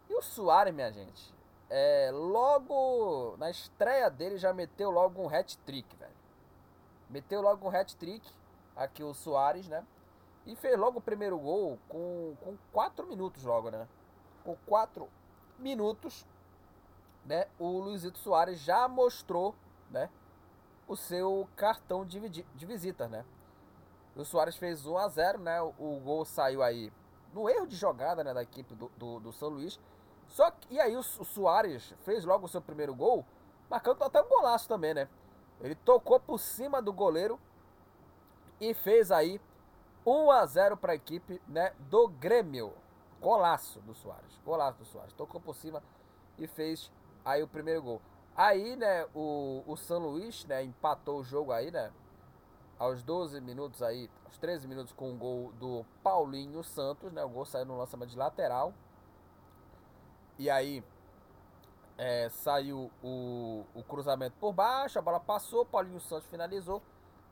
E 0.10 0.14
o 0.14 0.22
Soares, 0.22 0.74
minha 0.74 0.92
gente, 0.92 1.34
é, 1.70 2.10
logo 2.12 3.36
na 3.38 3.50
estreia 3.50 4.10
dele 4.10 4.38
já 4.38 4.52
meteu 4.54 4.90
logo 4.90 5.22
um 5.22 5.30
hat-trick, 5.30 5.96
velho. 5.96 6.12
Meteu 7.10 7.42
logo 7.42 7.68
um 7.68 7.76
hat-trick, 7.76 8.28
aqui 8.76 9.04
o 9.04 9.14
Soares, 9.14 9.68
né? 9.68 9.86
E 10.46 10.56
fez 10.56 10.78
logo 10.78 11.00
o 11.00 11.02
primeiro 11.02 11.38
gol 11.38 11.78
com, 11.88 12.36
com 12.42 12.58
4 12.72 13.06
minutos 13.06 13.44
logo, 13.44 13.70
né? 13.70 13.88
Com 14.44 14.56
4 14.66 15.08
minutos, 15.60 16.26
né? 17.26 17.48
O 17.60 17.80
Luizito 17.80 18.18
Soares 18.18 18.60
já 18.60 18.88
mostrou, 18.88 19.54
né? 19.92 20.10
O 20.90 20.96
seu 20.98 21.48
cartão 21.56 22.04
de, 22.04 22.20
de 22.44 22.66
visita, 22.66 23.08
né? 23.08 23.24
O 24.16 24.26
Soares 24.26 24.58
fez 24.58 24.86
1 24.86 24.98
a 24.98 25.08
0 25.08 25.40
né? 25.40 25.62
O, 25.62 25.74
o 25.78 26.02
gol 26.04 26.26
saiu 26.26 26.62
aí 26.62 26.92
no 27.34 27.48
erro 27.48 27.66
de 27.66 27.78
jogada, 27.78 28.24
né? 28.24 28.34
Da 28.34 28.44
equipe 28.44 28.76
do, 28.76 28.92
do, 28.98 29.20
do 29.22 29.32
São 29.32 29.48
Luís. 29.48 29.80
Só 30.28 30.52
que, 30.52 30.74
e 30.74 30.80
aí 30.80 30.96
o, 30.98 31.00
o 31.00 31.26
Soares 31.26 31.94
fez 32.04 32.26
logo 32.26 32.46
o 32.46 32.50
seu 32.50 32.62
primeiro 32.62 32.94
gol, 32.94 33.24
marcando 33.70 34.04
até 34.04 34.22
um 34.22 34.28
golaço 34.28 34.68
também, 34.68 34.94
né? 34.94 35.08
Ele 35.62 35.76
tocou 35.76 36.20
por 36.20 36.40
cima 36.40 36.82
do 36.82 36.92
goleiro 36.92 37.40
e 38.60 38.74
fez 38.74 39.12
aí 39.12 39.40
1 40.06 40.32
a 40.32 40.46
0 40.46 40.76
para 40.78 40.94
a 40.94 40.96
equipe, 40.96 41.42
né, 41.48 41.74
do 41.80 42.08
Grêmio. 42.08 42.74
Golaço 43.22 43.80
do 43.82 43.94
Soares. 43.94 44.40
Golaço 44.46 44.80
do 44.80 44.86
Soares. 44.86 45.14
Tocou 45.14 45.42
por 45.42 45.54
cima 45.56 45.84
e 46.38 46.48
fez 46.48 46.92
aí 47.24 47.44
o 47.44 47.48
primeiro 47.48 47.82
gol. 47.82 48.02
Aí, 48.40 48.78
né, 48.78 49.06
o, 49.14 49.66
o 49.68 49.76
São 49.76 50.00
Luís, 50.00 50.46
né, 50.46 50.64
empatou 50.64 51.20
o 51.20 51.24
jogo 51.26 51.52
aí, 51.52 51.70
né? 51.72 51.92
Aos 52.78 53.04
12 53.04 53.42
minutos 53.42 53.82
aí, 53.82 54.10
aos 54.24 54.38
13 54.38 54.66
minutos 54.66 54.94
com 54.94 55.12
o 55.12 55.18
gol 55.18 55.52
do 55.60 55.86
Paulinho 56.02 56.64
Santos, 56.64 57.12
né? 57.12 57.22
O 57.22 57.28
gol 57.28 57.44
saiu 57.44 57.66
no 57.66 57.78
lançamento 57.78 58.12
de 58.12 58.18
lateral. 58.18 58.74
E 60.38 60.50
aí 60.50 60.82
é, 61.98 62.30
saiu 62.30 62.90
o, 63.04 63.66
o 63.76 63.84
cruzamento 63.84 64.38
por 64.40 64.54
baixo, 64.54 64.98
a 64.98 65.02
bola 65.02 65.20
passou, 65.20 65.66
Paulinho 65.66 66.00
Santos 66.00 66.30
finalizou 66.30 66.82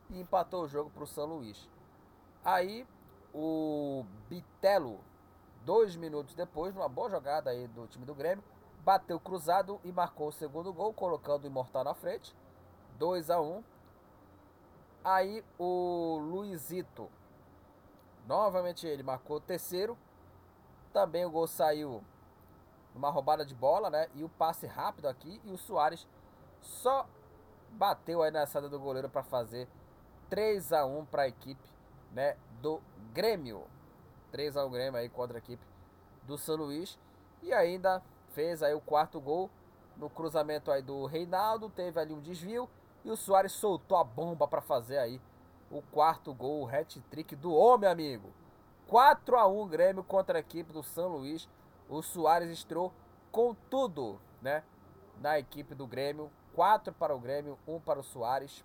e 0.10 0.20
empatou 0.20 0.66
o 0.66 0.68
jogo 0.68 0.90
para 0.90 1.06
o 1.06 1.08
São 1.08 1.26
Luís. 1.26 1.70
Aí 2.44 2.86
o 3.34 4.04
Bitelo, 4.28 5.00
dois 5.64 5.96
minutos 5.96 6.36
depois, 6.36 6.76
numa 6.76 6.90
boa 6.90 7.10
jogada 7.10 7.50
aí 7.50 7.66
do 7.70 7.88
time 7.88 8.06
do 8.06 8.14
Grêmio, 8.14 8.44
bateu 8.88 9.20
cruzado 9.20 9.82
e 9.84 9.92
marcou 9.92 10.30
o 10.30 10.32
segundo 10.32 10.72
gol, 10.72 10.94
colocando 10.94 11.44
o 11.44 11.48
Imortal 11.48 11.84
na 11.84 11.94
frente. 11.94 12.34
2 12.98 13.30
a 13.30 13.42
1 13.42 13.62
Aí 15.04 15.44
o 15.60 16.18
Luizito, 16.22 17.10
novamente 18.26 18.88
ele 18.88 19.04
marcou 19.04 19.38
o 19.38 19.42
terceiro. 19.42 19.98
Também 20.94 21.26
o 21.26 21.30
gol 21.30 21.48
saiu 21.48 22.02
uma 22.96 23.10
roubada 23.10 23.46
de 23.46 23.54
bola, 23.54 23.90
né? 23.90 24.08
E 24.16 24.24
o 24.24 24.30
passe 24.30 24.66
rápido 24.66 25.10
aqui. 25.10 25.42
E 25.44 25.52
o 25.52 25.58
Soares 25.58 26.08
só 26.62 27.06
bateu 27.72 28.24
aí 28.24 28.32
na 28.32 28.48
saída 28.48 28.70
do 28.70 28.80
goleiro 28.80 29.10
para 29.10 29.22
fazer 29.22 29.68
3 30.30 30.72
a 30.72 30.86
1 30.86 31.06
para 31.08 31.24
a 31.24 31.28
equipe, 31.28 31.70
né, 32.14 32.38
do 32.62 32.82
Grêmio. 33.12 33.68
3 34.32 34.56
a 34.56 34.66
1 34.66 34.72
Grêmio 34.72 34.98
aí 34.98 35.10
contra 35.10 35.38
a 35.38 35.40
equipe 35.40 35.66
do 36.24 36.38
São 36.38 36.56
Luís 36.56 36.98
e 37.44 37.52
ainda 37.52 38.02
fez 38.38 38.62
aí 38.62 38.76
o 38.76 38.80
quarto 38.80 39.20
gol 39.20 39.50
no 39.96 40.12
cruzamento 40.12 40.72
aí 40.72 40.84
do 40.84 41.08
Reinaldo, 41.08 41.72
teve 41.72 42.00
ali 42.00 42.14
um 42.14 42.22
desvio 42.22 42.70
E 43.04 43.10
o 43.10 43.18
Soares 43.18 43.52
soltou 43.54 43.98
a 43.98 44.04
bomba 44.04 44.48
para 44.48 44.62
fazer 44.62 45.00
aí 45.00 45.20
o 45.72 45.82
quarto 45.82 46.36
gol, 46.36 46.62
o 46.62 46.68
hat-trick 46.68 47.36
do 47.36 47.52
homem, 47.52 47.90
amigo. 47.90 48.32
4 48.88 49.36
a 49.36 49.48
1 49.48 49.68
Grêmio 49.68 50.04
contra 50.04 50.38
a 50.38 50.40
equipe 50.40 50.72
do 50.72 50.84
São 50.84 51.10
Luís. 51.10 51.50
O 51.90 52.02
Soares 52.02 52.50
estreou 52.52 52.94
com 53.32 53.56
tudo, 53.70 54.18
né? 54.42 54.64
Na 55.20 55.38
equipe 55.40 55.74
do 55.76 55.88
Grêmio. 55.88 56.32
4 56.54 56.94
para 56.94 57.14
o 57.14 57.20
Grêmio, 57.20 57.58
1 57.68 57.82
para 57.82 58.00
o 58.00 58.04
Soares. 58.04 58.64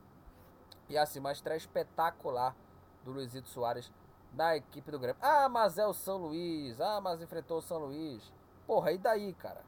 E 0.88 0.96
assim, 0.96 1.18
uma 1.18 1.32
estreia 1.32 1.56
espetacular 1.56 2.54
do 3.02 3.10
Luizito 3.10 3.48
Soares 3.48 3.90
na 4.32 4.54
equipe 4.54 4.90
do 4.92 4.98
Grêmio. 4.98 5.20
Ah, 5.20 5.48
mas 5.48 5.78
é 5.78 5.86
o 5.86 5.94
São 5.94 6.18
Luís. 6.18 6.80
Ah, 6.80 7.00
mas 7.00 7.20
enfrentou 7.20 7.58
o 7.58 7.62
São 7.62 7.78
Luís. 7.78 8.32
Porra, 8.66 8.92
e 8.92 8.98
daí, 8.98 9.32
cara? 9.34 9.62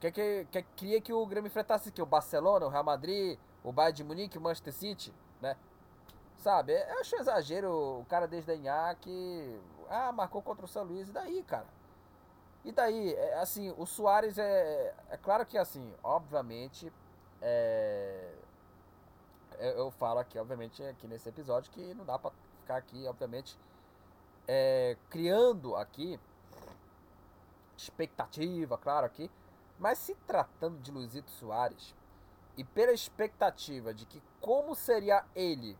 Quer 0.00 0.12
que, 0.12 0.46
quer, 0.50 0.64
queria 0.76 1.00
que 1.00 1.12
o 1.12 1.26
Grêmio 1.26 1.48
enfrentasse 1.48 1.88
aqui 1.88 2.02
o 2.02 2.06
Barcelona, 2.06 2.66
o 2.66 2.68
Real 2.68 2.84
Madrid, 2.84 3.38
o 3.62 3.72
Bayern 3.72 3.96
de 3.96 4.04
Munique, 4.04 4.38
o 4.38 4.40
Manchester 4.40 4.72
City, 4.72 5.14
né? 5.40 5.56
Sabe, 6.36 6.74
eu 6.74 7.00
acho 7.00 7.16
exagero 7.16 8.00
o 8.00 8.04
cara 8.04 8.28
desdenhar 8.28 8.94
que. 8.96 9.60
Ah, 9.88 10.12
marcou 10.12 10.42
contra 10.42 10.66
o 10.66 10.68
São 10.68 10.84
Luís. 10.84 11.08
E 11.08 11.12
daí, 11.12 11.42
cara? 11.42 11.66
E 12.64 12.72
daí, 12.72 13.14
é, 13.14 13.38
assim, 13.38 13.74
o 13.78 13.86
Soares 13.86 14.36
é. 14.36 14.94
É 15.08 15.16
claro 15.16 15.46
que, 15.46 15.56
assim, 15.56 15.94
obviamente. 16.02 16.92
É, 17.40 18.34
eu 19.58 19.90
falo 19.92 20.18
aqui, 20.18 20.38
obviamente, 20.38 20.82
aqui 20.82 21.06
nesse 21.06 21.28
episódio, 21.28 21.70
que 21.70 21.94
não 21.94 22.04
dá 22.04 22.18
pra 22.18 22.30
ficar 22.58 22.76
aqui, 22.76 23.06
obviamente, 23.06 23.58
é, 24.46 24.96
criando 25.08 25.76
aqui 25.76 26.18
expectativa, 27.76 28.78
claro, 28.78 29.06
aqui. 29.06 29.30
Mas 29.78 29.98
se 29.98 30.14
tratando 30.26 30.78
de 30.78 30.90
Luizito 30.90 31.30
Soares, 31.30 31.94
e 32.56 32.62
pela 32.62 32.92
expectativa 32.92 33.92
de 33.92 34.06
que 34.06 34.22
como 34.40 34.74
seria 34.74 35.24
ele 35.34 35.76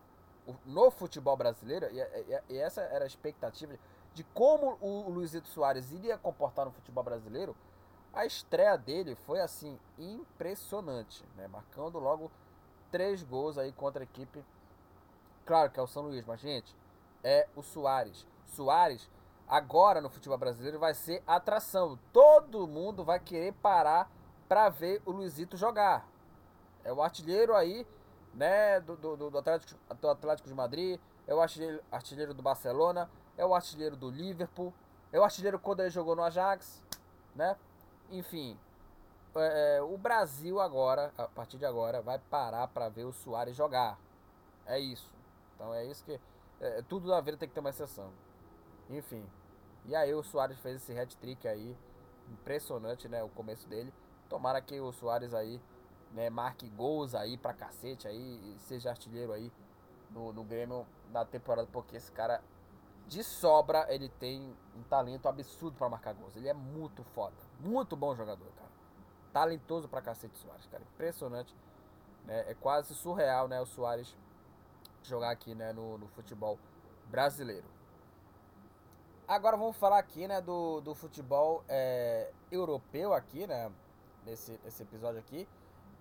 no 0.66 0.90
futebol 0.90 1.36
brasileiro, 1.36 1.86
e, 1.90 2.00
e, 2.00 2.54
e, 2.54 2.58
essa 2.58 2.82
era 2.82 3.04
a 3.04 3.06
expectativa 3.06 3.78
de 4.12 4.24
como 4.24 4.76
o 4.80 5.08
Luizito 5.10 5.48
Soares 5.48 5.90
iria 5.92 6.18
comportar 6.18 6.64
no 6.66 6.72
futebol 6.72 7.02
brasileiro, 7.02 7.56
a 8.12 8.24
estreia 8.24 8.76
dele 8.76 9.14
foi 9.14 9.40
assim 9.40 9.78
impressionante, 9.98 11.24
né? 11.36 11.48
Marcando 11.48 11.98
logo 11.98 12.30
três 12.90 13.24
gols 13.24 13.58
aí 13.58 13.72
contra 13.72 14.02
a 14.02 14.04
equipe. 14.04 14.44
Claro 15.44 15.70
que 15.70 15.80
é 15.80 15.82
o 15.82 15.86
São 15.86 16.04
Luís, 16.04 16.24
mas 16.24 16.40
gente, 16.40 16.74
é 17.24 17.48
o 17.56 17.62
Soares. 17.62 18.24
Soares 18.46 19.10
agora 19.48 20.00
no 20.00 20.08
futebol 20.08 20.38
brasileiro 20.38 20.78
vai 20.78 20.94
ser 20.94 21.22
atração. 21.26 21.98
Todo 22.12 22.66
mundo 22.66 23.04
vai 23.04 23.18
querer 23.18 23.52
parar 23.54 24.10
para 24.48 24.68
ver 24.68 25.02
o 25.04 25.10
Luizito 25.10 25.56
jogar. 25.56 26.08
É 26.82 26.92
o 26.92 27.02
artilheiro 27.02 27.54
aí 27.54 27.86
né, 28.34 28.80
do, 28.80 28.96
do, 28.96 29.30
do, 29.30 29.38
Atlético, 29.38 29.78
do 30.00 30.08
Atlético 30.08 30.48
de 30.48 30.54
Madrid, 30.54 31.00
é 31.26 31.34
o 31.34 31.40
artilheiro, 31.40 31.82
artilheiro 31.90 32.34
do 32.34 32.42
Barcelona, 32.42 33.08
é 33.36 33.46
o 33.46 33.54
artilheiro 33.54 33.96
do 33.96 34.10
Liverpool, 34.10 34.72
é 35.12 35.18
o 35.18 35.24
artilheiro 35.24 35.58
quando 35.58 35.80
ele 35.80 35.90
jogou 35.90 36.16
no 36.16 36.22
Ajax, 36.22 36.82
né? 37.34 37.56
Enfim, 38.10 38.58
é, 39.36 39.76
é 39.76 39.82
o 39.82 39.96
Brasil 39.96 40.60
agora, 40.60 41.12
a 41.16 41.26
partir 41.28 41.56
de 41.56 41.64
agora, 41.64 42.02
vai 42.02 42.18
parar 42.18 42.68
para 42.68 42.88
ver 42.88 43.04
o 43.04 43.12
Soares 43.12 43.56
jogar. 43.56 43.98
É 44.66 44.78
isso. 44.78 45.12
Então 45.54 45.72
é 45.72 45.84
isso 45.84 46.04
que. 46.04 46.20
É, 46.60 46.82
tudo 46.82 47.08
na 47.08 47.20
vida 47.20 47.36
tem 47.36 47.48
que 47.48 47.54
ter 47.54 47.60
uma 47.60 47.70
exceção. 47.70 48.10
Enfim. 48.90 49.24
E 49.86 49.94
aí 49.94 50.14
o 50.14 50.22
Soares 50.22 50.58
fez 50.58 50.76
esse 50.76 50.98
hat-trick 50.98 51.46
aí. 51.46 51.76
Impressionante, 52.30 53.08
né? 53.08 53.22
O 53.22 53.28
começo 53.28 53.68
dele. 53.68 53.92
Tomara 54.28 54.60
que 54.60 54.80
o 54.80 54.92
Soares 54.92 55.34
aí 55.34 55.60
né, 56.14 56.30
marque 56.30 56.68
gols 56.70 57.14
aí 57.14 57.36
pra 57.36 57.52
cacete 57.52 58.06
aí, 58.06 58.56
seja 58.60 58.90
artilheiro 58.90 59.32
aí 59.32 59.52
no, 60.10 60.32
no 60.32 60.44
Grêmio 60.44 60.86
na 61.10 61.24
temporada, 61.24 61.68
porque 61.70 61.96
esse 61.96 62.10
cara 62.12 62.40
de 63.06 63.22
sobra 63.22 63.86
ele 63.92 64.08
tem 64.08 64.56
um 64.76 64.82
talento 64.84 65.28
absurdo 65.28 65.76
para 65.76 65.88
marcar 65.88 66.14
gols. 66.14 66.34
Ele 66.36 66.48
é 66.48 66.54
muito 66.54 67.02
foda, 67.02 67.34
muito 67.60 67.96
bom 67.96 68.14
jogador, 68.14 68.46
cara. 68.56 68.70
Talentoso 69.32 69.88
pra 69.88 70.00
cacete 70.00 70.38
Soares, 70.38 70.66
cara. 70.66 70.82
Impressionante. 70.94 71.54
Né? 72.24 72.50
É 72.50 72.54
quase 72.54 72.94
surreal, 72.94 73.48
né, 73.48 73.60
o 73.60 73.66
Soares 73.66 74.16
jogar 75.02 75.30
aqui, 75.30 75.54
né, 75.54 75.72
no, 75.72 75.98
no 75.98 76.06
futebol 76.08 76.58
brasileiro. 77.10 77.66
Agora 79.26 79.56
vamos 79.56 79.76
falar 79.76 79.98
aqui, 79.98 80.28
né, 80.28 80.40
do, 80.42 80.82
do 80.82 80.94
futebol 80.94 81.64
é, 81.66 82.30
europeu 82.52 83.14
aqui, 83.14 83.46
né, 83.46 83.72
nesse, 84.26 84.60
nesse 84.62 84.82
episódio 84.82 85.18
aqui. 85.18 85.48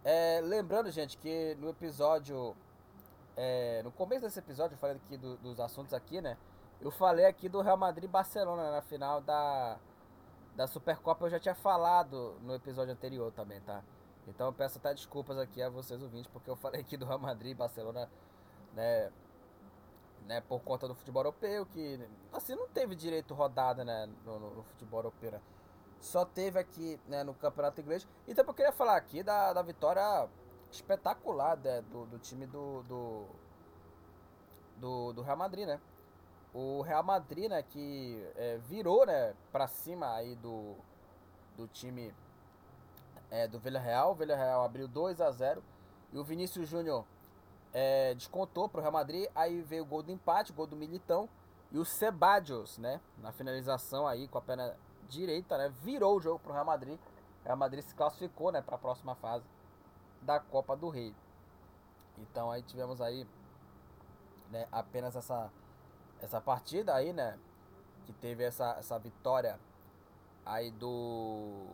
É, 0.03 0.41
lembrando, 0.43 0.91
gente, 0.91 1.17
que 1.17 1.55
no 1.55 1.69
episódio. 1.69 2.53
É, 3.37 3.81
no 3.81 3.91
começo 3.91 4.23
desse 4.23 4.39
episódio, 4.39 4.75
eu 4.75 4.77
falei 4.77 4.97
aqui 4.97 5.15
do, 5.15 5.37
dos 5.37 5.59
assuntos 5.59 5.93
aqui, 5.93 6.21
né? 6.21 6.37
Eu 6.81 6.91
falei 6.91 7.25
aqui 7.25 7.47
do 7.47 7.61
Real 7.61 7.77
Madrid 7.77 8.09
Barcelona 8.09 8.69
na 8.69 8.81
final 8.81 9.21
da, 9.21 9.77
da 10.53 10.67
Supercopa. 10.67 11.25
Eu 11.25 11.29
já 11.29 11.39
tinha 11.39 11.55
falado 11.55 12.35
no 12.41 12.53
episódio 12.53 12.93
anterior 12.93 13.31
também, 13.31 13.61
tá? 13.61 13.81
Então 14.27 14.47
eu 14.47 14.53
peço 14.53 14.77
até 14.77 14.93
desculpas 14.93 15.37
aqui 15.37 15.61
a 15.61 15.69
vocês 15.69 16.01
ouvintes, 16.01 16.27
porque 16.27 16.49
eu 16.49 16.57
falei 16.57 16.81
aqui 16.81 16.97
do 16.97 17.05
Real 17.05 17.19
Madrid 17.19 17.55
Barcelona, 17.55 18.09
né? 18.73 19.09
Né, 20.27 20.39
por 20.39 20.61
conta 20.61 20.87
do 20.87 20.95
futebol 20.95 21.19
europeu, 21.21 21.65
que 21.65 21.99
assim 22.31 22.55
não 22.55 22.65
teve 22.69 22.95
direito 22.95 23.33
rodada 23.33 23.83
né, 23.83 24.07
no, 24.23 24.39
no, 24.39 24.63
futebol 24.63 24.99
europeu. 24.99 25.31
Né? 25.31 25.41
só 26.03 26.25
teve 26.25 26.59
aqui 26.59 26.99
né, 27.07 27.23
no 27.23 27.33
Campeonato 27.33 27.79
Inglês. 27.79 28.07
E 28.27 28.35
também 28.35 28.49
eu 28.49 28.53
queria 28.53 28.71
falar 28.71 28.97
aqui 28.97 29.23
da, 29.23 29.53
da 29.53 29.61
vitória 29.61 30.27
espetacular 30.69 31.57
né, 31.57 31.81
do, 31.83 32.05
do 32.05 32.19
time 32.19 32.45
do, 32.45 32.83
do, 32.83 33.25
do, 34.77 35.13
do, 35.13 35.21
Real 35.21 35.37
Madrid, 35.37 35.65
né? 35.65 35.79
O 36.53 36.81
Real 36.81 37.03
Madrid, 37.03 37.49
né, 37.49 37.63
que 37.63 38.27
é, 38.35 38.57
virou, 38.57 39.05
né, 39.05 39.33
pra 39.51 39.65
cima 39.65 40.13
aí 40.13 40.35
do, 40.35 40.75
do 41.55 41.67
time 41.67 42.13
é, 43.31 43.47
do 43.47 43.57
Villarreal. 43.57 44.11
O 44.11 44.15
Villarreal 44.15 44.63
abriu 44.63 44.87
2 44.87 45.21
a 45.21 45.31
0 45.31 45.63
e 46.11 46.17
o 46.17 46.23
Vinícius 46.23 46.67
Júnior 46.67 47.05
é, 47.73 48.13
descontou 48.13 48.69
pro 48.69 48.79
Real 48.79 48.93
Madrid. 48.93 49.27
Aí 49.33 49.61
veio 49.61 49.83
o 49.83 49.85
gol 49.85 50.03
do 50.03 50.11
empate, 50.11 50.53
gol 50.53 50.67
do 50.67 50.75
Militão. 50.75 51.27
E 51.71 51.79
o 51.79 51.83
Sebadios, 51.83 52.77
né, 52.77 53.01
na 53.17 53.31
finalização 53.31 54.07
aí 54.07 54.27
com 54.27 54.37
a 54.37 54.41
perna 54.41 54.77
direita, 55.09 55.57
né? 55.57 55.73
Virou 55.81 56.17
o 56.17 56.21
jogo 56.21 56.37
para 56.37 56.51
o 56.51 56.53
Real 56.53 56.65
Madrid. 56.65 56.99
O 57.41 57.45
Real 57.45 57.57
Madrid 57.57 57.83
se 57.83 57.95
classificou, 57.95 58.51
né, 58.51 58.61
para 58.61 58.75
a 58.75 58.79
próxima 58.79 59.15
fase 59.15 59.43
da 60.21 60.39
Copa 60.39 60.75
do 60.75 60.89
Rei. 60.89 61.15
Então 62.19 62.51
aí 62.51 62.61
tivemos 62.61 63.01
aí, 63.01 63.27
né, 64.51 64.67
apenas 64.71 65.15
essa 65.15 65.51
essa 66.21 66.39
partida 66.39 66.93
aí, 66.93 67.11
né, 67.11 67.37
que 68.05 68.13
teve 68.13 68.43
essa 68.43 68.75
essa 68.77 68.99
vitória 68.99 69.59
aí 70.45 70.69
do 70.71 71.65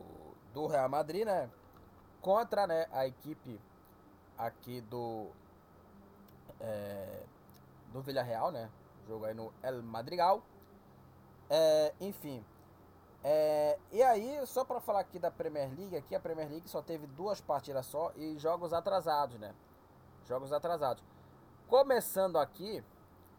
do 0.53 0.65
Real 0.65 0.89
Madrid, 0.89 1.25
né, 1.25 1.49
contra, 2.21 2.65
né, 2.65 2.87
a 2.91 3.05
equipe 3.05 3.59
aqui 4.37 4.81
do 4.81 5.27
é, 6.59 7.23
do 7.91 8.01
Villarreal, 8.01 8.51
né, 8.51 8.69
jogo 9.07 9.25
aí 9.25 9.33
no 9.33 9.53
El 9.63 9.81
Madrigal. 9.83 10.41
É, 11.49 11.93
enfim, 11.99 12.45
é, 13.23 13.77
e 13.91 14.01
aí, 14.01 14.45
só 14.47 14.63
para 14.63 14.79
falar 14.79 15.01
aqui 15.01 15.19
da 15.19 15.29
Premier 15.29 15.69
League, 15.77 15.95
aqui 15.97 16.15
a 16.15 16.19
Premier 16.19 16.49
League 16.49 16.69
só 16.69 16.81
teve 16.81 17.05
duas 17.07 17.41
partidas 17.41 17.85
só 17.85 18.13
e 18.15 18.37
jogos 18.37 18.71
atrasados, 18.71 19.37
né? 19.37 19.53
Jogos 20.25 20.53
atrasados. 20.53 21.03
Começando 21.67 22.37
aqui 22.37 22.83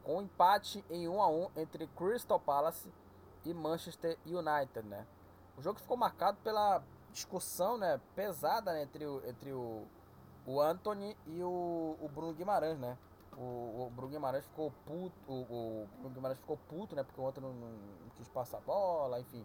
com 0.04 0.18
um 0.18 0.22
empate 0.22 0.84
em 0.90 1.08
1 1.08 1.22
a 1.22 1.28
1 1.28 1.50
entre 1.56 1.86
Crystal 1.88 2.38
Palace 2.38 2.92
e 3.44 3.54
Manchester 3.54 4.18
United, 4.26 4.86
né? 4.86 5.06
O 5.56 5.62
jogo 5.62 5.78
ficou 5.78 5.96
marcado 5.96 6.38
pela 6.44 6.82
discussão, 7.10 7.76
né, 7.76 8.00
pesada 8.14 8.72
né, 8.72 8.82
entre, 8.82 9.04
o, 9.04 9.20
entre 9.26 9.52
o, 9.52 9.84
o 10.46 10.60
Anthony 10.60 11.16
e 11.26 11.42
o, 11.42 11.96
o 12.00 12.08
Bruno 12.08 12.32
Guimarães, 12.32 12.78
né? 12.78 12.96
O, 13.36 13.86
o 13.86 13.92
Bruno 13.94 14.12
Guimarães 14.12 14.44
ficou 14.44 14.72
puto, 14.84 15.14
o, 15.26 15.84
o 15.84 15.88
Bruno 15.98 16.14
Guimarães 16.14 16.38
ficou 16.38 16.56
puto, 16.56 16.94
né? 16.94 17.02
Porque 17.02 17.20
o 17.20 17.26
Anthony 17.26 17.46
não, 17.46 17.54
não, 17.54 18.10
quis 18.16 18.28
passar 18.28 18.58
a 18.58 18.60
bola, 18.60 19.20
enfim. 19.20 19.44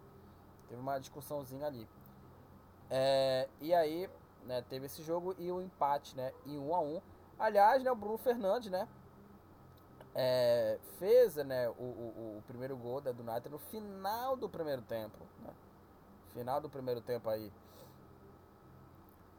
Teve 0.68 0.80
uma 0.80 0.98
discussãozinha 0.98 1.66
ali. 1.66 1.88
É, 2.90 3.48
e 3.60 3.74
aí, 3.74 4.08
né, 4.44 4.62
teve 4.68 4.86
esse 4.86 5.02
jogo 5.02 5.34
e 5.38 5.50
o 5.50 5.56
um 5.56 5.62
empate, 5.62 6.16
né, 6.16 6.32
em 6.44 6.58
1 6.58 6.68
um 6.68 6.74
a 6.74 6.80
1 6.80 6.96
um. 6.96 7.02
Aliás, 7.38 7.82
né, 7.82 7.90
o 7.90 7.96
Bruno 7.96 8.18
Fernandes, 8.18 8.70
né, 8.70 8.88
é, 10.14 10.78
fez, 10.98 11.36
né, 11.36 11.68
o, 11.68 11.72
o, 11.72 12.38
o, 12.38 12.42
primeiro 12.46 12.74
gol 12.74 13.02
da 13.02 13.12
do 13.12 13.22
United 13.22 13.50
no 13.50 13.58
final 13.58 14.34
do 14.34 14.48
primeiro 14.48 14.80
tempo, 14.80 15.18
né? 15.42 15.52
Final 16.32 16.58
do 16.58 16.70
primeiro 16.70 17.02
tempo 17.02 17.28
aí. 17.28 17.52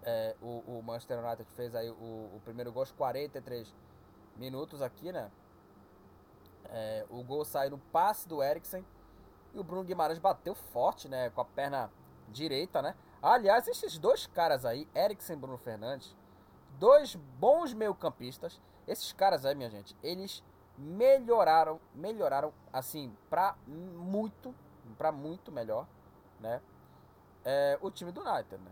É, 0.03 0.35
o, 0.39 0.63
o 0.67 0.83
Manchester 0.83 1.17
United 1.17 1.49
fez 1.55 1.73
aí 1.73 1.89
o, 1.89 1.93
o 2.35 2.41
primeiro 2.45 2.71
gol 2.71 2.83
aos 2.83 2.91
43 2.91 3.73
minutos 4.37 4.81
aqui, 4.81 5.11
né? 5.11 5.31
É, 6.65 7.05
o 7.09 7.23
gol 7.23 7.45
sai 7.45 7.69
no 7.69 7.77
passe 7.77 8.27
do 8.27 8.43
Eriksen 8.43 8.85
e 9.53 9.59
o 9.59 9.63
Bruno 9.63 9.83
Guimarães 9.83 10.19
bateu 10.19 10.53
forte, 10.53 11.07
né? 11.07 11.29
Com 11.29 11.41
a 11.41 11.45
perna 11.45 11.91
direita, 12.29 12.81
né? 12.81 12.95
Aliás, 13.21 13.67
esses 13.67 13.97
dois 13.97 14.27
caras 14.27 14.65
aí, 14.65 14.87
Eriksen 14.93 15.35
e 15.35 15.39
Bruno 15.39 15.57
Fernandes, 15.57 16.15
dois 16.77 17.15
bons 17.15 17.73
meio-campistas. 17.73 18.61
Esses 18.87 19.11
caras 19.11 19.45
aí, 19.45 19.55
minha 19.55 19.69
gente, 19.69 19.95
eles 20.03 20.43
melhoraram, 20.77 21.79
melhoraram 21.93 22.53
assim 22.71 23.15
para 23.29 23.55
muito, 23.65 24.53
para 24.97 25.11
muito 25.11 25.51
melhor, 25.51 25.87
né? 26.39 26.61
É, 27.43 27.77
o 27.81 27.89
time 27.89 28.11
do 28.11 28.21
United, 28.21 28.61
né? 28.61 28.71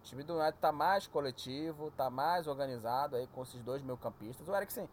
O 0.00 0.02
time 0.02 0.22
do 0.22 0.34
United 0.34 0.58
tá 0.58 0.72
mais 0.72 1.06
coletivo, 1.06 1.90
tá 1.92 2.08
mais 2.08 2.46
organizado 2.46 3.16
aí 3.16 3.26
com 3.28 3.42
esses 3.42 3.62
dois 3.62 3.82
meio-campistas. 3.82 4.48
O 4.48 4.56
Eriksen, 4.56 4.88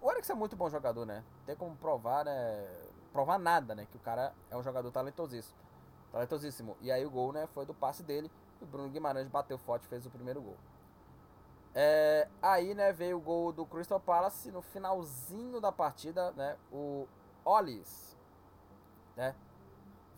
o 0.00 0.10
Eriksen 0.10 0.34
é 0.34 0.38
muito 0.38 0.56
bom 0.56 0.68
jogador, 0.70 1.04
né? 1.04 1.22
Tem 1.44 1.54
como 1.54 1.76
provar, 1.76 2.24
né? 2.24 2.66
Provar 3.12 3.38
nada, 3.38 3.74
né? 3.74 3.86
Que 3.90 3.96
o 3.96 4.00
cara 4.00 4.32
é 4.50 4.56
um 4.56 4.62
jogador 4.62 4.90
talentosíssimo. 4.90 5.58
Talentosíssimo. 6.10 6.76
E 6.80 6.90
aí 6.90 7.04
o 7.04 7.10
gol, 7.10 7.32
né, 7.32 7.46
foi 7.48 7.66
do 7.66 7.74
passe 7.74 8.02
dele. 8.02 8.30
O 8.60 8.66
Bruno 8.66 8.88
Guimarães 8.88 9.28
bateu 9.28 9.58
forte 9.58 9.84
e 9.84 9.88
fez 9.88 10.06
o 10.06 10.10
primeiro 10.10 10.40
gol. 10.40 10.56
É, 11.74 12.26
aí, 12.40 12.74
né, 12.74 12.90
veio 12.90 13.18
o 13.18 13.20
gol 13.20 13.52
do 13.52 13.66
Crystal 13.66 14.00
Palace 14.00 14.50
no 14.50 14.62
finalzinho 14.62 15.60
da 15.60 15.70
partida, 15.70 16.32
né? 16.32 16.56
O 16.72 17.06
Ollis, 17.44 18.16
né? 19.14 19.34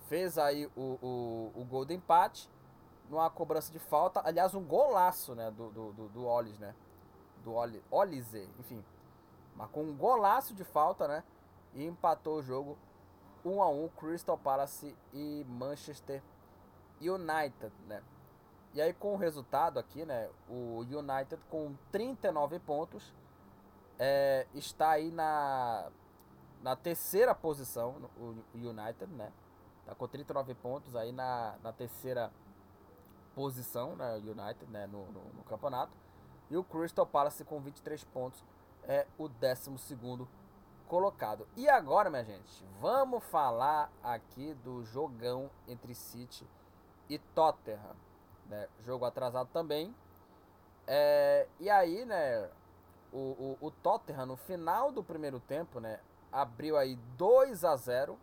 Fez 0.07 0.39
aí 0.39 0.67
o, 0.77 0.99
o, 1.03 1.53
o 1.57 1.65
gol 1.65 1.85
do 1.85 1.93
empate 1.93 2.49
numa 3.09 3.31
cobrança 3.31 3.73
de 3.73 3.79
falta. 3.79 4.21
Aliás, 4.25 4.55
um 4.55 4.63
golaço, 4.63 5.35
né? 5.35 5.51
Do, 5.51 5.71
do, 5.71 5.93
do, 5.93 6.09
do 6.09 6.27
Ollis, 6.27 6.59
né? 6.59 6.75
Do 7.45 7.55
Oli, 7.55 7.83
Olise, 7.91 8.49
enfim. 8.59 8.85
Marcou 9.55 9.83
um 9.83 9.97
golaço 9.97 10.55
de 10.55 10.65
falta, 10.65 11.09
né? 11.09 11.25
E 11.75 11.85
empatou 11.85 12.39
o 12.39 12.43
jogo 12.43 12.79
1 13.45 13.63
a 13.63 13.69
1 13.69 13.89
Crystal 13.89 14.37
Palace 14.37 14.97
e 15.13 15.45
Manchester 15.49 16.23
United, 17.01 17.73
né? 17.87 18.03
E 18.75 18.83
aí 18.83 18.93
com 18.93 19.15
o 19.15 19.17
resultado 19.17 19.79
aqui, 19.79 20.05
né, 20.05 20.29
o 20.49 20.81
United 20.81 21.41
com 21.49 21.75
39 21.91 22.59
pontos 22.61 23.15
é, 23.99 24.47
está 24.55 24.91
aí 24.91 25.11
na, 25.11 25.91
na 26.63 26.77
terceira 26.77 27.35
posição, 27.35 28.11
o 28.17 28.37
United, 28.55 29.07
né? 29.13 29.33
Tá 29.87 29.95
com 29.95 30.07
39 30.07 30.55
pontos 30.55 30.95
aí 30.95 31.13
na, 31.13 31.57
na 31.63 31.73
terceira 31.73 32.31
posição, 32.31 32.47
né, 33.97 34.16
United, 34.16 34.70
né, 34.70 34.86
no, 34.86 35.07
no, 35.07 35.24
no 35.34 35.43
campeonato. 35.45 35.93
E 36.51 36.57
o 36.57 36.64
Crystal 36.64 37.07
Palace 37.07 37.45
com 37.45 37.61
23 37.61 38.03
pontos 38.05 38.43
é 38.84 39.07
o 39.18 39.28
12 39.28 39.78
segundo 39.78 40.28
colocado. 40.89 41.47
E 41.57 41.68
agora, 41.68 42.09
minha 42.09 42.24
gente, 42.24 42.64
vamos 42.80 43.22
falar 43.24 43.91
aqui 44.03 44.55
do 44.64 44.82
jogão 44.84 45.51
entre 45.66 45.95
City 45.95 46.47
e 47.09 47.18
Tottenham. 47.18 47.97
Né? 48.47 48.66
Jogo 48.84 49.05
atrasado 49.05 49.49
também. 49.53 49.95
É, 50.86 51.47
e 51.61 51.68
aí, 51.68 52.07
né, 52.07 52.49
o, 53.12 53.18
o, 53.61 53.66
o, 53.66 53.70
Tottenham 53.70 54.24
no 54.24 54.36
final 54.36 54.91
do 54.91 55.05
primeiro 55.05 55.39
tempo, 55.39 55.80
né, 55.80 56.01
abriu 56.32 56.78
aí 56.78 56.97
2 57.16 57.62
a 57.64 57.76
0 57.76 58.18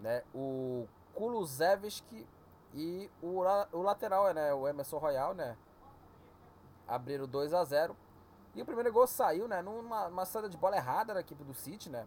né, 0.00 0.22
o 0.34 0.86
Kulusevski 1.14 2.26
e 2.74 3.10
o, 3.22 3.42
o 3.72 3.82
lateral, 3.82 4.32
né, 4.32 4.52
o 4.52 4.68
Emerson 4.68 4.98
Royal, 4.98 5.34
né, 5.34 5.56
abriram 6.86 7.26
2 7.26 7.54
a 7.54 7.64
0 7.64 7.96
e 8.54 8.62
o 8.62 8.64
primeiro 8.64 8.92
gol 8.92 9.06
saiu, 9.06 9.48
né, 9.48 9.62
numa, 9.62 10.08
numa 10.08 10.24
saída 10.24 10.48
de 10.48 10.56
bola 10.56 10.76
errada 10.76 11.14
da 11.14 11.20
equipe 11.20 11.42
do 11.44 11.54
City, 11.54 11.90
né, 11.90 12.06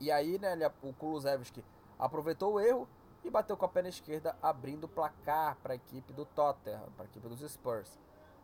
e 0.00 0.10
aí, 0.10 0.38
né, 0.38 0.52
ele, 0.52 0.66
o 0.82 0.92
Kulusevski 0.94 1.64
aproveitou 1.98 2.54
o 2.54 2.60
erro 2.60 2.88
e 3.22 3.30
bateu 3.30 3.56
com 3.56 3.66
a 3.66 3.68
perna 3.68 3.90
esquerda, 3.90 4.34
abrindo 4.42 4.84
o 4.84 4.88
placar 4.88 5.56
para 5.62 5.74
a 5.74 5.76
equipe 5.76 6.12
do 6.12 6.24
Tottenham, 6.24 6.88
para 6.96 7.04
a 7.04 7.08
equipe 7.08 7.28
dos 7.28 7.40
Spurs. 7.52 7.98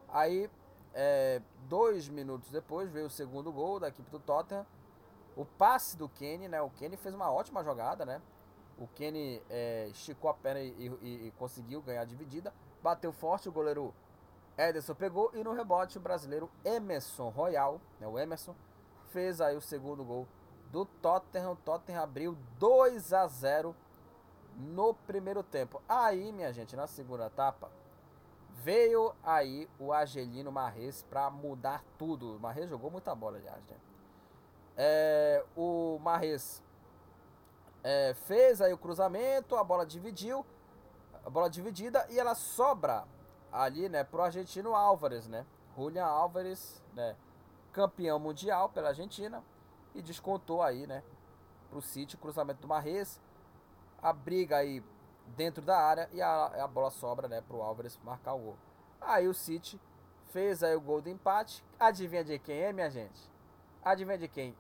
Aí, 0.09 0.51
é, 0.93 1.41
dois 1.69 2.09
minutos 2.09 2.51
depois, 2.51 2.91
veio 2.91 3.07
o 3.07 3.11
segundo 3.11 3.51
gol 3.51 3.81
da 3.81 3.89
equipe 3.89 4.11
do 4.11 4.19
Tottenham. 4.19 4.67
O 5.35 5.45
passe 5.45 5.97
do 5.97 6.09
Kenny, 6.09 6.49
né? 6.49 6.61
O 6.61 6.71
Kenny 6.71 6.97
fez 6.97 7.15
uma 7.15 7.31
ótima 7.31 7.63
jogada, 7.65 8.05
né? 8.05 8.21
O 8.79 8.87
Kenny 8.89 9.43
é, 9.49 9.89
esticou 9.89 10.31
a 10.31 10.35
perna 10.35 10.61
e, 10.61 10.93
e, 11.01 11.27
e, 11.27 11.33
conseguiu 11.39 11.81
ganhar 11.81 12.03
a 12.03 12.05
dividida. 12.05 12.53
Bateu 12.83 13.13
forte, 13.13 13.49
o 13.49 13.53
goleiro 13.53 13.95
Ederson 14.57 14.95
pegou. 14.95 15.31
E 15.35 15.43
no 15.43 15.53
rebote, 15.53 15.97
o 15.97 16.01
brasileiro 16.01 16.51
Emerson 16.65 17.29
Royal, 17.31 17.81
né, 17.99 18.07
o 18.07 18.19
Emerson, 18.19 18.55
fez 19.13 19.41
aí 19.41 19.57
o 19.57 19.63
segundo 19.63 20.05
gol 20.05 20.29
do 20.71 20.85
Tottenham. 20.85 21.53
O 21.53 21.57
Tottenham 21.57 22.03
abriu 22.03 22.37
2 22.59 23.13
a 23.15 23.27
0 23.27 23.75
no 24.57 24.95
primeiro 24.95 25.43
tempo. 25.43 25.81
Aí, 25.89 26.31
minha 26.33 26.53
gente, 26.53 26.77
na 26.77 26.87
segunda 26.87 27.27
etapa, 27.27 27.71
veio 28.63 29.15
aí 29.23 29.69
o 29.79 29.93
Argelino 29.93 30.53
Marres 30.53 31.03
para 31.09 31.31
mudar 31.31 31.83
tudo. 31.99 32.37
O 32.37 32.41
Marres 32.41 32.69
jogou 32.69 32.91
muita 32.91 33.15
bola, 33.15 33.39
aliás, 33.39 33.65
né? 33.67 33.77
É, 34.77 35.45
o 35.57 35.99
Marres 36.03 36.63
é, 37.83 38.15
fez 38.27 38.61
aí 38.61 38.73
o 38.73 38.79
cruzamento, 38.79 39.57
a 39.57 39.65
bola 39.65 39.87
dividiu, 39.87 40.45
a 41.25 41.31
bola 41.31 41.49
dividida 41.49 42.07
e 42.11 42.19
ela 42.19 42.35
sobra 42.35 43.05
ali, 43.53 43.89
né, 43.89 44.05
pro 44.05 44.23
argentino 44.23 44.75
Álvares, 44.75 45.27
né? 45.29 45.47
Julian 45.77 46.07
Álvares, 46.07 46.83
né, 46.95 47.17
campeão 47.73 48.19
mundial 48.19 48.69
pela 48.69 48.89
Argentina 48.89 49.43
e 49.95 50.03
descontou 50.03 50.63
aí, 50.63 50.87
né, 50.87 51.03
pro 51.71 51.81
City, 51.81 52.17
cruzamento 52.17 52.61
do 52.61 52.69
Marres 52.69 53.21
a 54.03 54.13
briga 54.13 54.59
aí 54.59 54.83
dentro 55.37 55.63
da 55.63 55.79
área 55.79 56.09
e 56.13 56.23
a, 56.23 56.65
a 56.65 56.69
bola 56.69 56.91
sobra, 56.91 57.29
né, 57.29 57.41
pro 57.41 57.63
Álvares 57.63 57.99
marcar 58.05 58.35
o 58.35 58.39
gol. 58.39 58.57
Aí 59.01 59.27
o 59.27 59.35
City 59.35 59.81
fez 60.31 60.63
aí 60.63 60.77
o 60.77 60.81
gol 60.81 61.01
do 61.01 61.09
empate. 61.09 61.65
Adivinha 61.79 62.25
de 62.25 62.39
quem 62.39 62.61
é, 62.61 62.73
minha 62.73 62.91
gente? 62.91 63.21
Adivinha 63.85 64.19
de 64.19 64.29
quem? 64.29 64.57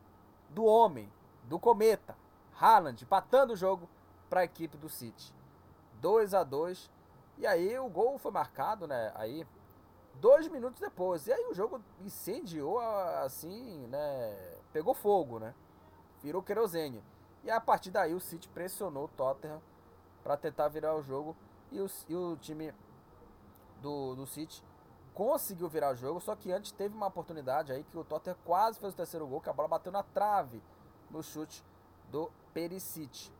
Do 0.51 0.65
homem, 0.65 1.13
do 1.45 1.59
cometa, 1.59 2.17
Haaland, 2.59 3.03
empatando 3.03 3.53
o 3.53 3.57
jogo 3.57 3.89
para 4.29 4.41
a 4.41 4.45
equipe 4.45 4.77
do 4.77 4.89
City. 4.89 5.35
2 6.01 6.35
a 6.35 6.45
2 6.45 6.91
E 7.39 7.47
aí 7.47 7.79
o 7.79 7.89
gol 7.89 8.19
foi 8.19 8.31
marcado, 8.31 8.87
né? 8.87 9.13
Aí 9.15 9.47
dois 10.15 10.49
minutos 10.49 10.81
depois. 10.81 11.27
E 11.27 11.33
aí 11.33 11.47
o 11.47 11.55
jogo 11.55 11.81
incendiou 12.01 12.79
assim, 12.79 13.87
né? 13.89 14.59
Pegou 14.73 14.95
fogo, 14.95 15.39
né? 15.39 15.55
Virou 16.23 16.43
querosene. 16.43 17.03
E 17.45 17.51
a 17.51 17.61
partir 17.61 17.91
daí 17.91 18.15
o 18.15 18.21
City 18.21 18.49
pressionou 18.49 19.05
o 19.05 19.09
Tottenham 19.09 19.61
para 20.23 20.37
tentar 20.37 20.69
virar 20.69 20.95
o 20.97 21.03
jogo. 21.03 21.37
E 21.71 21.81
o, 21.81 21.87
e 22.09 22.15
o 22.15 22.37
time 22.37 22.73
do, 23.81 24.15
do 24.15 24.27
City 24.27 24.65
conseguiu 25.15 25.69
virar 25.69 25.93
o 25.93 25.97
jogo. 25.97 26.21
Só 26.21 26.35
que 26.35 26.53
antes 26.53 26.73
teve 26.73 26.95
uma 26.95 27.07
oportunidade 27.07 27.73
aí 27.73 27.85
que 27.85 27.99
o 27.99 28.05
Tottenham 28.05 28.37
quase 28.45 28.79
fez 28.79 28.93
o 28.93 28.97
terceiro 28.97 29.27
gol, 29.27 29.41
que 29.41 29.51
a 29.51 29.53
bola 29.53 29.69
bateu 29.69 29.93
na 29.93 30.03
trave 30.03 30.63
no 31.11 31.23
chute 31.23 31.65
do 32.11 32.31
Perisic. 32.57 33.31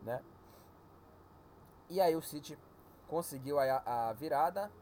Né? 0.00 0.22
E 1.90 2.00
aí 2.00 2.16
o 2.16 2.22
City 2.22 2.58
conseguiu 3.06 3.58
a, 3.60 3.82
a 4.08 4.12
virada. 4.14 4.72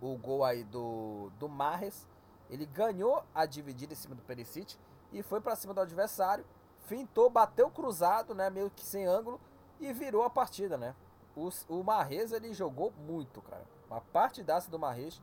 O 0.00 0.16
gol 0.16 0.42
aí 0.44 0.64
do, 0.64 1.30
do 1.38 1.46
Marres. 1.46 2.08
Ele 2.48 2.64
ganhou 2.64 3.22
a 3.34 3.44
dividida 3.44 3.92
em 3.92 3.96
cima 3.96 4.14
do 4.14 4.22
Perisic 4.22 4.76
e 5.12 5.22
foi 5.22 5.42
para 5.42 5.56
cima 5.56 5.74
do 5.74 5.80
adversário 5.80 6.44
fintou, 6.84 7.30
bateu 7.30 7.70
cruzado, 7.70 8.34
né, 8.34 8.50
meio 8.50 8.70
que 8.70 8.84
sem 8.84 9.06
ângulo 9.06 9.40
e 9.80 9.92
virou 9.92 10.22
a 10.22 10.30
partida, 10.30 10.76
né? 10.76 10.94
O, 11.34 11.48
o 11.68 11.82
Marrez, 11.82 12.32
ele 12.32 12.52
jogou 12.52 12.92
muito, 12.92 13.42
cara. 13.42 13.64
Uma 13.90 14.00
partidaça 14.00 14.70
do 14.70 14.78
Marrez 14.78 15.20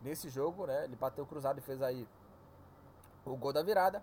nesse 0.00 0.28
jogo, 0.28 0.66
né? 0.66 0.84
Ele 0.84 0.96
bateu 0.96 1.26
cruzado 1.26 1.58
e 1.58 1.62
fez 1.62 1.82
aí 1.82 2.08
o 3.24 3.36
gol 3.36 3.52
da 3.52 3.62
virada. 3.62 4.02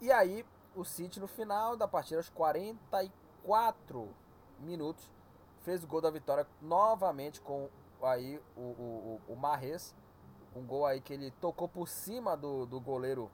E 0.00 0.10
aí, 0.10 0.46
o 0.76 0.84
City 0.84 1.18
no 1.18 1.26
final 1.26 1.76
da 1.76 1.88
partida, 1.88 2.18
aos 2.18 2.28
44 2.28 4.08
minutos, 4.60 5.10
fez 5.62 5.82
o 5.82 5.86
gol 5.86 6.00
da 6.00 6.10
vitória 6.10 6.46
novamente 6.60 7.40
com 7.40 7.68
aí 8.02 8.40
o, 8.56 8.60
o, 8.60 9.20
o, 9.28 9.32
o 9.32 9.36
Marrez. 9.36 9.94
Um 10.54 10.64
gol 10.64 10.86
aí 10.86 11.00
que 11.00 11.12
ele 11.12 11.30
tocou 11.32 11.68
por 11.68 11.88
cima 11.88 12.36
do, 12.36 12.64
do 12.66 12.80
goleiro 12.80 13.30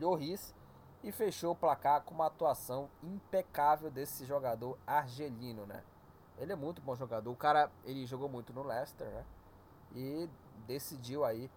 Lloris 0.00 0.54
e 1.02 1.12
fechou 1.12 1.52
o 1.52 1.56
placar 1.56 2.02
com 2.02 2.14
uma 2.14 2.26
atuação 2.26 2.88
impecável 3.02 3.90
desse 3.90 4.24
jogador 4.24 4.78
argelino, 4.86 5.66
né? 5.66 5.82
Ele 6.38 6.52
é 6.52 6.56
muito 6.56 6.80
bom 6.80 6.94
jogador. 6.96 7.30
O 7.30 7.36
cara, 7.36 7.70
ele 7.84 8.06
jogou 8.06 8.28
muito 8.28 8.52
no 8.52 8.62
Leicester, 8.62 9.08
né? 9.08 9.24
E 9.94 10.28
decidiu 10.66 11.24
aí 11.24 11.50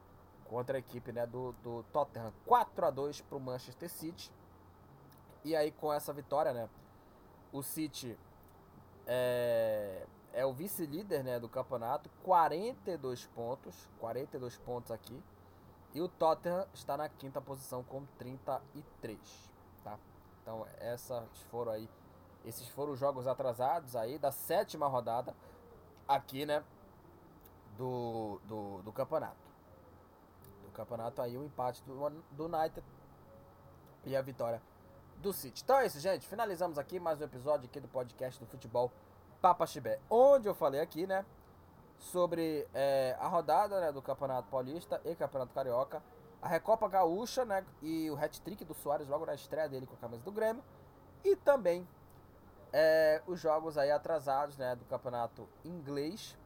contra 0.45 0.77
a 0.77 0.79
equipe, 0.79 1.11
né, 1.11 1.25
do, 1.25 1.53
do 1.63 1.83
Tottenham 1.91 2.33
4 2.45 2.85
a 2.85 2.91
2 2.91 3.21
para 3.21 3.37
o 3.37 3.41
Manchester 3.41 3.89
City. 3.89 4.31
E 5.43 5.55
aí 5.55 5.71
com 5.71 5.91
essa 5.91 6.13
vitória, 6.13 6.53
né, 6.53 6.69
o 7.51 7.61
City 7.61 8.17
é, 9.05 10.05
é 10.31 10.45
o 10.45 10.53
vice-líder, 10.53 11.23
né, 11.23 11.39
do 11.39 11.49
campeonato, 11.49 12.09
42 12.23 13.25
pontos, 13.27 13.89
42 13.99 14.57
pontos 14.57 14.91
aqui. 14.91 15.21
E 15.93 16.01
o 16.01 16.07
Tottenham 16.07 16.65
está 16.73 16.97
na 16.97 17.07
quinta 17.09 17.39
posição 17.39 17.83
com 17.83 18.05
33, 18.17 19.19
tá? 19.83 19.99
Então 20.41 20.65
essas 20.79 21.27
foram 21.51 21.73
aí, 21.73 21.89
esses 22.45 22.67
foram 22.69 22.93
os 22.93 22.99
jogos 22.99 23.27
atrasados 23.27 23.95
aí 23.95 24.17
da 24.17 24.31
sétima 24.31 24.87
rodada 24.87 25.35
aqui, 26.07 26.45
né, 26.45 26.63
do, 27.77 28.39
do, 28.45 28.81
do 28.81 28.91
campeonato. 28.91 29.51
Do 30.65 30.71
campeonato 30.71 31.21
aí 31.21 31.37
o 31.37 31.43
empate 31.43 31.83
do, 31.83 32.09
do 32.31 32.45
United 32.45 32.83
e 34.05 34.15
a 34.15 34.21
vitória 34.21 34.61
do 35.23 35.31
City. 35.31 35.63
Então 35.63 35.77
é 35.79 35.85
isso, 35.85 36.01
gente. 36.01 36.27
Finalizamos 36.27 36.77
aqui 36.77 36.99
mais 36.99 37.21
um 37.21 37.23
episódio 37.23 37.65
aqui 37.65 37.79
do 37.79 37.87
podcast 37.87 38.37
do 38.37 38.45
futebol 38.45 38.91
Papa 39.41 39.65
Chibé, 39.65 39.97
onde 40.09 40.49
eu 40.49 40.53
falei 40.53 40.81
aqui, 40.81 41.07
né, 41.07 41.25
sobre 41.97 42.67
é, 42.73 43.15
a 43.17 43.29
rodada 43.29 43.79
né, 43.79 43.89
do 43.89 44.01
Campeonato 44.01 44.49
Paulista 44.49 44.99
e 45.05 45.15
Campeonato 45.15 45.53
Carioca, 45.53 46.03
a 46.41 46.47
Recopa 46.49 46.89
Gaúcha, 46.89 47.45
né, 47.45 47.65
e 47.81 48.11
o 48.11 48.17
hat-trick 48.17 48.65
do 48.65 48.73
Soares 48.73 49.07
logo 49.07 49.25
na 49.25 49.33
estreia 49.33 49.69
dele 49.69 49.87
com 49.87 49.93
a 49.93 49.97
camisa 49.97 50.21
do 50.23 50.31
Grêmio, 50.31 50.61
e 51.23 51.37
também 51.37 51.87
é, 52.73 53.21
os 53.25 53.39
jogos 53.39 53.77
aí 53.77 53.91
atrasados, 53.91 54.57
né, 54.57 54.75
do 54.75 54.83
Campeonato 54.83 55.47
Inglês, 55.63 56.37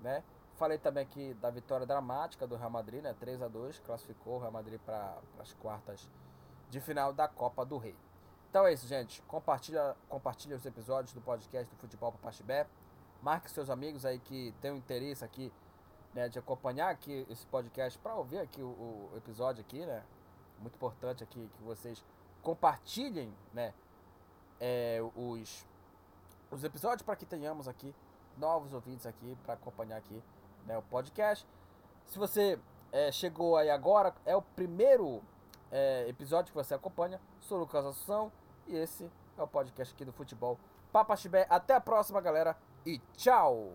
né, 0.00 0.22
Falei 0.54 0.76
também 0.76 1.02
aqui 1.04 1.32
da 1.40 1.48
vitória 1.48 1.86
dramática 1.86 2.46
do 2.46 2.54
Real 2.54 2.68
Madrid, 2.68 3.02
né? 3.02 3.16
3 3.18 3.40
a 3.40 3.48
2 3.48 3.78
classificou 3.78 4.34
o 4.34 4.38
Real 4.40 4.52
Madrid 4.52 4.78
para 4.84 5.16
as 5.38 5.54
quartas 5.54 6.06
de 6.68 6.78
final 6.82 7.14
da 7.14 7.26
Copa 7.26 7.64
do 7.64 7.78
Rei. 7.78 7.96
Então 8.50 8.66
é 8.66 8.72
isso, 8.72 8.88
gente. 8.88 9.22
Compartilha, 9.22 9.96
compartilha 10.08 10.56
os 10.56 10.66
episódios 10.66 11.12
do 11.12 11.20
podcast 11.20 11.72
do 11.72 11.78
Futebol 11.78 12.10
para 12.10 12.20
Pachibé. 12.20 12.66
Marque 13.22 13.48
seus 13.48 13.70
amigos 13.70 14.04
aí 14.04 14.18
que 14.18 14.52
têm 14.60 14.76
interesse 14.76 15.24
aqui 15.24 15.52
né, 16.12 16.28
de 16.28 16.36
acompanhar 16.36 16.90
aqui 16.90 17.24
esse 17.30 17.46
podcast 17.46 17.96
para 18.00 18.12
ouvir 18.16 18.40
aqui 18.40 18.60
o, 18.60 18.66
o, 18.66 19.12
episódio 19.16 19.60
aqui, 19.60 19.86
né? 19.86 20.02
Muito 20.58 20.74
importante 20.74 21.22
aqui 21.22 21.48
que 21.56 21.62
vocês 21.62 22.04
compartilhem, 22.42 23.32
né? 23.54 23.72
É, 24.58 24.98
os, 25.14 25.64
os 26.50 26.64
episódios 26.64 27.02
para 27.02 27.14
que 27.14 27.24
tenhamos 27.24 27.68
aqui 27.68 27.94
novos 28.36 28.74
ouvintes 28.74 29.06
aqui 29.06 29.38
para 29.44 29.54
acompanhar 29.54 29.98
aqui 29.98 30.20
né, 30.66 30.76
o 30.76 30.82
podcast. 30.82 31.46
Se 32.04 32.18
você 32.18 32.58
é, 32.90 33.12
chegou 33.12 33.56
aí 33.56 33.70
agora, 33.70 34.12
é 34.26 34.34
o 34.34 34.42
primeiro 34.42 35.22
é, 35.70 36.08
episódio 36.08 36.50
que 36.50 36.58
você 36.58 36.74
acompanha. 36.74 37.20
Sou 37.40 37.56
Lucas 37.56 37.86
Assunção 37.86 38.32
e 38.70 38.76
esse 38.76 39.04
é 39.36 39.42
o 39.42 39.46
podcast 39.46 39.92
aqui 39.94 40.04
do 40.04 40.12
Futebol 40.12 40.58
Papa 40.92 41.16
Chibé. 41.16 41.46
Até 41.50 41.74
a 41.74 41.80
próxima, 41.80 42.20
galera, 42.20 42.56
e 42.86 43.00
tchau! 43.16 43.72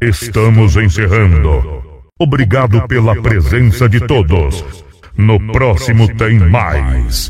Estamos 0.00 0.76
encerrando. 0.76 2.02
Obrigado 2.18 2.86
pela 2.88 3.20
presença 3.20 3.88
de 3.88 4.06
todos. 4.06 4.64
No 5.16 5.52
próximo 5.52 6.14
tem 6.16 6.38
mais. 6.38 7.24